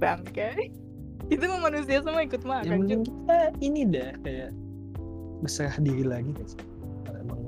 Bangke. 0.02 0.72
Itu 1.32 1.48
mah 1.48 1.72
manusia 1.72 2.04
semua 2.04 2.26
ikut 2.26 2.44
yang 2.44 2.52
makan 2.52 2.80
Cuk. 2.90 3.02
kita 3.08 3.40
ini 3.64 3.82
dah 3.88 4.12
kayak 4.26 4.52
berserah 5.40 5.78
diri 5.80 6.04
lagi 6.04 6.32
guys. 6.36 6.60
Kalau 7.08 7.18
emang 7.24 7.40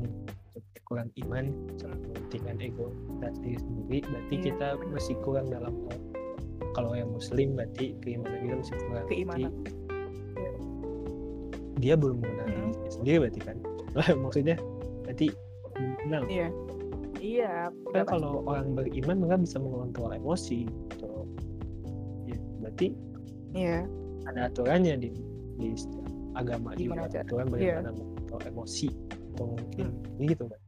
kurang 0.88 1.10
iman 1.26 1.52
sama 1.76 1.96
kepentingan 2.00 2.64
ego 2.64 2.88
dan 3.20 3.34
diri 3.44 3.60
sendiri 3.60 3.98
berarti 4.08 4.34
Iya, 4.34 4.44
kita 4.48 4.68
masih 4.94 5.16
kurang 5.26 5.52
dalam 5.52 5.74
hal. 5.90 6.00
Kalau 6.74 6.96
yang 6.96 7.12
muslim 7.12 7.60
berarti 7.60 7.94
keimanan 8.00 8.40
kita 8.40 8.56
masih 8.64 8.76
kurang 8.88 9.06
Keimanan. 9.12 9.52
Jadi, 9.52 9.76
dia 11.84 11.94
belum 12.00 12.18
mengenal 12.24 12.48
Mm. 12.48 12.54
dirinya 12.72 12.90
sendiri 12.94 13.18
berarti 13.28 13.40
kan. 13.44 13.58
Maksudnya 14.24 14.56
berarti 15.04 15.28
kenal 16.04 16.24
iya. 16.28 16.50
Iya 17.24 17.72
kan 17.96 18.04
kalau 18.04 18.44
orang 18.44 18.76
beriman 18.76 19.24
mereka 19.24 19.48
bisa 19.48 19.56
mengontrol 19.56 20.12
emosi 20.12 20.68
gitu. 20.68 21.24
Ya 22.28 22.38
berarti 22.60 22.88
iya. 23.56 23.88
ada 24.28 24.52
aturannya 24.52 25.00
di 25.00 25.10
di 25.56 25.72
setiap 25.72 26.04
agama 26.36 26.76
Gimana 26.76 27.08
juga 27.08 27.24
aturan 27.24 27.48
iya. 27.56 27.80
bagaimana 27.80 27.90
mengontrol 27.96 28.42
emosi. 28.44 28.92
Atau 29.34 29.56
mungkin 29.56 29.86
gitu 30.20 30.46
kan 30.52 30.60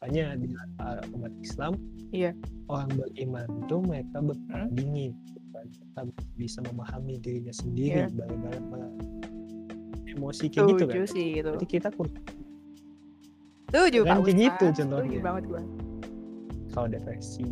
hanya 0.00 0.32
di 0.34 0.48
uh, 0.80 1.00
umat 1.14 1.32
Islam 1.44 1.76
Iya. 2.10 2.34
orang 2.66 2.90
beriman 2.96 3.46
itu 3.62 3.76
mereka 3.84 4.18
berkepala 4.18 4.66
Hmm. 6.00 6.08
bisa 6.40 6.58
memahami 6.64 7.20
dirinya 7.20 7.52
sendiri 7.52 8.08
Iya. 8.08 8.16
bagaimana 8.16 8.88
emosi 10.08 10.48
kayak 10.50 10.66
gitu 10.74 10.84
kan. 10.88 11.06
sih 11.06 11.26
gitu 11.38 11.50
jadi 11.54 11.66
kita 11.68 11.88
kurang 11.94 12.16
setuju 13.70 13.98
Pak 14.04 14.16
kayak 14.26 14.36
gitu 14.36 14.64
Ustaz. 14.66 14.78
contohnya. 14.78 15.02
setuju 15.06 15.20
banget 15.22 15.44
gua. 15.46 15.62
Kalau 16.70 16.86
depresi 16.86 17.50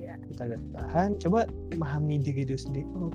iya. 0.00 0.14
kita 0.32 0.42
gak 0.48 0.62
tahan 0.72 1.10
coba 1.20 1.40
memahami 1.72 2.14
diri 2.20 2.42
itu 2.48 2.56
sendiri. 2.56 2.88
Oh 2.96 3.12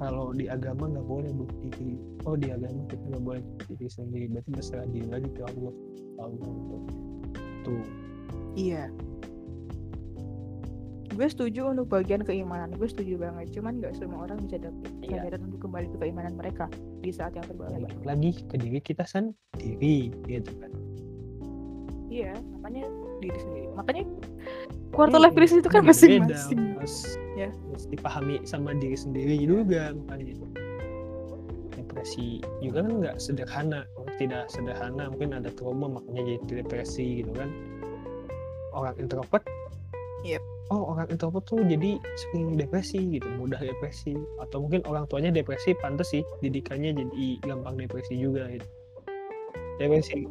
kalau 0.00 0.32
di 0.32 0.48
agama 0.48 0.88
nggak 0.88 1.06
boleh 1.06 1.30
diri. 1.66 2.00
Oh 2.24 2.34
di 2.34 2.48
agama 2.48 2.86
kita 2.88 3.04
nggak 3.10 3.24
boleh 3.26 3.40
bunuh 3.42 3.66
diri 3.76 3.90
sendiri. 3.90 4.26
Berarti 4.32 4.50
berserah 4.54 4.86
diri 4.88 5.08
lagi 5.10 5.28
ke 5.34 5.42
Allah. 5.44 5.74
Allah 6.18 6.38
tuh 6.40 6.80
tuh. 7.66 7.84
Iya. 8.56 8.88
Gue 11.10 11.26
setuju 11.26 11.74
untuk 11.74 11.90
bagian 11.90 12.22
keimanan. 12.24 12.72
Gue 12.72 12.88
setuju 12.88 13.20
banget. 13.20 13.52
Cuman 13.52 13.82
nggak 13.82 13.98
semua 13.98 14.24
orang 14.30 14.40
bisa 14.46 14.56
dapet 14.62 14.90
Iya. 15.04 15.26
kesadaran 15.26 15.40
untuk 15.50 15.60
kembali 15.66 15.86
ke 15.90 15.96
keimanan 16.00 16.34
mereka 16.38 16.64
di 17.00 17.10
saat 17.10 17.32
yang 17.34 17.46
terbalik 17.48 17.82
balik 17.82 18.04
lagi 18.04 18.30
ke 18.46 18.56
diri 18.60 18.78
kita 18.78 19.04
sendiri 19.08 20.12
gitu 20.28 20.52
kan 20.60 20.70
iya 22.10 22.34
makanya 22.58 22.90
diri 23.20 23.38
sendiri. 23.38 23.66
Makanya 23.76 24.04
quarter 24.90 25.18
Hmm, 25.20 25.24
life 25.28 25.36
crisis 25.36 25.58
itu 25.62 25.70
kan 25.70 25.82
masing-masing 25.86 26.74
harus, 26.76 27.14
Ya. 27.38 27.48
harus 27.70 27.84
dipahami 27.86 28.42
sama 28.42 28.74
diri 28.74 28.96
sendiri 28.98 29.36
juga 29.38 29.94
makanya. 29.94 30.34
Depresi 31.76 32.42
juga 32.60 32.84
kan 32.84 32.92
nggak 33.00 33.16
sederhana 33.22 33.86
tidak 34.18 34.50
sederhana. 34.52 35.08
Mungkin 35.12 35.32
ada 35.36 35.48
trauma 35.54 35.86
makanya 35.88 36.36
jadi 36.44 36.64
depresi 36.64 37.22
gitu 37.24 37.32
kan. 37.32 37.48
Orang 38.74 38.94
introvert 39.00 39.44
Yep. 40.20 40.42
oh 40.70 40.92
orang 40.92 41.08
introvert 41.08 41.48
tuh 41.48 41.64
jadi 41.64 41.96
sering 42.14 42.54
depresi 42.60 43.00
gitu 43.16 43.26
mudah 43.40 43.58
depresi. 43.58 44.14
Atau 44.38 44.68
mungkin 44.68 44.84
orang 44.84 45.08
tuanya 45.08 45.32
depresi 45.32 45.72
pantas 45.80 46.12
sih 46.12 46.20
didikannya 46.44 46.92
jadi 46.92 47.26
gampang 47.42 47.80
depresi 47.80 48.20
juga 48.20 48.46
gitu. 48.52 48.68
Depresi 49.80 50.28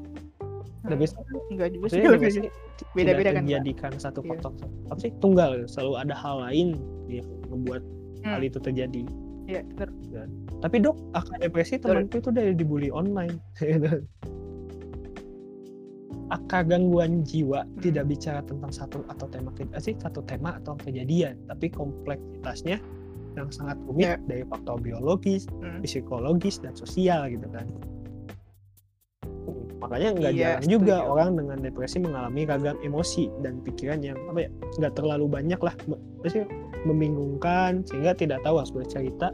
depresi 0.82 1.16
enggak 1.52 1.70
juga 1.74 1.86
sih 1.90 2.00
gitu. 2.00 2.48
beda-beda 2.96 3.30
kan 3.30 3.36
Pak? 3.36 3.46
terjadikan 3.46 3.92
satu 3.96 4.20
Iya. 4.22 4.30
faktor 4.32 4.52
apa 4.88 4.96
sih 4.98 5.12
tunggal 5.20 5.52
selalu 5.66 5.94
ada 5.98 6.16
hal 6.16 6.36
lain 6.42 6.68
yang 7.08 7.28
membuat 7.48 7.84
Hmm. 8.20 8.36
hal 8.36 8.42
itu 8.42 8.60
terjadi 8.60 9.04
iya 9.46 9.64
bener. 9.66 9.90
tapi 10.60 10.76
dok 10.78 10.96
akan 11.14 11.38
depresi 11.40 11.76
temanku 11.76 12.20
itu 12.20 12.30
dari 12.30 12.52
dibully 12.52 12.88
online 12.90 13.40
akar 16.30 16.62
gangguan 16.64 17.24
jiwa 17.24 17.66
Hmm. 17.66 17.82
tidak 17.82 18.06
bicara 18.06 18.40
tentang 18.42 18.70
satu 18.70 19.02
atau 19.08 19.26
tema 19.26 19.50
eh, 19.58 19.82
sih 19.82 19.98
satu 19.98 20.22
tema 20.22 20.56
atau 20.56 20.78
kejadian 20.78 21.40
tapi 21.46 21.68
kompleksitasnya 21.68 22.78
yang 23.34 23.50
sangat 23.50 23.78
rumit 23.84 24.06
Ya. 24.06 24.16
dari 24.22 24.44
faktor 24.44 24.78
biologis 24.78 25.50
Hmm. 25.56 25.82
psikologis 25.82 26.60
dan 26.60 26.74
sosial 26.74 27.30
gitu 27.30 27.50
kan 27.50 27.66
makanya 29.80 30.10
nggak 30.14 30.34
Iya, 30.34 30.42
jarang 30.60 30.68
juga 30.68 30.96
setuju. 30.98 31.10
orang 31.10 31.30
dengan 31.36 31.58
depresi 31.60 31.98
mengalami 31.98 32.42
ragam 32.44 32.78
emosi 32.80 33.24
dan 33.40 33.54
pikiran 33.60 34.00
yang 34.00 34.18
apa 34.28 34.40
ya 34.44 34.50
nggak 34.78 34.94
terlalu 34.94 35.26
banyak 35.26 35.60
lah. 35.60 35.76
Sih, 36.26 36.44
membingungkan 36.84 37.84
sehingga 37.84 38.12
tidak 38.12 38.44
tahu 38.44 38.60
harus 38.60 38.70
bercerita 38.70 39.32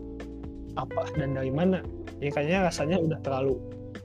apa 0.76 1.02
dan 1.16 1.34
dari 1.34 1.50
mana. 1.50 1.82
Ya 2.20 2.30
kayaknya 2.30 2.66
rasanya 2.66 2.98
udah 2.98 3.20
terlalu 3.20 3.58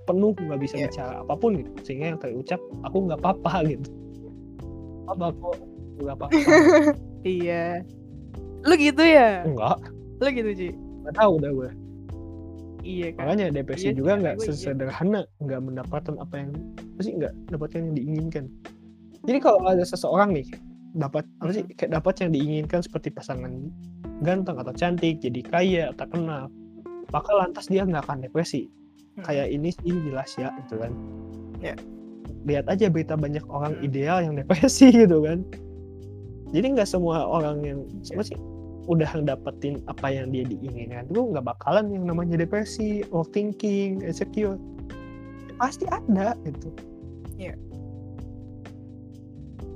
penuh 0.04 0.32
nggak 0.34 0.58
bisa 0.58 0.74
Iya. 0.76 0.88
bicara 0.88 1.14
apa 1.20 1.34
pun 1.34 1.50
gitu. 1.56 1.70
Sehingga 1.82 2.06
yang 2.08 2.18
terucap 2.18 2.60
aku 2.82 2.96
nggak 3.04 3.20
apa-apa 3.20 3.52
gitu. 3.70 3.88
Apa 5.06 5.26
kok 5.32 5.56
nggak 5.98 6.16
apa-apa. 6.16 6.36
Iya. 7.20 7.84
Lu 8.64 8.74
gitu 8.74 9.04
ya? 9.04 9.44
Enggak 9.44 9.76
lu 10.16 10.28
gitu 10.30 10.50
Ji? 10.52 10.68
Nggak 11.04 11.16
tahu 11.16 11.32
dah 11.36 11.52
gue 11.52 11.70
iya 12.90 13.08
kan 13.14 13.22
makanya 13.30 13.46
depresi 13.54 13.86
Iya 13.86 13.94
juga 13.94 14.12
nggak 14.18 14.36
iya. 14.36 14.44
sesederhana 14.50 15.20
nggak 15.38 15.60
mendapatkan 15.62 16.14
apa 16.18 16.34
yang 16.36 16.50
apa 16.74 17.00
sih 17.00 17.12
nggak 17.14 17.32
dapatkan 17.48 17.78
yang 17.86 17.94
diinginkan 17.94 18.44
jadi 19.22 19.38
kalau 19.38 19.62
ada 19.62 19.84
seseorang 19.84 20.34
nih 20.34 20.46
dapat 20.90 21.22
apa 21.38 21.50
sih 21.54 21.62
kayak 21.78 21.94
dapat 21.94 22.14
yang 22.18 22.30
diinginkan 22.34 22.80
seperti 22.82 23.08
pasangan 23.08 23.70
ganteng 24.20 24.58
atau 24.58 24.74
cantik 24.74 25.22
jadi 25.22 25.40
kaya 25.46 25.84
terkenal 25.94 26.50
maka 27.10 27.30
lantas 27.32 27.70
dia 27.70 27.86
nggak 27.86 28.04
akan 28.04 28.26
depresi 28.26 28.66
Hmm. 29.10 29.26
kayak 29.26 29.50
ini 29.50 29.74
sih 29.74 29.90
jelas 30.06 30.30
ya 30.38 30.54
gitu 30.62 30.78
kan 30.78 30.94
Ya. 31.58 31.74
lihat 32.46 32.70
aja 32.70 32.86
berita 32.86 33.18
banyak 33.18 33.42
orang 33.50 33.74
Hmm. 33.74 33.84
ideal 33.84 34.22
yang 34.22 34.34
depresi 34.38 34.86
gitu 35.02 35.18
kan 35.20 35.42
jadi 36.50 36.78
nggak 36.78 36.86
semua 36.86 37.26
orang 37.26 37.58
yang 37.66 37.78
apa 38.14 38.22
sih 38.22 38.38
udah 38.88 39.10
dapetin 39.20 39.80
apa 39.86 40.08
yang 40.08 40.32
dia 40.32 40.44
diinginkan 40.44 41.04
itu 41.08 41.20
nggak 41.32 41.44
bakalan 41.44 41.92
yang 41.92 42.04
namanya 42.08 42.40
depresi 42.40 43.04
overthinking 43.12 44.00
insecure. 44.00 44.56
Pasti 45.60 45.84
ada 45.88 46.32
gitu. 46.44 46.68
Iya. 47.36 47.54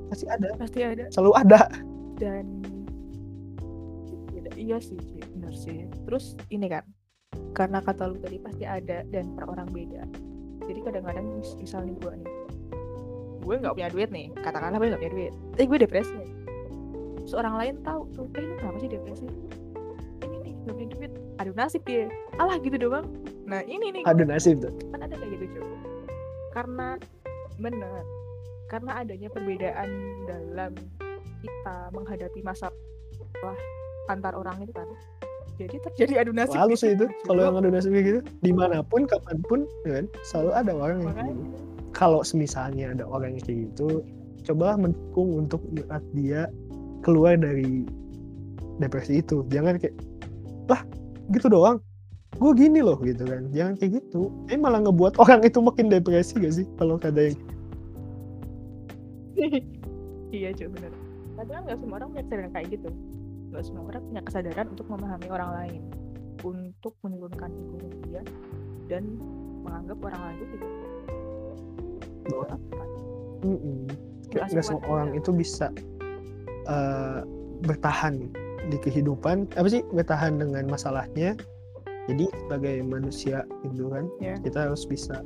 pasti 0.04 0.24
ada. 0.30 0.48
Pasti 0.54 0.78
ada. 0.84 1.04
Selalu 1.10 1.32
ada. 1.36 1.60
Dan 2.16 2.62
Iya- 4.30 4.54
iya 4.54 4.76
sih 4.78 4.94
Ci, 5.00 5.18
bener 5.34 5.54
sih. 5.56 5.88
Terus 6.06 6.38
ini 6.48 6.70
kan 6.70 6.84
karena 7.50 7.82
kata 7.82 8.12
lu 8.12 8.16
tadi 8.22 8.38
pasti 8.38 8.62
ada 8.62 9.02
dan 9.10 9.34
per 9.34 9.50
orang 9.50 9.66
beda. 9.74 10.06
Jadi 10.64 10.80
kadang-kadang 10.80 11.26
mis- 11.34 11.56
misal 11.58 11.82
nih 11.82 11.96
gue 11.98 12.12
nih 12.22 12.30
gue 13.44 13.60
nggak 13.60 13.74
punya 13.76 13.90
duit 13.92 14.08
nih 14.08 14.26
katakanlah 14.40 14.80
gue 14.80 14.88
nggak 14.88 15.02
punya 15.04 15.12
duit 15.12 15.32
eh 15.60 15.66
gue 15.68 15.78
depresi 15.78 16.16
seorang 17.24 17.54
lain 17.56 17.74
tahu 17.84 18.08
tuh 18.12 18.26
eh 18.36 18.44
lu 18.44 18.54
kenapa 18.60 18.78
sih 18.80 18.90
depresi? 18.92 19.26
Ini 20.24 20.36
nih 20.44 20.52
nggak 20.64 20.74
punya 20.76 20.88
duit. 20.96 21.12
Aduh 21.40 21.54
nasib 21.56 21.82
dia. 21.88 22.08
Alah 22.38 22.60
gitu 22.60 22.76
doang. 22.76 23.08
Nah 23.44 23.64
ini 23.64 23.90
nih. 23.90 24.02
Ada 24.04 24.22
nasib 24.24 24.60
tuh. 24.60 24.72
Kan 24.92 25.00
ada 25.04 25.14
kayak 25.16 25.30
gitu 25.40 25.58
cuy 25.58 25.66
karena 26.54 26.96
benar. 27.58 28.02
Karena 28.70 29.02
adanya 29.02 29.28
perbedaan 29.28 29.88
dalam 30.24 30.72
kita 31.44 31.76
menghadapi 31.92 32.40
masalah 32.40 32.72
antar 34.08 34.32
orang 34.32 34.56
itu 34.64 34.72
kan 34.72 34.88
jadi 35.54 35.76
terjadi 35.80 36.24
adu 36.24 36.32
nasib 36.34 36.56
selalu 36.56 36.74
di 36.74 36.80
sih 36.80 36.90
itu 36.96 37.06
situ 37.06 37.28
kalau 37.28 37.40
yang 37.46 37.56
ada 37.60 37.70
nasib 37.70 37.92
gitu. 37.94 38.20
Di 38.42 38.52
mana 38.52 38.82
pun 38.82 39.06
kapan 39.06 39.38
pun 39.44 39.60
ya 39.86 40.02
kan 40.02 40.06
selalu 40.26 40.50
ada 40.56 40.72
orang 40.74 40.96
yang 41.04 41.12
kayak 41.14 41.34
gitu. 41.36 41.56
Kalau 41.94 42.20
semisalnya 42.26 42.86
ada 42.90 43.04
orang 43.06 43.38
yang 43.38 43.44
kayak 43.44 43.58
gitu 43.70 44.02
cobalah 44.44 44.76
mendukung 44.76 45.46
untuk 45.46 45.60
saat 45.88 46.04
dia 46.12 46.50
keluar 47.04 47.36
dari 47.36 47.84
depresi 48.80 49.20
itu. 49.20 49.44
Jangan 49.52 49.76
kayak 49.76 49.94
lah 50.66 50.80
gitu 51.30 51.52
doang. 51.52 51.78
Gue 52.40 52.50
gini 52.56 52.82
loh 52.82 52.98
gitu 53.04 53.28
kan. 53.28 53.52
Jangan 53.52 53.78
kayak 53.78 54.02
gitu. 54.02 54.32
Ini 54.48 54.58
malah 54.58 54.80
ngebuat 54.82 55.20
orang 55.22 55.44
itu 55.44 55.60
makin 55.60 55.92
depresi 55.92 56.40
gak 56.40 56.54
sih 56.56 56.66
kalau 56.80 56.96
ada 56.98 57.30
yang 57.30 57.36
iya 60.34 60.54
cuy 60.54 60.70
benar 60.70 60.94
tapi 61.34 61.50
kan 61.50 61.62
nggak 61.66 61.78
semua 61.82 61.96
orang 61.98 62.08
punya 62.14 62.24
kesadaran 62.24 62.50
kayak 62.54 62.68
gitu. 62.70 62.90
Nggak 63.50 63.64
semua 63.66 63.82
orang 63.90 64.02
punya 64.06 64.22
kesadaran 64.22 64.66
untuk 64.70 64.86
memahami 64.90 65.28
orang 65.30 65.50
lain 65.58 65.82
untuk 66.44 66.94
menurunkan 67.02 67.50
ego 67.50 67.76
dia 68.06 68.22
dan 68.90 69.02
menganggap 69.64 69.98
orang 70.04 70.20
lain 70.22 70.38
itu 70.44 70.56
tidak 70.56 70.72
Mm-mm. 73.44 73.78
Nggak 74.32 74.44
nggak 74.56 74.64
semua 74.64 74.84
orang 74.88 75.10
itu 75.12 75.30
bisa 75.36 75.68
eh, 76.66 77.20
bertahan 77.64 78.28
di 78.72 78.76
kehidupan 78.80 79.48
apa 79.56 79.68
sih 79.68 79.84
bertahan 79.92 80.40
dengan 80.40 80.64
masalahnya 80.68 81.36
jadi 82.08 82.28
sebagai 82.44 82.84
manusia 82.84 83.44
gitu 83.64 83.88
kan 83.88 84.04
Ya. 84.20 84.36
kita 84.40 84.68
harus 84.68 84.84
bisa 84.84 85.20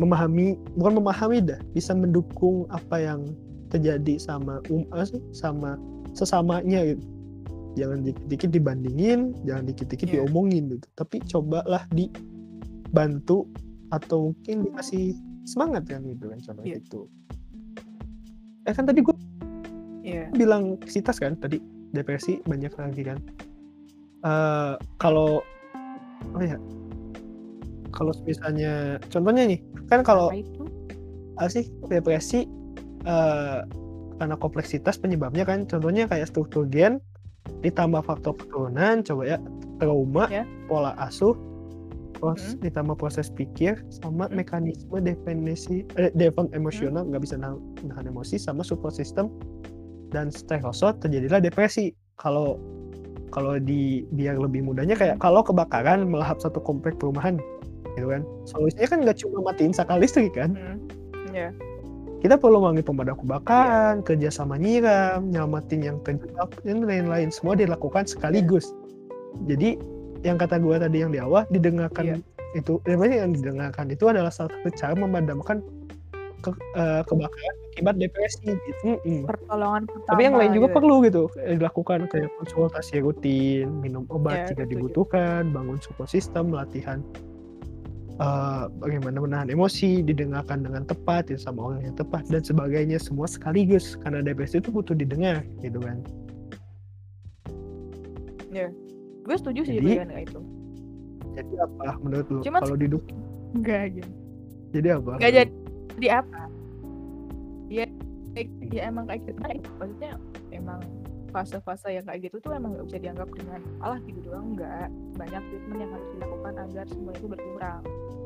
memahami 0.00 0.56
bukan 0.76 1.00
memahami 1.04 1.44
dah 1.44 1.60
bisa 1.76 1.92
mendukung 1.92 2.64
apa 2.72 2.96
yang 2.96 3.20
terjadi 3.68 4.16
sama 4.20 4.60
um 4.72 4.84
apa 4.92 5.04
sih 5.08 5.20
sama 5.32 5.76
sesamanya 6.12 6.92
gitu 6.92 7.04
jangan 7.72 8.04
dikit-dikit 8.04 8.50
dibandingin 8.52 9.32
jangan 9.48 9.64
dikit-dikit 9.68 10.08
Iya. 10.08 10.14
diomongin 10.24 10.76
gitu 10.76 10.86
tapi 10.96 11.20
cobalah 11.24 11.84
dibantu 11.92 13.48
atau 13.92 14.32
mungkin 14.32 14.68
dikasih 14.68 15.16
semangat 15.44 15.88
kan 15.88 16.04
gitu 16.04 16.28
kan 16.28 16.38
contohnya 16.40 16.76
Iya. 16.76 16.84
itu 16.84 17.00
eh 18.62 18.72
kan 18.72 18.84
tadi 18.86 19.00
gue 19.02 19.11
Iya. 20.12 20.26
bilang 20.32 20.76
sitas 20.84 21.16
kan 21.16 21.34
tadi 21.34 21.56
depresi 21.90 22.44
banyak 22.44 22.72
lagi 22.72 23.02
kan. 23.02 23.18
Eh 24.22 24.74
kalau 24.96 25.40
oh 26.30 26.42
ya? 26.42 26.60
Kalau 27.90 28.12
misalnya 28.22 28.96
contohnya 29.08 29.44
nih 29.48 29.60
kan 29.88 30.00
kalau 30.00 30.28
Apa 31.32 31.48
sih? 31.48 31.64
Depresi 31.88 32.44
eh 33.02 33.58
karena 34.16 34.36
kompleksitas 34.36 35.00
penyebabnya 35.00 35.42
kan. 35.42 35.64
Contohnya 35.64 36.06
kayak 36.06 36.28
struktur 36.28 36.68
gen 36.68 37.00
ditambah 37.58 38.06
faktor 38.06 38.38
keturunan 38.38 39.02
coba 39.02 39.22
ya 39.26 39.38
trauma 39.82 40.30
Ya. 40.30 40.46
pola 40.70 40.94
asuh 40.94 41.34
pros- 42.14 42.54
ditambah 42.62 42.94
proses 42.94 43.34
pikir 43.34 43.82
sama 43.90 44.30
Hmm. 44.30 44.38
mekanisme 44.38 45.02
dependensi 45.02 45.82
eh, 45.98 46.14
defense 46.14 46.54
emosional 46.54 47.02
nggak 47.02 47.18
bisa 47.18 47.34
nahan, 47.34 47.58
nahan 47.82 48.06
emosi 48.06 48.38
sama 48.38 48.62
support 48.62 48.94
system 48.94 49.26
dan 50.12 50.28
stresor 50.28 50.94
terjadilah 51.00 51.40
depresi 51.40 51.90
kalau 52.14 52.60
kalau 53.32 53.56
di 53.56 54.04
biar 54.12 54.36
lebih 54.36 54.60
mudahnya 54.62 54.92
kayak 54.92 55.16
kalau 55.18 55.40
kebakaran 55.40 56.04
melahap 56.04 56.36
satu 56.38 56.60
komplek 56.60 57.00
perumahan 57.00 57.40
gitu 57.96 58.08
kan 58.08 58.22
solusinya 58.44 58.88
kan 58.88 58.98
nggak 59.04 59.18
cuma 59.18 59.40
matiin 59.42 59.72
sakal 59.72 59.96
listrik 59.96 60.32
kan 60.32 60.52
Hmm. 60.52 60.78
Iya. 61.32 61.48
kita 62.20 62.36
perlu 62.36 62.60
memanggil 62.60 62.86
pemadam 62.86 63.16
kebakaran, 63.18 64.04
kerja 64.06 64.30
sama 64.30 64.54
nyiram, 64.54 65.26
nyelamatin 65.32 65.80
yang 65.82 65.96
terjebak, 66.06 66.54
dan 66.62 66.86
lain-lain. 66.86 67.34
Semua 67.34 67.58
dilakukan 67.58 68.06
sekaligus. 68.06 68.70
Jadi 69.50 69.74
yang 70.22 70.38
kata 70.38 70.62
gua 70.62 70.78
tadi 70.78 71.02
yang 71.02 71.10
di 71.10 71.18
awal 71.18 71.42
didengarkan 71.50 72.04
Iya. 72.06 72.16
itu, 72.54 72.78
yang 72.86 73.34
didengarkan 73.34 73.90
itu 73.90 74.06
adalah 74.06 74.30
salah 74.30 74.54
satu 74.54 74.70
cara 74.70 74.94
memadamkan 74.94 75.66
ke- 76.46 76.62
eh, 76.78 77.02
kebakaran 77.02 77.54
akibat 77.72 77.96
depresi. 77.96 78.52
Gitu. 78.52 78.84
Mm-mm. 78.84 79.24
Pertolongan 79.24 79.88
pertama. 79.88 80.08
Tapi 80.12 80.20
yang 80.22 80.36
lain 80.36 80.52
juga 80.52 80.68
gitu. 80.68 80.76
perlu 80.76 80.94
gitu 81.02 81.22
eh, 81.40 81.56
dilakukan 81.56 81.98
kayak 82.06 82.28
konsultasi 82.38 83.00
rutin, 83.00 83.66
minum 83.80 84.04
obat 84.12 84.46
Ya, 84.46 84.54
jika 84.54 84.62
setuju. 84.62 84.72
dibutuhkan, 84.76 85.42
bangun 85.50 85.80
support 85.80 86.12
system, 86.12 86.52
latihan 86.52 87.00
eh, 88.12 88.64
bagaimana 88.76 89.18
menahan 89.18 89.48
emosi, 89.48 90.04
didengarkan 90.04 90.62
dengan 90.62 90.84
tepat 90.84 91.32
ya 91.32 91.40
sama 91.40 91.72
orang 91.72 91.88
yang 91.88 91.96
tepat 91.96 92.28
dan 92.28 92.44
sebagainya 92.44 93.00
semua 93.00 93.24
sekaligus 93.24 93.96
karena 93.98 94.20
depresi 94.20 94.60
itu 94.60 94.68
butuh 94.68 94.92
didengar 94.92 95.40
gitu 95.64 95.80
kan. 95.80 95.96
Gue 99.22 99.36
setuju 99.38 99.60
sih 99.64 99.78
Jadi- 99.78 99.96
dengan 100.02 100.10
itu. 100.18 100.40
Jadi 101.32 101.54
apa 101.56 101.96
menurut 102.04 102.26
lu 102.28 102.38
Cuman- 102.44 102.60
kalau 102.60 102.76
diduk 102.76 103.00
Enggak 103.56 103.96
gitu. 103.96 104.10
jadi 104.76 104.88
apa? 105.00 105.10
Enggak 105.16 105.32
jadi 105.32 105.52
jadi 105.96 106.08
apa? 106.20 106.40
Ya, 107.72 107.88
ya 108.68 108.82
emang 108.92 109.08
kayak 109.08 109.24
gitu. 109.24 109.38
Nah, 109.40 109.56
maksudnya 109.80 110.12
emang 110.52 110.80
fase-fase 111.32 111.88
yang 111.96 112.04
kayak 112.04 112.28
gitu 112.28 112.36
tuh 112.44 112.52
emang 112.52 112.76
gak 112.76 112.92
bisa 112.92 112.98
dianggap 113.00 113.28
dengan 113.32 113.60
alah 113.80 113.96
gitu 114.04 114.20
doang 114.20 114.52
enggak 114.52 114.92
banyak 115.16 115.40
treatment 115.48 115.80
yang 115.80 115.92
harus 115.96 116.08
dilakukan 116.12 116.54
agar 116.60 116.84
semua 116.92 117.12
itu 117.16 117.24
berkurang 117.24 117.80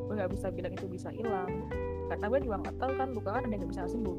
gue 0.07 0.13
nggak 0.19 0.31
bisa 0.35 0.47
bilang 0.51 0.73
itu 0.75 0.87
bisa 0.91 1.09
hilang 1.15 1.51
karena 2.11 2.25
gue 2.27 2.39
juga 2.43 2.55
nggak 2.67 2.75
tahu 2.83 2.91
kan 2.99 3.07
luka 3.15 3.29
kan 3.31 3.41
ada 3.47 3.51
yang 3.55 3.59
nggak 3.63 3.71
bisa 3.71 3.83
sembuh 3.87 4.17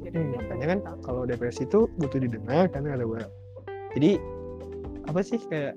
jadi 0.00 0.16
Hmm, 0.16 0.32
makanya 0.32 0.66
kan 0.66 0.78
tahu. 0.80 0.96
kalau 1.04 1.22
depresi 1.28 1.62
itu 1.68 1.80
butuh 2.00 2.20
didengar 2.20 2.64
kan 2.72 2.88
ada 2.88 3.04
gua. 3.04 3.20
Jadi 3.96 4.16
apa 5.08 5.20
sih 5.20 5.38
kayak 5.50 5.76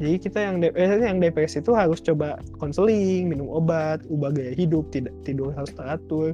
jadi 0.00 0.16
kita 0.16 0.38
yang 0.40 0.56
depresi 0.64 0.92
yang 1.04 1.20
depresi 1.20 1.56
itu 1.60 1.72
harus 1.76 2.00
coba 2.00 2.40
konseling, 2.56 3.28
minum 3.28 3.50
obat, 3.52 4.00
ubah 4.08 4.32
gaya 4.32 4.56
hidup, 4.56 4.88
tidak 4.94 5.12
tidur 5.28 5.52
harus 5.52 5.68
teratur, 5.76 6.32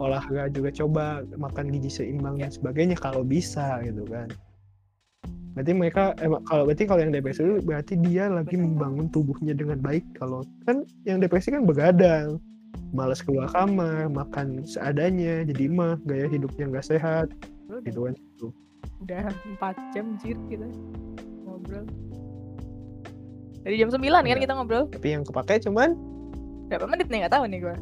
olahraga 0.00 0.48
juga 0.48 0.72
coba, 0.72 1.22
makan 1.36 1.68
gizi 1.76 2.02
seimbang 2.02 2.40
dan 2.40 2.48
sebagainya 2.48 2.96
kalau 2.96 3.20
bisa 3.20 3.84
gitu 3.84 4.08
kan. 4.08 4.32
Berarti 5.52 5.72
mereka 5.76 6.14
emang 6.24 6.40
kalau 6.48 6.64
berarti 6.64 6.88
kalau 6.88 7.04
yang 7.04 7.12
depresi 7.12 7.44
itu 7.44 7.60
berarti 7.60 7.94
dia 8.00 8.32
lagi 8.32 8.56
membangun 8.56 9.12
tubuhnya 9.12 9.52
dengan 9.52 9.76
baik. 9.82 10.02
Kalau 10.16 10.46
kan 10.64 10.88
yang 11.04 11.20
depresi 11.20 11.52
kan 11.52 11.68
begadang, 11.68 12.40
malas 12.96 13.20
keluar 13.20 13.50
kamar, 13.52 14.08
makan 14.08 14.62
seadanya, 14.64 15.44
jadi 15.44 15.68
mah 15.68 15.98
gaya 16.06 16.30
hidupnya 16.30 16.70
nggak 16.70 16.86
sehat, 16.86 17.28
gitu 17.84 18.08
kan. 18.08 18.14
Gitu. 18.16 18.48
udah 19.00 19.32
4 19.56 19.96
jam 19.96 20.06
jir 20.20 20.36
kita 20.52 20.68
ngobrol 21.48 21.84
dari 23.64 23.76
jam 23.80 23.88
9 23.88 24.00
kan 24.00 24.24
Iya. 24.28 24.44
kita 24.44 24.52
ngobrol 24.56 24.84
Tapi 24.92 25.08
yang 25.08 25.24
kepake 25.24 25.60
cuman 25.64 25.96
berapa 26.68 26.84
menit 26.84 27.08
nih 27.08 27.24
nggak 27.24 27.32
tahu 27.32 27.44
nih 27.48 27.58
gue 27.64 27.76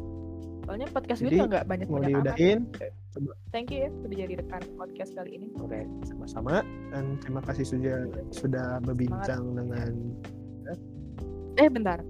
soalnya 0.69 0.85
podcast 0.93 1.25
gue 1.25 1.33
juga 1.33 1.49
nggak 1.49 1.65
banyak 1.65 1.87
mau 1.89 1.97
diudahin, 1.97 2.69
thank 3.49 3.73
you 3.73 3.81
ya 3.81 3.89
udah 3.89 4.17
jadi 4.21 4.33
rekan 4.37 4.61
podcast 4.77 5.17
kali 5.17 5.41
ini. 5.41 5.49
Oke 5.57 5.81
sama-sama. 6.05 6.61
Dan 6.93 7.17
terima 7.25 7.41
kasih 7.41 7.65
sudah 7.65 8.05
sudah 8.29 8.77
berbincang 8.85 9.57
dengan 9.57 10.13
eh 11.57 11.65
bentar. 11.73 12.05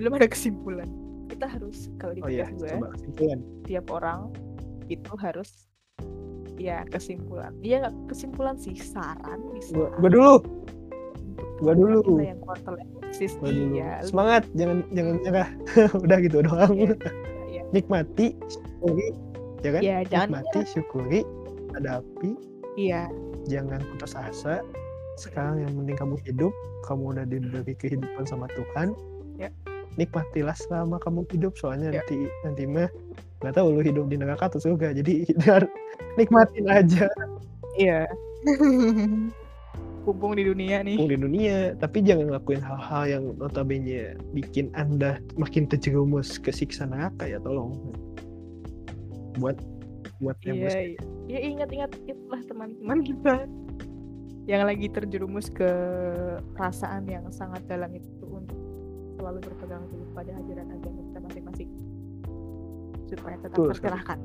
Belum 0.00 0.16
ada 0.16 0.24
kesimpulan. 0.32 0.88
Kita 1.28 1.44
harus 1.44 1.92
kalau 2.00 2.16
di 2.16 2.24
oh 2.24 2.32
iya 2.32 2.48
gue 2.48 2.72
coba 2.72 2.88
kesimpulan. 2.96 3.38
tiap 3.68 3.86
orang 3.92 4.32
itu 4.88 5.12
harus 5.20 5.68
ya 6.56 6.88
kesimpulan. 6.88 7.52
Dia 7.60 7.84
nggak 7.84 8.16
kesimpulan 8.16 8.56
sih 8.56 8.80
saran 8.80 9.44
bisa. 9.52 9.76
Gua, 9.76 9.92
gua 10.00 10.08
dulu, 10.08 10.34
gua 11.60 11.74
dulu. 11.76 12.00
kita 12.16 12.32
yang 12.32 12.40
iya. 13.76 14.00
Lu- 14.00 14.08
Semangat, 14.08 14.48
jangan 14.56 14.88
jangan 14.96 15.14
nyerah. 15.20 15.48
Udah 16.08 16.16
gitu 16.24 16.40
doang. 16.40 16.72
Iya, 16.72 16.96
iya. 16.96 17.28
Nikmati, 17.70 18.34
syukuri, 18.50 19.08
ya 19.62 19.70
kan? 19.76 19.82
Jangan 20.10 20.28
Nikmati, 20.30 20.60
syukuri, 20.66 21.20
hadapi, 21.76 22.30
iya 22.74 23.06
jangan 23.46 23.80
putus 23.94 24.14
asa. 24.18 24.62
Sekarang 25.18 25.60
yang 25.62 25.72
penting 25.76 25.96
kamu 25.98 26.14
hidup, 26.26 26.52
kamu 26.88 27.02
udah 27.16 27.24
diberi 27.28 27.74
kehidupan 27.76 28.24
sama 28.26 28.46
Tuhan. 28.52 28.96
Ya. 29.38 29.50
Nikmatilah 29.98 30.54
selama 30.54 30.96
kamu 31.02 31.26
hidup, 31.34 31.54
soalnya 31.58 31.90
Ya. 31.90 32.02
nanti 32.02 32.16
nanti 32.46 32.62
mah 32.66 32.88
nggak 33.42 33.54
tahu 33.56 33.74
lu 33.74 33.82
hidup 33.82 34.06
di 34.08 34.16
neraka 34.18 34.48
atau 34.50 34.60
surga. 34.62 34.94
Jadi 34.96 35.26
nikmatin 36.18 36.66
aja 36.66 37.06
iya 37.78 38.06
Kumpung 40.00 40.32
di 40.32 40.48
dunia 40.48 40.80
nih. 40.80 40.96
Di 40.96 41.16
dunia, 41.18 41.76
tapi 41.76 42.00
jangan 42.00 42.32
ngelakuin 42.32 42.62
hal-hal 42.64 43.02
yang 43.04 43.24
notabene 43.36 44.16
bikin 44.32 44.72
anda 44.72 45.20
makin 45.36 45.68
terjerumus 45.68 46.40
ke 46.40 46.48
siksa 46.48 46.88
neraka 46.88 47.28
ya 47.28 47.36
tolong. 47.44 47.76
Buat 49.36 49.60
buat 50.20 50.36
yang 50.44 50.68
iya 50.68 50.96
iya. 50.96 51.00
ya 51.28 51.38
ingat-ingat 51.52 51.90
itulah 52.08 52.40
teman-teman. 52.48 52.98
Kita 53.04 53.34
yang 54.52 54.64
lagi 54.64 54.88
terjerumus 54.88 55.52
ke 55.52 55.68
perasaan 56.56 57.04
yang 57.04 57.28
sangat 57.28 57.60
dalam 57.68 57.92
itu 57.92 58.24
untuk 58.24 58.56
selalu 59.20 59.38
berpegang 59.44 59.84
teguh 59.84 60.10
pada 60.16 60.32
ajaran 60.32 60.68
agama 60.72 61.00
kita 61.04 61.18
masing-masing. 61.28 61.70
Supaya 63.12 63.36
tetap 63.36 63.56
tercerahkan. 63.58 64.18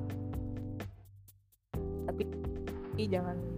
Tapi 2.07 2.23
jangan 3.11 3.54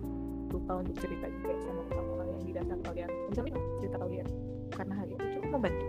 lupa 0.67 0.83
untuk 0.83 0.99
cerita 0.99 1.31
juga 1.31 1.53
sama 1.63 1.81
orang-orang 1.95 2.27
yang 2.27 2.43
dirasa 2.43 2.73
kalian. 2.83 3.09
Misalnya 3.31 3.53
cerita 3.79 3.97
kalian 4.03 4.27
karena 4.75 4.93
hal 4.99 5.07
itu 5.07 5.23
cukup 5.39 5.49
membantu. 5.55 5.85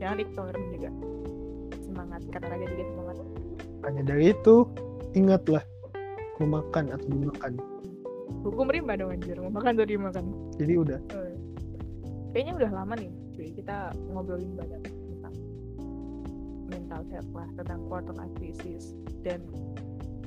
Jangan 0.00 0.16
ignorant 0.16 0.66
juga? 0.72 0.90
Semangat 1.84 2.20
karena 2.32 2.46
raga 2.48 2.66
juga 2.72 2.84
semangat. 2.88 3.16
Hanya 3.84 4.02
dari 4.08 4.24
itu 4.32 4.54
ingatlah 5.12 5.62
memakan 6.40 6.84
atau 6.96 7.08
dimakan. 7.12 7.52
hukum 8.42 8.66
rimba 8.72 8.96
dong 8.96 9.12
anjir 9.12 9.38
mau 9.38 9.52
makan 9.54 9.76
tuh 9.76 9.86
dimakan 9.86 10.24
Jadi 10.56 10.72
udah. 10.74 10.98
Eh, 11.14 11.36
kayaknya 12.32 12.64
udah 12.64 12.70
lama 12.74 12.96
nih 12.96 13.12
cuy 13.36 13.48
kita 13.54 13.92
ngobrolin 14.10 14.56
banyak 14.56 14.82
tentang 14.82 15.34
mental 16.72 17.02
health 17.12 17.30
lah 17.36 17.48
tentang 17.54 17.80
quarter 17.86 18.16
crisis 18.40 18.96
dan 19.22 19.46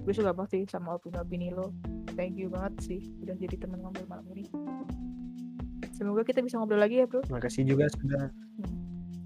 gue 0.06 0.14
suka 0.16 0.32
banget 0.32 0.52
sih 0.54 0.64
sama 0.70 0.96
opini-opini 0.96 1.52
lo 1.52 1.76
thank 2.16 2.40
you 2.40 2.48
banget 2.48 2.74
sih 2.82 3.00
udah 3.22 3.36
jadi 3.38 3.56
teman 3.60 3.84
ngobrol 3.84 4.08
malam 4.08 4.26
ini. 4.32 4.48
Semoga 5.96 6.28
kita 6.28 6.44
bisa 6.44 6.60
ngobrol 6.60 6.82
lagi 6.82 7.04
ya 7.04 7.06
bro. 7.08 7.24
Makasih 7.32 7.64
juga 7.68 7.88
sudah. 7.92 8.32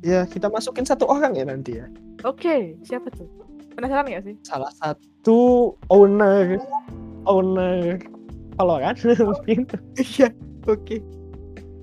Ya 0.06 0.26
kita 0.30 0.50
masukin 0.50 0.86
satu 0.86 1.10
orang 1.10 1.34
ya 1.38 1.46
nanti 1.48 1.82
ya. 1.82 1.86
oke 2.28 2.76
siapa 2.84 3.08
tuh? 3.16 3.26
Penasaran 3.74 4.12
gak 4.12 4.26
sih? 4.28 4.36
Salah 4.44 4.74
satu 4.78 5.72
owner. 5.88 6.60
Owner. 7.26 7.98
Valorant 8.60 8.98
mungkin. 9.30 9.66
Iya 9.96 10.30
oke. 10.68 11.00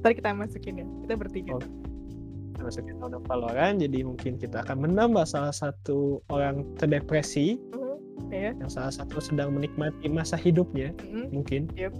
Ntar 0.04 0.12
kita 0.12 0.30
masukin 0.36 0.82
ya 0.82 0.86
kita 1.07 1.14
bertiga. 1.16 1.57
Oh. 1.57 1.64
masukin 2.57 2.98
owner 2.98 3.22
Valorant 3.30 3.78
jadi 3.78 4.02
mungkin 4.02 4.42
kita 4.42 4.64
akan 4.66 4.90
menambah 4.90 5.24
salah 5.28 5.54
satu 5.54 6.20
orang 6.32 6.66
terdepresi. 6.80 7.61
Mhm, 7.72 7.86
ya 8.28 8.50
yang 8.52 8.70
salah 8.70 8.90
satu 8.90 9.18
sedang 9.18 9.52
menikmati 9.52 10.08
masa 10.08 10.34
hidupnya 10.34 10.90
Mhm, 11.04 11.26
mungkin. 11.32 11.62
Yep. 11.74 11.92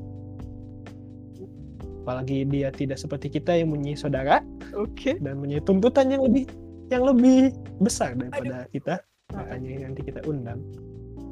apalagi 2.03 2.47
dia 2.47 2.71
tidak 2.71 3.03
seperti 3.03 3.27
kita 3.27 3.51
yang 3.51 3.75
punya 3.75 3.99
saudara. 3.99 4.39
Oke. 4.79 5.19
dan 5.19 5.43
punya 5.43 5.59
tuntutan 5.59 6.07
yang 6.07 6.23
lebih 6.23 6.47
yang 6.87 7.03
lebih 7.03 7.51
besar 7.83 8.15
daripada 8.15 8.71
kita. 8.71 9.03
Makanya 9.35 9.91
nanti 9.91 10.01
kita 10.07 10.23
undang. 10.23 10.63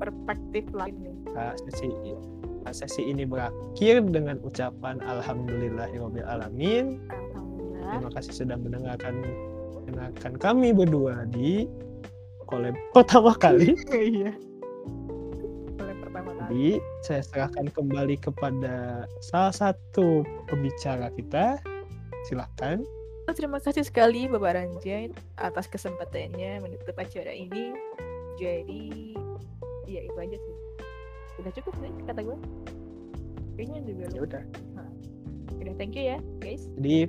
Perspektif 0.03 0.66
lain 0.74 0.99
nih. 0.99 1.14
Nah, 1.30 1.55
sesi 1.55 1.87
nah, 2.66 2.74
sesi 2.74 3.07
ini 3.07 3.22
berakhir 3.22 4.03
dengan 4.11 4.43
ucapan 4.43 4.99
alhamdulillahirabbil 4.99 6.26
alamin 6.26 6.99
Alhamdulillah. 7.07 7.91
terima 7.95 8.11
kasih 8.18 8.32
sudah 8.35 8.57
mendengarkan 8.59 9.14
mendengarkan 9.78 10.32
kami 10.41 10.74
berdua 10.74 11.22
di 11.30 11.70
collab 12.51 12.74
pertama 12.91 13.30
kali 13.37 13.78
Iya. 13.95 14.35
Jadi 16.49 16.80
saya 17.05 17.22
serahkan 17.24 17.66
kembali 17.72 18.16
kepada 18.20 19.07
salah 19.24 19.55
satu 19.55 20.24
pembicara 20.49 21.09
kita. 21.14 21.61
Silahkan. 22.28 22.80
Terima 23.32 23.57
kasih 23.57 23.88
sekali 23.88 24.28
Bapak 24.28 24.53
Ranjai 24.53 25.09
atas 25.40 25.64
kesempatannya 25.68 26.61
menutup 26.61 26.92
acara 26.97 27.32
ini. 27.32 27.72
Jadi, 28.36 29.16
ya 29.88 30.01
itu 30.05 30.18
aja 30.20 30.36
sih. 30.36 30.57
Udah 31.40 31.53
cukup 31.57 31.74
sih 31.80 31.92
kata 32.05 32.20
gue. 32.20 32.36
Kayaknya 33.57 33.80
juga 33.88 34.05
Ya 34.12 34.20
udah. 34.20 34.42
Udah 35.57 35.74
thank 35.80 35.97
you 35.97 36.05
ya 36.05 36.18
guys. 36.45 36.68
Jadi 36.76 37.09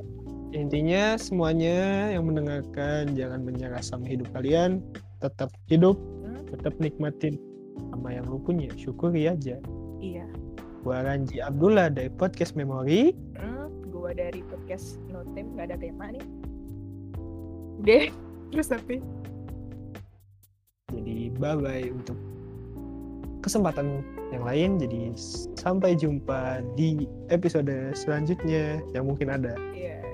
intinya 0.55 1.19
semuanya 1.19 2.09
yang 2.15 2.31
mendengarkan 2.31 3.11
jangan 3.11 3.43
menyerah 3.43 3.83
sama 3.83 4.07
hidup 4.07 4.31
kalian. 4.31 4.79
Tetap 5.19 5.51
hidup, 5.67 5.99
Hmm, 6.23 6.47
tetap 6.47 6.73
nikmatin 6.79 7.35
sama 7.77 8.09
yang 8.13 8.25
lu 8.27 8.37
punya. 8.39 8.69
Syukuri 8.75 9.27
aja. 9.29 9.57
iya. 9.99 10.25
Gua 10.85 11.01
Ranji 11.01 11.41
Abdullah 11.41 11.89
dari 11.89 12.13
Podcast 12.13 12.53
Memory. 12.53 13.17
Hmm, 13.41 13.73
gua 13.89 14.13
dari 14.13 14.45
podcast 14.45 15.01
No 15.09 15.25
Time 15.33 15.57
nggak 15.57 15.73
ada 15.73 15.77
tema 15.81 16.13
nih. 16.13 16.25
Deh, 17.81 18.05
terus 18.53 18.69
tapi 18.69 19.01
Jadi 20.93 21.33
bye-bye 21.41 21.89
untuk 21.89 22.15
kesempatan 23.41 24.05
yang 24.29 24.45
lain. 24.45 24.77
Jadi 24.77 25.17
sampai 25.57 25.97
jumpa 25.97 26.61
di 26.77 27.09
episode 27.33 27.97
selanjutnya 27.97 28.85
yang 28.93 29.09
mungkin 29.09 29.33
ada. 29.33 29.57
ya 29.73 30.04